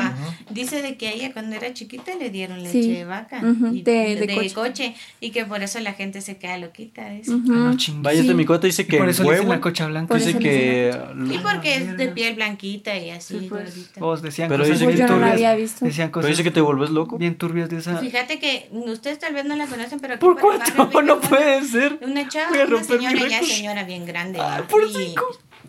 Dice 0.50 0.82
de 0.82 0.98
que 0.98 1.08
a 1.08 1.12
ella 1.12 1.32
cuando 1.34 1.56
era 1.56 1.74
chiquita 1.74 2.16
le 2.16 2.30
dieron 2.30 2.60
leche 2.64 2.84
Sí. 2.84 2.92
de 2.94 3.06
vaca 3.06 3.42
y- 3.74 3.82
de- 3.84 4.16
de 4.16 4.28
de, 4.28 4.36
coche. 4.36 4.54
coche. 4.54 4.96
y 5.20 5.32
que 5.32 5.46
por 5.46 5.62
eso 5.64 5.80
la 5.80 5.94
gente 5.94 6.22
se 6.22 6.38
queda 6.38 6.58
loquita. 6.58 7.10
dice. 7.10 7.32
Ah, 7.34 7.38
no. 7.44 7.78
Vaya, 8.02 8.20
este 8.20 8.32
Sí. 8.32 8.38
mi 8.38 8.46
cote 8.46 8.68
dice 8.68 8.86
que 8.88 8.98
por 8.98 9.10
eso 9.10 9.24
huevo 9.24 9.48
la 9.50 9.62
cocha 9.62 9.88
blanca. 9.88 10.16
Dice 10.16 10.38
que 10.38 10.92
Y 11.32 11.38
porque 11.40 11.76
es 11.76 11.98
de 11.98 12.08
piel 12.10 12.36
blanquita 12.36 12.98
y 12.98 13.12
así, 13.12 13.40
Sí, 13.40 13.46
pues. 13.50 13.92
Vos 13.98 14.22
decían 14.22 14.50
Pero 14.50 14.64
cosas 14.64 14.80
dice 14.80 14.88
bien 14.88 14.98
que- 14.98 15.02
Yo 15.02 15.08
no 15.08 15.14
la 15.22 15.32
turbias. 15.32 15.34
había 15.52 15.56
visto. 15.56 15.86
Decían 15.86 16.08
pero 16.10 16.14
cosas 16.14 16.30
dice 16.32 16.44
que 16.44 16.52
te 16.52 16.62
vuelves 16.62 16.90
loco. 16.90 17.18
bien 17.18 17.36
turbias 17.38 17.70
de 17.70 17.78
esa. 17.78 17.98
Fíjate 17.98 18.40
que 18.40 18.70
ustedes 18.72 19.20
tal 19.20 19.34
vez 19.34 19.46
no 19.46 19.56
la 19.56 19.68
conocen, 19.68 20.00
pero 20.02 20.20
¿Por 20.20 20.36
vive 20.36 21.04
No 21.04 21.20
puede 21.22 21.64
ser. 21.66 22.00
Una 22.02 22.28
chava, 22.28 22.50
Voy 22.50 22.60
a 22.60 22.66
una 22.66 22.84
señora 22.84 23.28
ya 23.28 23.44
señora 23.44 23.84
bien 23.84 24.06
grande. 24.06 24.40
Ah, 24.42 24.64
por 24.70 24.84
Y- 24.84 24.94
cinco. 24.94 25.26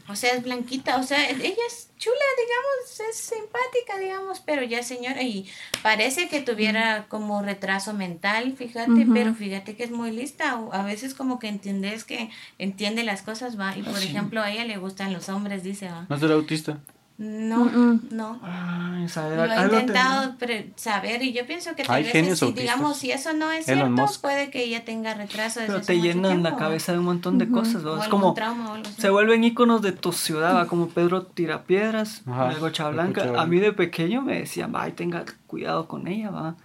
o 0.08 0.16
sea, 0.16 0.32
es 0.34 0.42
blanquita, 0.42 0.96
o 0.96 1.02
sea, 1.02 1.28
ella 1.30 1.48
es 1.68 1.90
chula, 1.96 2.16
digamos, 2.36 3.00
es 3.10 3.16
simpática, 3.16 3.98
digamos, 4.00 4.40
pero 4.40 4.62
ya 4.64 4.82
señora, 4.82 5.22
y 5.22 5.48
parece 5.82 6.28
que 6.28 6.40
tuviera 6.40 7.06
como 7.08 7.40
retraso 7.42 7.94
mental, 7.94 8.54
fíjate, 8.56 8.90
Ujú. 8.90 9.14
pero 9.14 9.34
fíjate 9.34 9.76
que 9.76 9.84
es 9.84 9.92
muy 9.92 10.10
lista, 10.10 10.58
a 10.72 10.82
veces 10.84 11.14
como 11.14 11.38
que 11.38 11.46
entiendes 11.48 12.02
que 12.04 12.30
entiende 12.58 13.04
las 13.04 13.22
cosas, 13.22 13.58
va, 13.58 13.76
y 13.76 13.82
por 13.82 13.98
ejemplo 14.02 14.42
a 14.42 14.50
ella 14.50 14.64
le 14.64 14.78
gustan 14.78 15.12
los 15.12 15.28
hombres, 15.28 15.62
dice, 15.62 15.86
va. 15.88 16.06
¿No 16.08 16.18
será 16.18 16.34
autista? 16.34 16.80
No, 17.18 18.00
no. 18.10 18.40
Ay, 18.42 19.08
saber, 19.08 19.48
Lo 19.48 19.54
he 19.54 19.64
intentado 19.64 20.34
saber 20.76 21.22
y 21.22 21.32
yo 21.32 21.46
pienso 21.46 21.74
que 21.76 21.84
tal 21.84 21.96
Hay 21.96 22.04
vez 22.04 22.38
si, 22.38 22.52
digamos 22.52 22.96
si 22.96 23.12
eso 23.12 23.32
no 23.32 23.52
es 23.52 23.68
Elon 23.68 23.94
cierto, 23.94 24.02
Musk. 24.02 24.20
puede 24.22 24.50
que 24.50 24.64
ella 24.64 24.84
tenga 24.84 25.14
retraso 25.14 25.60
desde 25.60 25.72
Pero 25.72 25.84
te 25.84 26.00
llenan 26.00 26.42
la 26.42 26.56
cabeza 26.56 26.92
de 26.92 26.98
un 26.98 27.04
montón 27.04 27.38
de 27.38 27.48
cosas, 27.48 27.82
¿no? 27.82 28.02
Es 28.02 28.08
como 28.08 28.34
trauma 28.34 28.82
se 28.98 29.10
vuelven 29.10 29.44
íconos 29.44 29.82
de 29.82 29.92
tu 29.92 30.12
ciudad, 30.12 30.54
¿va? 30.54 30.66
como 30.66 30.88
Pedro 30.88 31.22
Tirapiedras, 31.22 32.22
Ajá, 32.26 32.52
la 32.52 32.58
Gocha 32.58 32.88
el 32.88 32.94
Blanca. 32.94 33.26
Gocha 33.26 33.42
A 33.42 33.46
mí 33.46 33.60
de 33.60 33.72
pequeño 33.72 34.22
me 34.22 34.38
decían, 34.40 34.72
ay, 34.74 34.92
tenga 34.92 35.24
cuidado 35.46 35.86
con 35.86 36.08
ella, 36.08 36.30
va. 36.30 36.56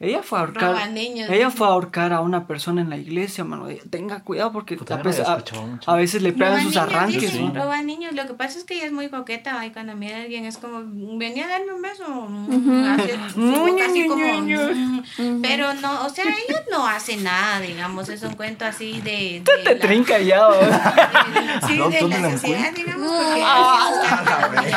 Ella 0.00 0.22
fue 0.22 0.38
a 0.38 0.46
Roba 0.46 0.66
ahorcar, 0.68 0.90
niños. 0.92 1.28
ella 1.28 1.50
fue 1.50 1.66
a 1.66 1.70
ahorcar 1.70 2.12
a 2.12 2.20
una 2.20 2.46
persona 2.46 2.82
en 2.82 2.90
la 2.90 2.96
iglesia, 2.96 3.42
mano. 3.44 3.66
Tenga 3.90 4.22
cuidado 4.22 4.52
porque 4.52 4.76
Puta, 4.76 4.94
a, 4.94 5.02
veces, 5.02 5.26
a, 5.26 5.42
a 5.86 5.94
veces 5.96 6.22
le 6.22 6.32
pegan 6.32 6.50
Roba 6.52 6.62
sus 6.62 6.74
niños, 6.74 6.88
arranques. 6.88 7.20
dicen, 7.22 7.52
¿no? 7.52 7.62
roba 7.64 7.82
niños. 7.82 8.14
Lo 8.14 8.26
que 8.26 8.34
pasa 8.34 8.58
es 8.58 8.64
que 8.64 8.74
ella 8.74 8.86
es 8.86 8.92
muy 8.92 9.08
coqueta 9.08 9.64
y 9.66 9.70
cuando 9.70 9.96
mira 9.96 10.18
a 10.18 10.22
alguien 10.22 10.44
es 10.44 10.58
como, 10.58 10.82
venía 11.18 11.46
a 11.46 11.48
darme 11.48 11.72
un 11.74 11.82
beso. 11.82 12.04
Hace 12.04 14.06
como, 14.06 15.42
pero 15.42 15.74
no, 15.74 16.06
o 16.06 16.08
sea, 16.10 16.24
ella 16.24 16.62
no 16.70 16.86
hace 16.86 17.16
nada, 17.16 17.60
digamos, 17.60 18.08
es 18.08 18.22
un 18.22 18.34
cuento 18.34 18.64
así 18.66 19.00
de... 19.00 19.42
Te, 19.44 19.56
de 19.56 19.62
te 19.64 19.74
la- 19.74 19.80
trinca 19.80 20.18
ya, 20.20 20.40
¿va? 20.46 21.60
Sí, 21.66 21.76
¿No? 21.76 21.90
de 21.90 21.98
¿Dónde 22.00 22.20
la 22.20 22.30
sociedad, 22.32 22.72
digamos, 22.72 23.10
porque 23.10 23.42
Ah, 23.44 23.90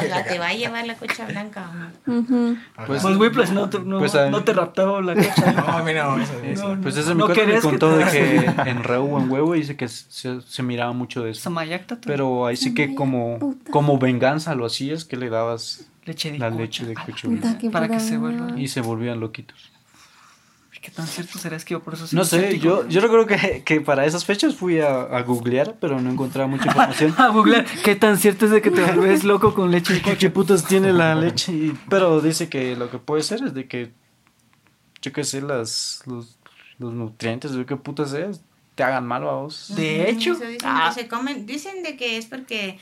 la- 0.10 0.24
te 0.24 0.40
va 0.40 0.48
a 0.48 0.54
llevar 0.54 0.88
la 0.88 0.96
cocha 0.96 1.26
blanca. 1.26 1.70
¿no? 2.06 2.20
Ujú. 2.20 2.58
Pues, 2.88 3.02
Pues, 3.04 3.18
güey, 3.18 3.30
pues 3.32 3.52
no, 3.52 3.70
te- 3.70 3.80
no, 3.80 4.00
Pues, 4.00 4.14
no 4.14 4.44
te 4.44 4.54
raptaba 4.54 5.02
la 5.02 5.11
No, 5.56 5.68
a 5.78 5.84
mí 5.84 5.94
no, 5.94 6.18
eso, 6.20 6.34
eso. 6.44 6.76
No, 6.76 6.82
pues 6.82 6.98
ese 6.98 7.14
mi 7.16 7.22
cuate 7.24 7.46
me 7.48 7.54
que 7.56 7.60
contó 7.62 7.90
te- 7.98 8.06
de 8.06 8.12
que 8.12 8.70
en 8.70 8.84
Reu 8.84 9.18
en 9.20 9.30
Huevo 9.32 9.54
dice 9.54 9.76
que 9.76 9.88
se, 9.88 10.42
se 10.42 10.64
miraba 10.64 10.94
mucho 10.94 11.24
de 11.24 11.32
eso. 11.32 11.42
Pero 12.06 12.46
ahí 12.46 12.56
sí 12.58 12.74
que 12.74 12.96
como, 12.96 13.40
puta. 13.40 13.72
como 13.72 13.98
venganza 13.98 14.56
lo 14.56 14.66
hacías, 14.66 15.06
que 15.06 15.18
le 15.18 15.30
dabas 15.30 15.88
leche 16.06 16.32
de 16.32 16.40
la 16.40 16.50
leche 16.50 16.86
de 16.86 16.96
qué 16.96 17.70
Para 17.70 17.88
que 17.90 18.00
se 18.00 18.18
madre. 18.18 18.38
vuelva. 18.38 18.60
y 18.60 18.68
se 18.68 18.82
volvían 18.82 19.20
loquitos. 19.20 19.70
¿Qué 20.82 20.90
tan 20.90 21.06
cierto 21.06 21.38
será? 21.38 21.56
Es 21.58 21.64
que 21.64 21.74
yo 21.76 21.80
por 21.84 21.94
eso 21.94 22.08
No 22.12 22.26
sé, 22.26 22.58
yo, 22.58 22.88
yo 22.88 23.02
recuerdo 23.02 23.28
que, 23.28 23.62
que 23.64 23.82
para 23.82 24.04
esas 24.08 24.26
fechas 24.26 24.56
fui 24.56 24.80
a, 24.80 25.02
a 25.04 25.22
googlear, 25.22 25.76
pero 25.80 26.02
no 26.02 26.10
encontraba 26.10 26.48
mucha 26.48 26.66
información. 26.70 27.14
A 27.20 27.28
googlear, 27.28 27.66
¿qué 27.84 27.96
tan 27.96 28.18
cierto 28.18 28.46
es 28.46 28.52
de 28.52 28.64
que 28.64 28.72
te 28.72 28.82
vuelves 28.82 29.24
loco 29.24 29.54
con 29.54 29.70
leche 29.70 29.94
de 29.94 30.02
¿Qué, 30.02 30.18
qué 30.18 30.32
putas 30.32 30.66
tiene 30.66 30.92
la 30.92 31.14
leche? 31.14 31.52
Y- 31.52 31.78
pero 31.88 32.20
dice 32.20 32.50
que 32.50 32.76
lo 32.76 32.90
que 32.90 32.98
puede 32.98 33.22
ser 33.22 33.44
es 33.44 33.54
de 33.54 33.68
que, 33.68 33.92
yo 35.02 35.12
qué 35.14 35.24
sé, 35.24 35.42
las, 35.42 36.04
los, 36.06 36.38
los 36.80 36.94
nutrientes, 36.94 37.52
o 37.52 37.66
qué 37.66 37.76
putas 37.76 38.14
es, 38.14 38.42
te 38.76 38.84
hagan 38.84 39.06
mal 39.06 39.24
a 39.28 39.32
vos. 39.34 39.74
De 39.76 40.10
hecho, 40.10 40.34
Eso 40.34 40.46
dicen 40.46 40.70
ah. 40.72 40.92
que 40.94 41.02
se 41.02 41.08
comen, 41.08 41.46
dicen 41.46 41.84
de 41.84 41.98
que 41.98 42.18
es 42.18 42.26
porque 42.26 42.80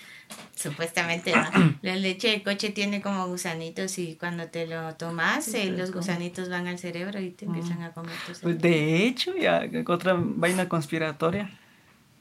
supuestamente 0.55 1.33
¿no? 1.35 1.75
la 1.81 1.95
leche 1.95 2.29
de 2.29 2.43
coche 2.43 2.69
tiene 2.69 3.01
como 3.01 3.27
gusanitos 3.27 3.97
y 3.97 4.15
cuando 4.15 4.47
te 4.47 4.67
lo 4.67 4.93
tomas 4.95 5.47
eh, 5.55 5.71
los 5.71 5.91
gusanitos 5.91 6.49
van 6.49 6.67
al 6.67 6.77
cerebro 6.77 7.19
y 7.19 7.31
te 7.31 7.45
empiezan 7.45 7.81
a 7.81 7.91
comer 7.91 8.11
tu 8.27 8.33
cerebro. 8.35 8.41
Pues 8.43 8.59
de 8.61 9.05
hecho, 9.07 9.35
ya 9.35 9.63
otra 9.87 10.15
vaina 10.17 10.69
conspiratoria 10.69 11.49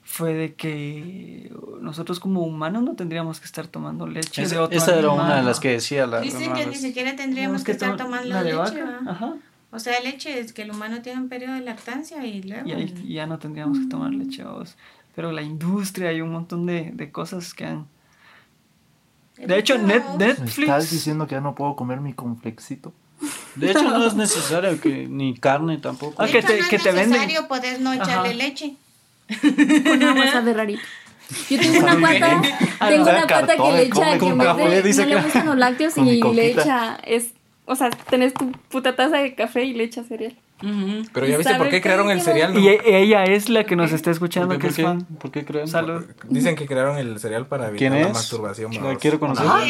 fue 0.02 0.32
de 0.32 0.54
que 0.54 1.52
nosotros 1.82 2.18
como 2.18 2.40
humanos 2.40 2.82
no 2.82 2.94
tendríamos 2.96 3.40
que 3.40 3.44
estar 3.46 3.66
tomando 3.66 4.06
leche 4.06 4.42
Esa, 4.42 4.54
de 4.54 4.60
otro 4.62 4.78
esa 4.78 4.98
era 4.98 5.10
una 5.10 5.36
de 5.36 5.42
las 5.42 5.60
que 5.60 5.72
decía 5.72 6.06
la 6.06 6.20
Dicen 6.20 6.54
que 6.54 6.64
ni 6.66 6.76
siquiera 6.76 7.14
tendríamos 7.14 7.62
que 7.62 7.72
estar 7.72 7.90
to- 7.90 8.04
tomando 8.04 8.28
la 8.30 8.42
de 8.42 8.54
leche. 8.54 8.82
vaca, 8.82 9.00
¿va? 9.04 9.10
Ajá. 9.10 9.34
O 9.70 9.78
sea, 9.78 10.00
leche 10.00 10.38
es 10.40 10.52
que 10.52 10.62
el 10.62 10.70
humano 10.70 11.02
tiene 11.02 11.20
un 11.20 11.28
periodo 11.28 11.54
de 11.54 11.60
lactancia 11.60 12.24
y 12.24 12.42
luego... 12.42 12.66
Y 12.66 12.72
ahí 12.72 12.94
ya 13.08 13.26
no 13.26 13.38
tendríamos 13.38 13.78
que 13.78 13.86
tomar 13.86 14.12
leche. 14.12 14.42
vos. 14.44 14.76
Pero 15.14 15.30
la 15.32 15.42
industria 15.42 16.12
y 16.12 16.20
un 16.22 16.30
montón 16.32 16.64
de, 16.66 16.90
de 16.94 17.10
cosas 17.12 17.52
que 17.54 17.66
han... 17.66 17.86
De 19.36 19.58
hecho, 19.58 19.78
Net, 19.78 20.02
¿Me 20.18 20.26
Netflix... 20.28 20.58
estás 20.58 20.90
diciendo 20.90 21.26
que 21.26 21.34
ya 21.36 21.40
no 21.40 21.54
puedo 21.54 21.76
comer 21.76 22.00
mi 22.00 22.12
conflexito? 22.12 22.92
De 23.56 23.70
hecho, 23.70 23.82
no 23.82 24.06
es 24.06 24.14
necesario 24.14 24.80
que 24.80 25.06
ni 25.06 25.36
carne 25.36 25.78
tampoco. 25.78 26.14
Ah, 26.18 26.26
De 26.26 26.32
que 26.32 26.42
te- 26.42 26.60
no 26.62 26.68
que 26.68 26.76
es 26.76 26.82
te 26.82 26.90
venden. 26.92 27.10
necesario 27.10 27.46
poder 27.48 27.80
no 27.80 27.92
echarle 27.92 28.28
Ajá. 28.30 28.32
leche. 28.32 28.74
Con 29.84 30.02
agua 30.02 30.26
sabe 30.32 30.54
rarito. 30.54 30.80
Yo 31.50 31.58
tengo 31.60 31.78
una 31.80 32.00
pata, 32.00 32.40
Ah, 32.80 32.88
tengo 32.88 33.04
no, 33.04 33.10
una 33.10 33.26
pata 33.26 33.56
que 33.56 33.62
le 33.72 33.82
echa, 33.82 34.18
que 34.18 34.24
mete- 34.26 34.44
café, 34.44 34.82
dice 34.82 35.02
no 35.02 35.08
le 35.08 35.16
que- 35.16 35.22
gustan 35.22 35.46
los 35.46 35.56
lácteos 35.58 35.96
y 35.98 36.22
le 36.22 36.50
echa, 36.52 36.96
es, 37.04 37.32
o 37.68 37.76
sea, 37.76 37.90
tenés 37.90 38.34
tu 38.34 38.50
puta 38.70 38.96
taza 38.96 39.18
de 39.18 39.34
café 39.34 39.64
y 39.64 39.74
le 39.74 39.84
echa 39.84 40.02
cereal. 40.02 40.34
Pero 40.60 41.24
ya 41.24 41.36
viste 41.36 41.52
por 41.54 41.58
¿Sabe 41.66 41.70
qué 41.70 41.80
crearon 41.80 42.10
el 42.10 42.18
¿Qué 42.18 42.24
cereal, 42.24 42.52
¿no? 42.52 42.58
Y 42.58 42.66
e- 42.66 42.80
ella 43.00 43.22
es 43.22 43.48
la 43.48 43.62
que 43.62 43.76
nos 43.76 43.92
está 43.92 44.06
¿Por 44.06 44.12
escuchando, 44.14 44.48
qué, 44.48 44.56
que 44.56 44.60
por 44.62 44.70
es 44.70 44.76
qué? 44.76 44.82
fan. 44.82 45.04
¿Por 45.04 45.30
qué 45.30 45.44
creen? 45.44 45.68
Salud. 45.68 46.04
Dicen 46.28 46.56
que 46.56 46.66
crearon 46.66 46.98
el 46.98 47.20
cereal 47.20 47.46
para 47.46 47.68
evitar 47.68 47.78
¿Quién 47.78 47.92
la 48.02 48.08
es? 48.08 48.12
masturbación. 48.12 48.72
La 48.82 48.96
quiero 48.96 49.20
conocer. 49.20 49.46
Ah, 49.48 49.60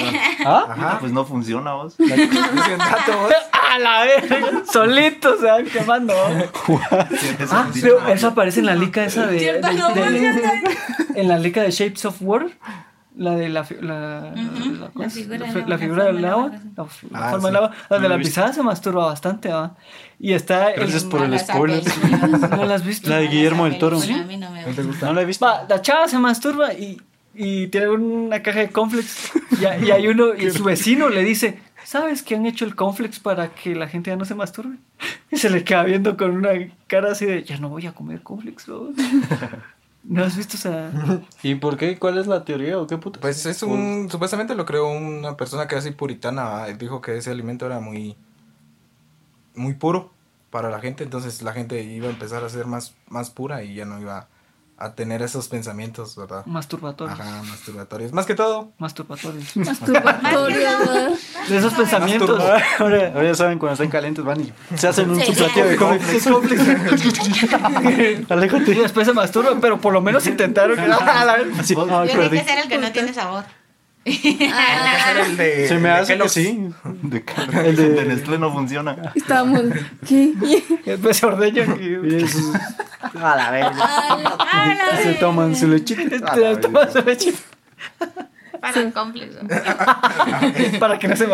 ¿Ah? 0.47 0.67
Ajá. 0.71 0.99
Pues 1.01 1.13
no 1.13 1.27
funciona, 1.27 1.75
vos. 1.75 1.95
Dicen 1.99 2.31
datos. 2.79 3.33
A 3.71 3.79
la 3.79 4.03
vez, 4.05 4.25
solito 4.73 5.37
se 5.39 5.45
van 5.45 5.67
quemando. 5.67 6.15
Eso 6.15 7.51
Ah, 7.53 7.69
pero 7.83 8.09
eso 8.09 8.29
aparece 8.29 8.61
en 8.61 8.67
la 8.67 8.75
lica 8.75 9.05
esa 9.05 9.27
de, 9.27 9.61
en 11.15 11.29
la 11.29 11.39
lica 11.39 11.63
de 11.63 11.71
Shapes 11.71 12.07
of 12.07 12.17
Water, 12.21 12.51
la 13.19 13.35
de 13.35 13.49
la 13.49 13.65
fi- 13.65 13.77
la, 13.81 14.33
la, 14.33 14.91
la 14.95 15.09
figura 15.11 15.37
la 15.39 15.53
del 15.53 15.55
agua, 15.55 15.67
la 15.67 15.79
figura 15.79 16.05
del 16.05 16.25
agua, 16.25 16.53
sí. 16.89 17.09
Ah, 17.13 17.31
forma 17.33 17.41
sí. 17.41 17.47
del 17.47 17.57
agua, 17.57 17.73
la 17.91 17.99
No 17.99 18.09
la 18.09 18.19
pisada 18.19 18.53
se 18.53 18.63
masturba 18.63 19.07
bastante, 19.07 19.49
¿va? 19.49 19.77
Y 20.21 20.33
está 20.33 20.71
el- 20.71 20.81
Gracias 20.81 21.05
por 21.05 21.23
el 21.25 21.39
spoiler. 21.39 21.83
¿No 22.51 22.65
la 22.65 22.75
has 22.77 22.85
visto? 22.87 23.11
La 23.11 23.17
de 23.19 23.29
Guillermo 23.29 23.65
del 23.67 23.79
Toro. 23.79 23.99
A 23.99 24.01
mí 24.25 24.37
no 24.37 24.51
me 24.51 24.65
¿No 24.67 24.73
te 24.73 24.83
gusta. 24.83 25.07
No 25.07 25.13
la 25.15 25.23
he 25.23 25.25
visto. 25.25 25.45
Va, 25.45 25.67
la 25.69 25.83
chava 25.83 26.07
se 26.09 26.19
masturba 26.19 26.73
y, 26.73 27.01
y 27.35 27.67
tiene 27.69 27.89
una 27.89 28.41
caja 28.43 28.61
de 28.61 28.71
conflex 28.71 29.33
y, 29.61 29.87
y 29.87 29.91
hay 29.91 30.07
uno 30.09 30.35
y 30.35 30.51
su 30.51 30.63
vecino 30.65 31.09
le 31.09 31.23
dice 31.25 31.59
¿Sabes 31.85 32.23
que 32.23 32.35
han 32.35 32.45
hecho 32.45 32.65
el 32.67 32.75
conflex 32.77 33.19
para 33.19 33.49
que 33.49 33.75
la 33.75 33.89
gente 33.89 34.11
ya 34.11 34.17
no 34.17 34.27
se 34.27 34.35
masturbe? 34.35 34.77
Y 35.31 35.39
se 35.39 35.49
le 35.49 35.65
queda 35.65 35.85
viendo 35.85 36.17
con 36.19 36.33
una 36.33 36.51
cara 36.87 37.13
así 37.13 37.25
de, 37.25 37.43
ya 37.45 37.57
no 37.59 37.71
voy 37.71 37.87
a 37.87 37.93
comer 37.93 38.23
conflex, 38.23 38.67
¿no? 40.05 40.21
¿No 40.21 40.27
has 40.27 40.37
visto 40.37 40.57
esa...? 40.57 40.91
¿Y 41.43 41.57
por 41.57 41.77
qué? 41.77 41.99
¿Cuál 41.99 42.19
es 42.19 42.27
la 42.27 42.45
teoría 42.45 42.79
o 42.79 42.87
qué 42.87 42.99
puta? 42.99 43.21
Pues 43.21 43.45
es 43.47 43.63
un. 43.63 44.09
Supuestamente 44.11 44.55
lo 44.55 44.65
creó 44.65 44.89
una 44.89 45.37
persona 45.37 45.67
que 45.67 45.75
es 45.75 45.81
así 45.81 45.91
puritana. 45.91 46.67
Dijo 46.67 47.01
que 47.01 47.17
ese 47.17 47.31
alimento 47.31 47.67
era 47.67 47.81
muy. 47.81 48.17
Muy 49.55 49.75
puro 49.75 50.11
para 50.51 50.71
la 50.71 50.81
gente. 50.81 51.05
Entonces 51.05 51.43
la 51.43 51.53
gente 51.53 51.83
iba 51.83 52.07
a 52.07 52.11
empezar 52.11 52.45
a 52.45 52.49
ser 52.49 52.67
más, 52.67 52.95
más 53.09 53.31
pura 53.31 53.63
y 53.63 53.75
ya 53.75 53.85
no 53.85 54.01
iba 54.01 54.29
a 54.81 54.93
tener 54.93 55.23
esos 55.23 55.49
pensamientos, 55.49 56.15
¿verdad? 56.15 56.47
Masturbatorios. 56.47 57.19
Ajá, 57.19 57.43
masturbatorios. 57.43 58.13
Más 58.13 58.27
que 58.27 58.35
todo. 58.37 58.71
Masturbatorios. 58.79 59.57
Masturbatorio, 59.57 60.57
¿verdad? 60.79 61.11
De 61.49 61.59
esos 61.59 61.75
pensamientos. 61.75 62.41
Ahora, 62.79 63.09
ahora 63.13 63.25
ya 63.25 63.35
saben, 63.35 63.59
cuando 63.59 63.73
están 63.75 63.89
calientes 63.91 64.25
van 64.25 64.41
y 64.41 64.53
se 64.77 64.87
hacen 64.87 65.11
un 65.11 65.21
Sí, 65.21 65.33
platillo 65.33 65.65
de 65.65 65.73
sí. 65.73 66.31
conflex. 66.31 66.69
Y 68.29 68.33
Aléjate. 68.33 68.75
después 68.75 69.07
se 69.07 69.13
masturban, 69.13 69.61
pero 69.61 69.81
por 69.81 69.93
lo 69.93 70.01
menos 70.01 70.27
intentaron. 70.27 70.77
La 70.89 71.37
vez. 71.37 71.59
Así, 71.59 71.75
ah, 71.77 72.05
Tiene 72.07 72.31
que 72.31 72.45
ser 72.45 72.59
el 72.61 72.69
que 72.69 72.79
no 72.79 72.93
tiene 72.93 73.13
sabor. 73.13 73.45
Ah, 74.53 75.15
El 75.27 75.37
de- 75.37 75.69
Se 75.69 75.79
me 75.79 75.91
hace 75.91 76.17
que 76.19 76.29
sí. 76.29 76.69
De, 77.03 77.25
El 77.65 77.77
de- 77.77 77.89
de 77.91 78.05
Nestlé 78.07 78.39
no 78.39 78.53
funciona. 78.53 79.13
estábamos, 79.15 79.63
¿qué? 80.07 80.33
Después 80.85 81.17
se 81.17 81.27
ordeñan 81.27 81.79
y... 81.81 82.17
Esos- 82.17 82.55
A 83.15 83.37
la 83.37 83.51
verga. 83.51 84.99
Se 85.03 85.15
toman 85.15 85.55
su 85.57 85.69
lechita. 85.69 86.35
Verga. 86.35 86.61
tomas 86.61 86.93
su 86.93 87.03
leche 87.03 87.33
Para 88.61 88.81
el 88.81 88.93
complejo. 88.93 89.39
para 90.81 90.99
que 90.99 91.09
no 91.09 91.17
se 91.17 91.27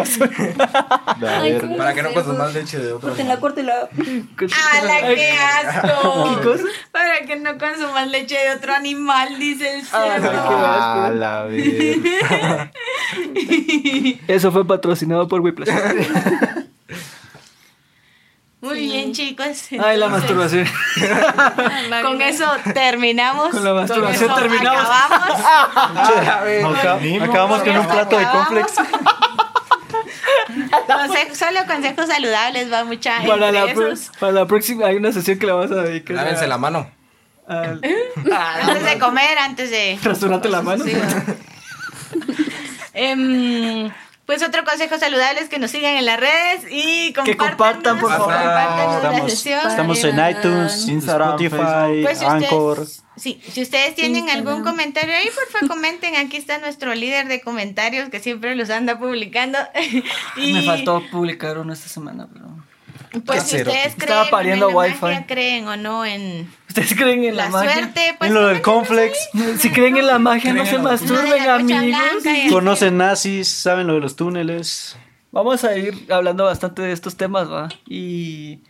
¿cómo 1.61 1.77
Para 1.77 1.95
que 1.95 2.03
no 2.03 2.13
consumas 2.13 2.53
pues? 2.53 2.55
leche 2.55 2.79
de 2.79 2.93
otro. 2.93 3.09
Córtela, 3.09 3.41
córtela. 3.41 3.89
¡Hala, 4.73 5.15
qué 5.15 5.33
asco! 5.33 6.37
¿Qué 6.41 6.45
cosa? 6.45 6.65
Para 6.93 7.21
que 7.27 7.37
no 7.37 7.59
consumas 7.59 8.09
leche 8.09 8.37
de 8.39 8.55
otro 8.55 8.75
animal, 8.75 9.39
dice 9.39 9.79
el 9.79 9.85
Ah, 9.93 10.19
cerdo. 10.21 10.41
A 10.59 11.11
la 11.11 11.43
ver. 11.45 12.71
Eso 14.29 14.53
fue 14.53 14.67
patrocinado 14.67 15.29
por 15.29 15.41
Whiplash. 15.41 15.69
Muy 18.65 18.81
bien, 18.81 19.13
chicos. 19.13 19.67
Ay, 19.83 19.97
la 19.99 20.09
masturbación. 20.09 20.67
Con 22.03 22.21
eso 22.23 22.47
terminamos. 22.73 23.51
Con 23.51 23.63
la 23.65 23.75
masturbación 23.75 24.27
eso 24.31 24.35
terminamos. 24.35 24.83
Acabamos. 24.83 26.79
Acabamos 27.29 27.63
con 27.63 27.77
un 27.77 27.87
plato 27.87 28.19
de 28.19 28.27
complex. 28.27 28.73
Consejo- 30.87 31.35
solo 31.35 31.61
consejos 31.67 32.07
saludables, 32.09 32.71
va 32.73 32.85
mucha 32.85 33.19
Para 33.27 33.51
la, 33.53 33.65
esos. 33.67 34.11
para 34.19 34.33
la 34.33 34.47
próxima 34.47 34.87
hay 34.87 34.97
una 34.97 35.13
sesión 35.13 35.39
que 35.39 35.47
la 35.47 35.55
vas 35.55 35.71
a 35.71 35.77
dedicar. 35.77 36.17
a- 36.19 36.23
Lávense 36.23 36.47
la 36.47 36.59
mano. 36.59 36.91
al- 37.47 37.81
Antes 38.63 38.85
de 38.85 38.99
comer, 38.99 39.39
antes 39.39 39.71
de. 39.71 39.99
Rasurate 40.03 40.49
la 40.49 40.63
mano. 40.63 40.85
Sí, 40.85 40.93
pues 44.27 44.43
otro 44.43 44.65
consejo 44.65 44.99
saludable 44.99 45.41
es 45.41 45.49
que 45.49 45.59
nos 45.59 45.71
sigan 45.71 45.97
en 45.97 46.07
las 46.07 46.19
redes 46.19 46.65
y 46.71 47.13
Que 47.13 47.37
compartan, 47.37 47.49
compartan, 47.49 48.01
por 48.01 48.11
favor. 48.11 48.29
la 48.33 48.97
Estamos, 48.97 49.31
sesión. 49.31 49.69
estamos 49.69 50.05
en 50.05 50.29
iTunes, 50.31 50.89
Instagram, 50.89 51.29
Spotify, 51.43 52.03
Pues 52.03 52.19
si 52.19 52.25
Anchor. 52.25 52.81
ustedes, 52.81 53.03
sí, 53.17 53.41
si 53.53 53.63
ustedes 53.63 53.95
tienen 53.95 54.19
Instagram. 54.23 54.49
algún 54.49 54.65
comentario 54.65 55.15
ahí, 55.15 55.29
por 55.35 55.47
favor 55.49 55.69
comenten. 55.69 56.17
Aquí 56.17 56.37
está 56.37 56.59
nuestro 56.59 56.95
líder 56.95 57.29
de 57.29 57.41
comentarios 57.41 58.09
que 58.09 58.21
siempre 58.21 58.55
los 58.57 58.71
anda 58.71 58.99
publicando. 58.99 59.59
y 60.37 60.53
Me 60.53 60.63
faltó 60.63 61.03
publicar 61.11 61.59
uno 61.59 61.73
esta 61.73 61.89
semana, 61.89 62.27
pero... 62.33 62.54
pues 63.21 63.43
si 63.45 63.57
ustedes 63.57 63.87
Estaba 63.87 64.21
creen 64.23 64.31
pariendo 64.31 64.69
en 64.69 64.73
la 64.75 64.79
Wi-Fi. 64.81 65.01
magia, 65.03 65.27
creen 65.27 65.69
o 65.69 65.77
no 65.77 66.05
en 66.05 66.49
¿Ustedes 66.69 66.95
creen 66.95 67.25
en 67.25 67.37
la, 67.37 67.45
la, 67.45 67.51
magia? 67.51 67.73
suerte, 67.75 68.15
pues 68.19 68.29
en 68.29 68.35
lo 68.35 68.47
del 68.49 68.61
complex, 68.63 69.17
Si 69.59 69.71
creen 69.71 69.97
en 69.97 70.07
la 70.07 70.19
magia, 70.19 70.53
no 70.53 70.67
se 70.67 70.79
masturben, 70.79 71.49
amigos. 71.49 72.25
conocen 72.51 72.97
nazis, 72.97 73.49
saben 73.49 73.87
lo 73.87 73.95
de 73.95 74.01
los 74.01 74.17
túneles. 74.17 74.97
Vamos 75.31 75.65
a 75.65 75.77
ir 75.77 76.07
hablando 76.13 76.45
bastante 76.45 76.83
de 76.83 76.93
estos 76.93 77.17
temas, 77.17 77.51
¿va? 77.51 77.69
Y 77.89 78.61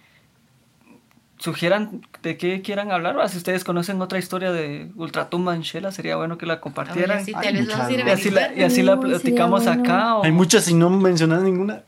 sugieran 1.38 2.07
de 2.22 2.36
qué 2.38 2.62
quieran 2.62 2.90
hablar, 2.90 3.18
¿va? 3.18 3.28
Si 3.28 3.36
ustedes 3.36 3.64
conocen 3.64 4.01
otra 4.01 4.18
historia 4.18 4.51
de 4.53 4.90
Ultratumba 4.97 5.55
en 5.55 5.61
Shela, 5.62 5.92
sería 5.92 6.16
bueno 6.16 6.38
que 6.38 6.47
la 6.47 6.61
compartieran. 6.61 7.24
Sí, 7.24 7.32
Ay, 7.34 7.66
Y 7.66 8.11
así 8.11 8.30
la, 8.30 8.53
y 8.55 8.62
así 8.62 8.82
platicamos 8.82 9.64
bueno. 9.64 9.82
acá. 9.82 10.16
o- 10.16 10.24
Hay 10.24 10.32
muchas 10.32 10.68
y 10.68 10.74
no 10.74 10.88
mencionas 10.90 11.42
ninguna. 11.42 11.82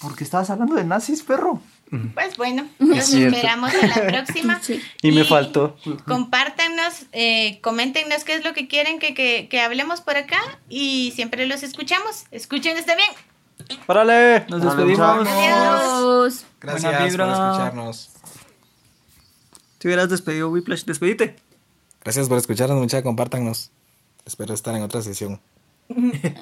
Porque 0.00 0.24
estabas 0.24 0.48
hablando 0.50 0.74
de 0.74 0.84
nazis, 0.84 1.22
perro. 1.22 1.60
Pues 2.14 2.36
bueno, 2.36 2.66
nos 2.78 3.12
esperamos 3.12 3.72
a 3.74 3.86
la 3.86 3.94
próxima. 4.08 4.60
Sí. 4.62 4.80
Y 5.02 5.12
me 5.12 5.24
faltó. 5.24 5.76
Compártanos, 6.06 7.06
eh, 7.12 7.60
coméntenos 7.62 8.24
qué 8.24 8.34
es 8.34 8.44
lo 8.44 8.52
que 8.52 8.68
quieren 8.68 8.98
que, 8.98 9.14
que, 9.14 9.48
que 9.48 9.60
hablemos 9.60 10.00
por 10.00 10.16
acá 10.16 10.40
y 10.68 11.12
siempre 11.14 11.46
los 11.46 11.62
escuchamos. 11.62 12.24
Escúchenos 12.30 12.84
también. 12.84 13.10
¡Órale! 13.86 14.46
Nos 14.48 14.62
despedimos. 14.62 15.26
Adiós. 15.28 16.44
Gracias 16.60 16.94
por 17.16 17.28
escucharnos. 17.28 18.10
Te 19.78 19.88
hubieras 19.88 20.08
despedido, 20.08 20.48
Whiplash. 20.50 20.84
Despedite. 20.84 21.36
Gracias 22.02 22.28
por 22.28 22.38
escucharnos, 22.38 22.78
muchachos. 22.78 23.04
Compártanos. 23.04 23.70
Espero 24.24 24.54
estar 24.54 24.74
en 24.74 24.82
otra 24.82 25.02
sesión. 25.02 25.40
XD. 25.88 26.34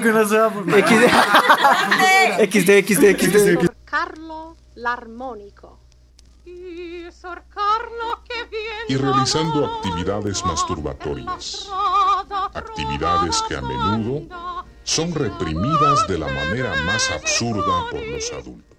que 0.00 0.12
por 0.12 0.28
XD, 2.50 2.84
XD, 2.84 3.04
XD. 3.16 3.68
Carlo 3.84 4.56
l'armonico. 4.74 5.78
y 8.88 8.96
realizando 8.96 9.66
actividades 9.66 10.44
masturbatorias, 10.44 11.68
actividades 12.54 13.42
que 13.48 13.56
a 13.56 13.62
menudo 13.62 14.64
son 14.84 15.12
reprimidas 15.14 16.06
de 16.08 16.18
la 16.18 16.26
manera 16.26 16.74
más 16.84 17.10
absurda 17.10 17.88
por 17.90 18.06
los 18.06 18.30
adultos. 18.32 18.75